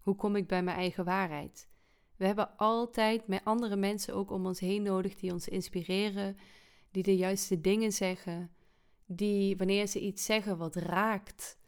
hoe 0.00 0.14
kom 0.14 0.36
ik 0.36 0.46
bij 0.46 0.62
mijn 0.62 0.76
eigen 0.76 1.04
waarheid. 1.04 1.68
We 2.16 2.26
hebben 2.26 2.56
altijd 2.56 3.26
met 3.26 3.44
andere 3.44 3.76
mensen 3.76 4.14
ook 4.14 4.30
om 4.30 4.46
ons 4.46 4.60
heen 4.60 4.82
nodig 4.82 5.14
die 5.14 5.32
ons 5.32 5.48
inspireren, 5.48 6.36
die 6.90 7.02
de 7.02 7.16
juiste 7.16 7.60
dingen 7.60 7.92
zeggen, 7.92 8.50
die 9.06 9.56
wanneer 9.56 9.86
ze 9.86 10.00
iets 10.00 10.24
zeggen 10.24 10.58
wat 10.58 10.74
raakt, 10.74 11.58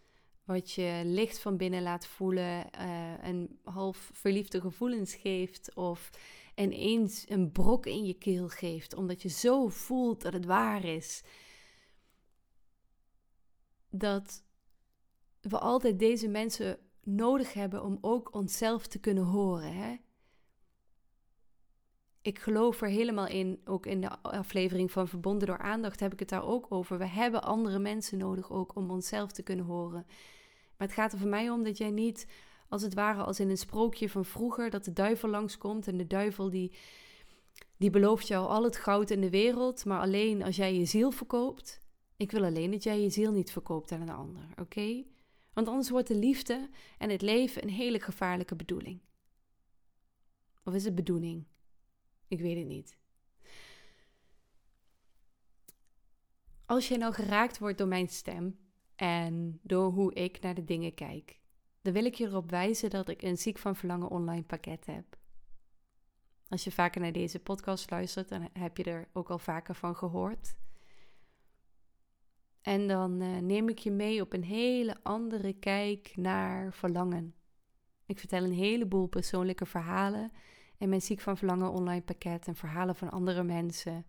wat 0.44 0.72
je 0.72 1.02
licht 1.04 1.38
van 1.38 1.56
binnen 1.56 1.82
laat 1.82 2.06
voelen 2.06 2.66
uh, 2.74 3.24
en 3.24 3.58
half 3.64 4.10
verliefde 4.12 4.60
gevoelens 4.60 5.14
geeft 5.14 5.74
of 5.74 6.10
ineens 6.54 7.24
een 7.28 7.52
brok 7.52 7.86
in 7.86 8.04
je 8.04 8.14
keel 8.14 8.48
geeft, 8.48 8.94
omdat 8.94 9.22
je 9.22 9.28
zo 9.28 9.68
voelt 9.68 10.22
dat 10.22 10.32
het 10.32 10.44
waar 10.44 10.84
is 10.84 11.22
dat 13.90 14.44
we 15.40 15.58
altijd 15.58 15.98
deze 15.98 16.28
mensen 16.28 16.78
nodig 17.02 17.52
hebben 17.52 17.82
om 17.82 17.98
ook 18.00 18.34
onszelf 18.34 18.86
te 18.86 18.98
kunnen 18.98 19.24
horen. 19.24 19.72
Hè? 19.72 19.96
Ik 22.22 22.38
geloof 22.38 22.80
er 22.80 22.88
helemaal 22.88 23.26
in, 23.26 23.60
ook 23.64 23.86
in 23.86 24.00
de 24.00 24.22
aflevering 24.22 24.92
van 24.92 25.08
Verbonden 25.08 25.46
door 25.46 25.58
Aandacht 25.58 26.00
heb 26.00 26.12
ik 26.12 26.18
het 26.18 26.28
daar 26.28 26.44
ook 26.44 26.66
over. 26.68 26.98
We 26.98 27.06
hebben 27.06 27.42
andere 27.42 27.78
mensen 27.78 28.18
nodig 28.18 28.50
ook 28.50 28.76
om 28.76 28.90
onszelf 28.90 29.32
te 29.32 29.42
kunnen 29.42 29.64
horen. 29.64 30.06
Maar 30.76 30.88
het 30.88 30.96
gaat 30.96 31.12
er 31.12 31.18
voor 31.18 31.28
mij 31.28 31.50
om 31.50 31.62
dat 31.62 31.78
jij 31.78 31.90
niet, 31.90 32.26
als 32.68 32.82
het 32.82 32.94
ware 32.94 33.22
als 33.22 33.40
in 33.40 33.50
een 33.50 33.58
sprookje 33.58 34.08
van 34.08 34.24
vroeger, 34.24 34.70
dat 34.70 34.84
de 34.84 34.92
duivel 34.92 35.28
langskomt 35.28 35.86
en 35.86 35.96
de 35.96 36.06
duivel 36.06 36.50
die, 36.50 36.72
die 37.76 37.90
belooft 37.90 38.28
jou 38.28 38.48
al 38.48 38.64
het 38.64 38.76
goud 38.76 39.10
in 39.10 39.20
de 39.20 39.30
wereld, 39.30 39.84
maar 39.84 40.00
alleen 40.00 40.42
als 40.42 40.56
jij 40.56 40.74
je 40.74 40.84
ziel 40.84 41.10
verkoopt. 41.10 41.80
Ik 42.20 42.30
wil 42.30 42.44
alleen 42.44 42.70
dat 42.70 42.82
jij 42.82 43.00
je 43.00 43.10
ziel 43.10 43.32
niet 43.32 43.52
verkoopt 43.52 43.92
aan 43.92 44.00
een 44.00 44.10
ander, 44.10 44.42
oké? 44.56 45.04
Want 45.52 45.68
anders 45.68 45.90
wordt 45.90 46.08
de 46.08 46.14
liefde 46.14 46.68
en 46.98 47.10
het 47.10 47.22
leven 47.22 47.62
een 47.62 47.68
hele 47.68 48.00
gevaarlijke 48.00 48.56
bedoeling. 48.56 49.00
Of 50.64 50.74
is 50.74 50.84
het 50.84 50.94
bedoeling? 50.94 51.44
Ik 52.28 52.40
weet 52.40 52.56
het 52.56 52.66
niet. 52.66 52.98
Als 56.66 56.88
jij 56.88 56.96
nou 56.96 57.12
geraakt 57.12 57.58
wordt 57.58 57.78
door 57.78 57.88
mijn 57.88 58.08
stem 58.08 58.58
en 58.96 59.60
door 59.62 59.92
hoe 59.92 60.14
ik 60.14 60.40
naar 60.40 60.54
de 60.54 60.64
dingen 60.64 60.94
kijk, 60.94 61.40
dan 61.82 61.92
wil 61.92 62.04
ik 62.04 62.14
je 62.14 62.26
erop 62.26 62.50
wijzen 62.50 62.90
dat 62.90 63.08
ik 63.08 63.22
een 63.22 63.38
Ziek 63.38 63.58
van 63.58 63.76
Verlangen 63.76 64.10
online 64.10 64.44
pakket 64.44 64.86
heb. 64.86 65.18
Als 66.48 66.64
je 66.64 66.72
vaker 66.72 67.00
naar 67.00 67.12
deze 67.12 67.38
podcast 67.38 67.90
luistert, 67.90 68.28
dan 68.28 68.48
heb 68.52 68.76
je 68.76 68.84
er 68.84 69.08
ook 69.12 69.30
al 69.30 69.38
vaker 69.38 69.74
van 69.74 69.96
gehoord. 69.96 70.54
En 72.62 72.88
dan 72.88 73.22
uh, 73.22 73.38
neem 73.38 73.68
ik 73.68 73.78
je 73.78 73.90
mee 73.90 74.20
op 74.20 74.32
een 74.32 74.44
hele 74.44 74.96
andere 75.02 75.52
kijk 75.52 76.12
naar 76.16 76.72
verlangen. 76.72 77.34
Ik 78.06 78.18
vertel 78.18 78.44
een 78.44 78.52
heleboel 78.52 79.06
persoonlijke 79.06 79.66
verhalen 79.66 80.32
in 80.78 80.88
mijn 80.88 81.02
Ziek 81.02 81.20
van 81.20 81.36
Verlangen 81.36 81.72
online 81.72 82.02
pakket 82.02 82.46
en 82.46 82.54
verhalen 82.54 82.94
van 82.94 83.10
andere 83.10 83.42
mensen. 83.42 84.06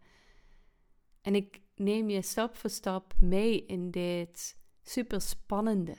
En 1.22 1.36
ik 1.36 1.62
neem 1.76 2.10
je 2.10 2.22
stap 2.22 2.56
voor 2.56 2.70
stap 2.70 3.14
mee 3.20 3.66
in 3.66 3.92
dit 3.92 4.58
super 4.84 5.22
spannende. 5.22 5.96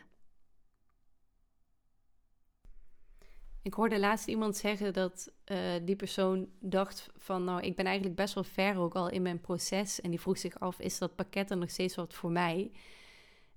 Ik 3.63 3.75
hoorde 3.75 3.99
laatst 3.99 4.27
iemand 4.29 4.57
zeggen 4.57 4.93
dat 4.93 5.33
uh, 5.53 5.59
die 5.83 5.97
persoon 5.97 6.49
dacht 6.61 7.09
van, 7.17 7.45
nou, 7.45 7.61
ik 7.61 7.77
ben 7.77 7.85
eigenlijk 7.85 8.17
best 8.17 8.35
wel 8.35 8.45
ver 8.45 8.79
ook 8.79 8.95
al 8.95 9.09
in 9.09 9.23
mijn 9.23 9.41
proces. 9.41 10.01
En 10.01 10.11
die 10.11 10.21
vroeg 10.21 10.39
zich 10.39 10.61
af, 10.61 10.79
is 10.79 10.99
dat 10.99 11.15
pakket 11.15 11.51
er 11.51 11.57
nog 11.57 11.71
steeds 11.71 11.95
wat 11.95 12.15
voor 12.15 12.31
mij? 12.31 12.71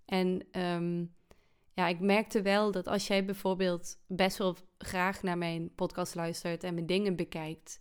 En 0.05 0.47
um, 0.51 1.13
ja, 1.73 1.87
ik 1.87 1.99
merkte 1.99 2.41
wel 2.41 2.71
dat 2.71 2.87
als 2.87 3.07
jij 3.07 3.25
bijvoorbeeld 3.25 3.97
best 4.07 4.37
wel 4.37 4.55
graag 4.77 5.23
naar 5.23 5.37
mijn 5.37 5.73
podcast 5.75 6.15
luistert 6.15 6.63
en 6.63 6.73
mijn 6.73 6.85
dingen 6.85 7.15
bekijkt, 7.15 7.79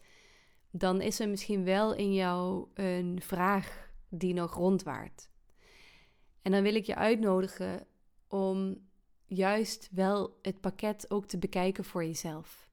dan 0.71 1.01
is 1.01 1.21
er 1.21 1.29
misschien 1.29 1.65
wel 1.65 1.95
in 1.95 2.15
jou 2.15 2.69
een 2.75 3.21
vraag 3.23 3.91
die 4.09 4.35
nog 4.35 4.55
rondwaart. 4.55 5.29
En 6.43 6.53
dan 6.53 6.63
wil 6.63 6.75
ik 6.75 6.85
je 6.85 6.95
uitnodigen 6.95 7.87
om 8.29 8.79
juist 9.35 9.89
wel 9.93 10.39
het 10.43 10.61
pakket 10.61 11.11
ook 11.11 11.27
te 11.27 11.39
bekijken 11.39 11.85
voor 11.85 12.05
jezelf. 12.05 12.71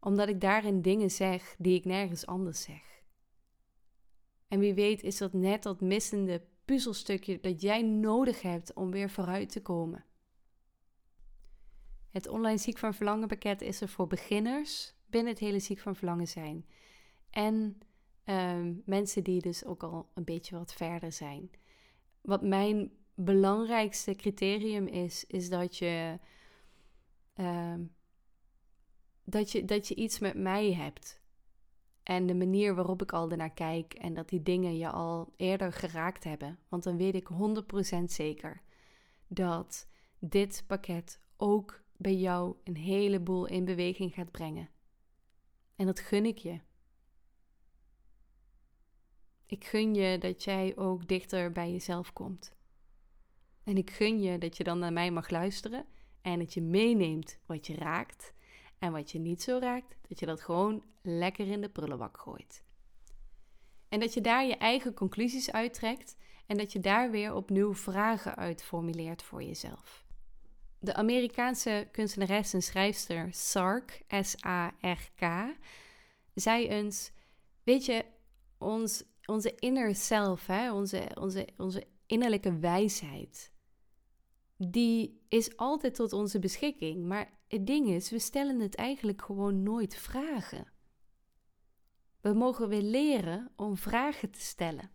Omdat 0.00 0.28
ik 0.28 0.40
daarin 0.40 0.82
dingen 0.82 1.10
zeg 1.10 1.54
die 1.58 1.74
ik 1.74 1.84
nergens 1.84 2.26
anders 2.26 2.62
zeg. 2.62 3.02
En 4.48 4.58
wie 4.58 4.74
weet 4.74 5.02
is 5.02 5.18
dat 5.18 5.32
net 5.32 5.62
dat 5.62 5.80
missende 5.80 6.42
puzzelstukje 6.64 7.40
dat 7.40 7.60
jij 7.60 7.82
nodig 7.82 8.42
hebt 8.42 8.72
om 8.74 8.90
weer 8.90 9.10
vooruit 9.10 9.50
te 9.50 9.62
komen. 9.62 10.04
Het 12.10 12.28
online 12.28 12.58
ziek 12.58 12.78
van 12.78 12.94
verlangen 12.94 13.28
pakket 13.28 13.60
is 13.60 13.80
er 13.80 13.88
voor 13.88 14.06
beginners 14.06 14.94
binnen 15.06 15.32
het 15.32 15.40
hele 15.40 15.58
ziek 15.58 15.78
van 15.78 15.96
verlangen 15.96 16.28
zijn. 16.28 16.66
En 17.30 17.78
ehm, 18.24 18.74
mensen 18.84 19.24
die 19.24 19.40
dus 19.40 19.64
ook 19.64 19.82
al 19.82 20.10
een 20.14 20.24
beetje 20.24 20.56
wat 20.56 20.72
verder 20.72 21.12
zijn. 21.12 21.50
Wat 22.20 22.42
mijn 22.42 22.90
belangrijkste 23.16 24.14
criterium 24.14 24.86
is, 24.86 25.24
is 25.26 25.48
dat 25.48 25.76
je, 25.76 26.18
ehm, 27.34 27.84
dat 29.24 29.52
je, 29.52 29.64
dat 29.64 29.88
je 29.88 29.94
iets 29.94 30.18
met 30.18 30.34
mij 30.34 30.72
hebt. 30.72 31.20
En 32.02 32.26
de 32.26 32.34
manier 32.34 32.74
waarop 32.74 33.02
ik 33.02 33.12
al 33.12 33.30
ernaar 33.30 33.54
kijk 33.54 33.94
en 33.94 34.14
dat 34.14 34.28
die 34.28 34.42
dingen 34.42 34.76
je 34.76 34.90
al 34.90 35.32
eerder 35.36 35.72
geraakt 35.72 36.24
hebben. 36.24 36.58
Want 36.68 36.82
dan 36.82 36.96
weet 36.96 37.14
ik 37.14 37.26
100% 37.26 38.12
zeker 38.12 38.62
dat 39.26 39.88
dit 40.18 40.64
pakket 40.66 41.20
ook 41.36 41.82
bij 41.96 42.16
jou 42.16 42.56
een 42.64 42.76
heleboel 42.76 43.46
in 43.46 43.64
beweging 43.64 44.14
gaat 44.14 44.30
brengen. 44.30 44.68
En 45.76 45.86
dat 45.86 46.00
gun 46.00 46.24
ik 46.24 46.38
je. 46.38 46.60
Ik 49.46 49.64
gun 49.64 49.94
je 49.94 50.18
dat 50.18 50.44
jij 50.44 50.76
ook 50.76 51.08
dichter 51.08 51.52
bij 51.52 51.72
jezelf 51.72 52.12
komt. 52.12 52.55
En 53.66 53.76
ik 53.76 53.90
gun 53.90 54.20
je 54.22 54.38
dat 54.38 54.56
je 54.56 54.64
dan 54.64 54.78
naar 54.78 54.92
mij 54.92 55.10
mag 55.10 55.30
luisteren 55.30 55.86
en 56.22 56.38
dat 56.38 56.54
je 56.54 56.62
meeneemt 56.62 57.38
wat 57.46 57.66
je 57.66 57.74
raakt 57.74 58.32
en 58.78 58.92
wat 58.92 59.10
je 59.10 59.18
niet 59.18 59.42
zo 59.42 59.58
raakt, 59.58 59.96
dat 60.08 60.18
je 60.18 60.26
dat 60.26 60.40
gewoon 60.40 60.82
lekker 61.02 61.46
in 61.46 61.60
de 61.60 61.68
prullenbak 61.68 62.18
gooit. 62.18 62.62
En 63.88 64.00
dat 64.00 64.14
je 64.14 64.20
daar 64.20 64.46
je 64.46 64.56
eigen 64.56 64.94
conclusies 64.94 65.52
uittrekt 65.52 66.16
en 66.46 66.56
dat 66.56 66.72
je 66.72 66.80
daar 66.80 67.10
weer 67.10 67.34
opnieuw 67.34 67.74
vragen 67.74 68.36
uit 68.36 68.62
formuleert 68.62 69.22
voor 69.22 69.42
jezelf. 69.42 70.04
De 70.78 70.94
Amerikaanse 70.94 71.88
kunstenares 71.92 72.52
en 72.52 72.62
schrijfster 72.62 73.28
Sark, 73.30 74.02
S-A-R-K, 74.08 75.54
zei 76.34 76.68
eens: 76.68 77.12
Weet 77.62 77.84
je, 77.84 78.04
ons, 78.58 79.04
onze 79.24 79.54
inner 79.54 79.94
self, 79.94 80.46
hè, 80.46 80.72
onze, 80.72 81.10
onze, 81.14 81.48
onze 81.56 81.86
innerlijke 82.06 82.58
wijsheid, 82.58 83.54
die 84.56 85.24
is 85.28 85.56
altijd 85.56 85.94
tot 85.94 86.12
onze 86.12 86.38
beschikking. 86.38 87.06
Maar 87.06 87.30
het 87.48 87.66
ding 87.66 87.88
is, 87.88 88.10
we 88.10 88.18
stellen 88.18 88.60
het 88.60 88.74
eigenlijk 88.74 89.22
gewoon 89.22 89.62
nooit 89.62 89.96
vragen. 89.96 90.66
We 92.20 92.32
mogen 92.32 92.68
weer 92.68 92.82
leren 92.82 93.50
om 93.56 93.76
vragen 93.76 94.30
te 94.30 94.40
stellen. 94.40 94.90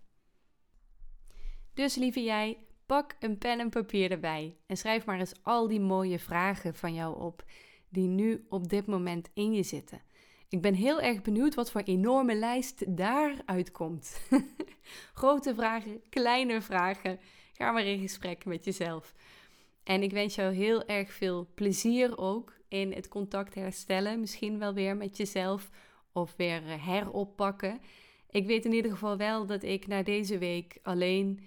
Dus 1.74 1.96
lieve 1.96 2.24
jij, 2.24 2.58
pak 2.86 3.16
een 3.20 3.38
pen 3.38 3.60
en 3.60 3.70
papier 3.70 4.12
erbij 4.12 4.58
en 4.66 4.78
schrijf 4.78 5.06
maar 5.06 5.20
eens 5.20 5.44
al 5.44 5.68
die 5.68 5.80
mooie 5.80 6.20
vragen 6.20 6.76
van 6.76 6.94
jou 6.94 7.20
op 7.20 7.46
die 7.90 8.08
nu 8.08 8.46
op 8.50 8.70
dit 8.70 8.86
moment 8.86 9.30
in 9.34 9.54
je 9.54 9.64
zitten. 9.64 10.02
Ik 10.50 10.62
ben 10.62 10.74
heel 10.74 11.02
erg 11.02 11.22
benieuwd 11.22 11.56
wat 11.56 11.72
voor 11.72 11.82
enorme 11.82 12.36
lijst 12.36 12.98
daaruit 12.98 13.72
komt. 13.72 14.22
Grote 15.14 15.56
vragen, 15.56 16.02
kleine 16.10 16.62
vragen. 16.62 17.20
Ga 17.54 17.72
maar 17.72 17.86
in 17.86 18.00
gesprek 18.00 18.46
met 18.46 18.66
jezelf. 18.66 19.14
En 19.84 20.04
ik 20.04 20.12
wens 20.12 20.36
jou 20.36 20.54
heel 20.54 20.86
erg 20.86 21.14
veel 21.14 21.48
plezier 21.54 22.18
ook 22.18 22.54
in 22.68 22.92
het 22.92 23.08
contact 23.08 23.56
herstellen. 23.56 24.20
Misschien 24.20 24.60
wel 24.60 24.74
weer 24.74 24.98
met 24.98 25.18
jezelf 25.18 25.70
of 26.12 26.34
weer 26.38 26.68
eh, 26.68 26.86
heroppakken. 26.86 27.82
Ik 28.30 28.48
weet 28.48 28.66
in 28.66 28.74
ieder 28.74 28.92
geval 28.92 29.18
wel 29.18 29.46
dat 29.46 29.64
ik 29.64 29.88
na 29.88 30.04
deze 30.04 30.38
week 30.38 30.80
alleen 30.84 31.40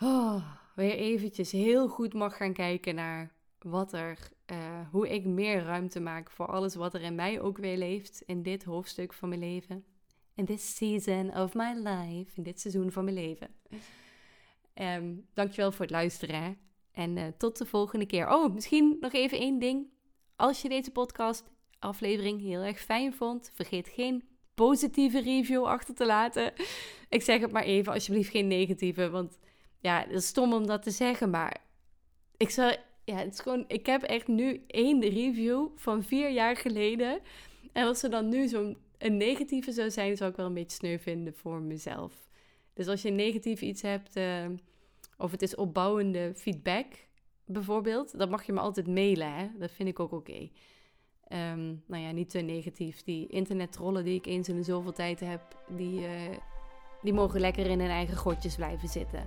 oh, 0.00 0.54
weer 0.74 0.94
eventjes 0.94 1.52
heel 1.52 1.88
goed 1.88 2.14
mag 2.14 2.36
gaan 2.36 2.52
kijken 2.52 2.94
naar 2.94 3.32
wat 3.58 3.92
er, 3.92 4.18
uh, 4.52 4.88
hoe 4.90 5.08
ik 5.08 5.24
meer 5.24 5.62
ruimte 5.62 6.00
maak 6.00 6.30
voor 6.30 6.46
alles 6.46 6.74
wat 6.74 6.94
er 6.94 7.00
in 7.00 7.14
mij 7.14 7.40
ook 7.40 7.58
weer 7.58 7.76
leeft 7.76 8.22
in 8.26 8.42
dit 8.42 8.64
hoofdstuk 8.64 9.12
van 9.12 9.28
mijn 9.28 9.40
leven. 9.40 9.84
In 10.34 10.44
this 10.44 10.76
season 10.76 11.36
of 11.36 11.54
my 11.54 11.72
life, 11.74 12.36
in 12.36 12.42
dit 12.42 12.60
seizoen 12.60 12.92
van 12.92 13.04
mijn 13.04 13.16
leven. 13.16 13.48
Um, 14.74 15.26
dankjewel 15.34 15.72
voor 15.72 15.80
het 15.80 15.90
luisteren. 15.90 16.58
En 16.94 17.16
uh, 17.16 17.24
tot 17.38 17.58
de 17.58 17.66
volgende 17.66 18.06
keer. 18.06 18.30
Oh, 18.30 18.54
misschien 18.54 18.96
nog 19.00 19.12
even 19.12 19.38
één 19.38 19.58
ding. 19.58 19.86
Als 20.36 20.62
je 20.62 20.68
deze 20.68 20.90
podcast 20.90 21.44
aflevering 21.78 22.40
heel 22.40 22.60
erg 22.60 22.80
fijn 22.80 23.12
vond, 23.12 23.50
vergeet 23.54 23.88
geen 23.88 24.24
positieve 24.54 25.20
review 25.20 25.64
achter 25.64 25.94
te 25.94 26.06
laten. 26.06 26.52
Ik 27.08 27.22
zeg 27.22 27.40
het 27.40 27.52
maar 27.52 27.62
even, 27.62 27.92
alsjeblieft 27.92 28.30
geen 28.30 28.46
negatieve, 28.46 29.10
want 29.10 29.38
ja, 29.80 30.00
het 30.00 30.10
is 30.10 30.26
stom 30.26 30.52
om 30.52 30.66
dat 30.66 30.82
te 30.82 30.90
zeggen, 30.90 31.30
maar 31.30 31.56
ik 32.36 32.50
zou, 32.50 32.76
ja, 33.04 33.16
het 33.16 33.32
is 33.32 33.40
gewoon, 33.40 33.64
ik 33.68 33.86
heb 33.86 34.02
echt 34.02 34.28
nu 34.28 34.64
één 34.66 35.00
review 35.00 35.68
van 35.76 36.02
vier 36.02 36.30
jaar 36.30 36.56
geleden. 36.56 37.20
En 37.72 37.86
als 37.86 38.02
er 38.02 38.10
dan 38.10 38.28
nu 38.28 38.48
zo'n 38.48 38.76
negatieve 38.98 39.72
zou 39.72 39.90
zijn, 39.90 40.16
zou 40.16 40.30
ik 40.30 40.36
wel 40.36 40.46
een 40.46 40.54
beetje 40.54 40.76
sneu 40.76 40.98
vinden 40.98 41.34
voor 41.34 41.60
mezelf. 41.60 42.28
Dus 42.74 42.86
als 42.86 43.02
je 43.02 43.10
negatief 43.10 43.60
iets 43.60 43.82
hebt, 43.82 44.16
uh, 44.16 44.46
of 45.18 45.30
het 45.30 45.42
is 45.42 45.54
opbouwende 45.54 46.32
feedback 46.34 46.86
bijvoorbeeld, 47.46 48.18
dan 48.18 48.28
mag 48.28 48.42
je 48.46 48.52
me 48.52 48.60
altijd 48.60 48.86
mailen. 48.86 49.34
Hè? 49.34 49.48
Dat 49.58 49.70
vind 49.70 49.88
ik 49.88 50.00
ook 50.00 50.12
oké. 50.12 50.30
Okay. 50.30 50.52
Um, 51.52 51.82
nou 51.86 52.02
ja, 52.02 52.10
niet 52.10 52.30
te 52.30 52.38
negatief. 52.38 53.02
Die 53.02 53.26
internettrollen 53.26 54.04
die 54.04 54.14
ik 54.14 54.26
eens 54.26 54.48
in 54.48 54.56
de 54.56 54.62
zoveel 54.62 54.92
tijd 54.92 55.20
heb, 55.20 55.64
die, 55.68 56.00
uh, 56.00 56.08
die 57.02 57.12
mogen 57.12 57.40
lekker 57.40 57.66
in 57.66 57.80
hun 57.80 57.90
eigen 57.90 58.16
godjes 58.16 58.56
blijven 58.56 58.88
zitten. 58.88 59.26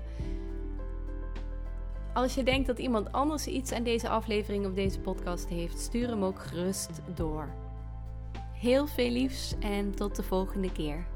Als 2.14 2.36
je 2.36 2.44
denkt 2.44 2.68
dat 2.68 2.80
iemand 2.80 3.12
anders 3.12 3.48
iets 3.48 3.72
aan 3.72 3.84
deze 3.84 4.10
aflevering 4.10 4.66
of 4.66 4.74
deze 4.74 5.00
podcast 5.00 5.48
heeft, 5.48 5.80
stuur 5.80 6.08
hem 6.08 6.24
ook 6.24 6.40
gerust 6.40 6.90
door. 7.16 7.50
Heel 8.54 8.88
veel 8.88 9.10
liefs 9.10 9.56
en 9.60 9.96
tot 9.96 10.16
de 10.16 10.24
volgende 10.24 10.72
keer. 10.72 11.08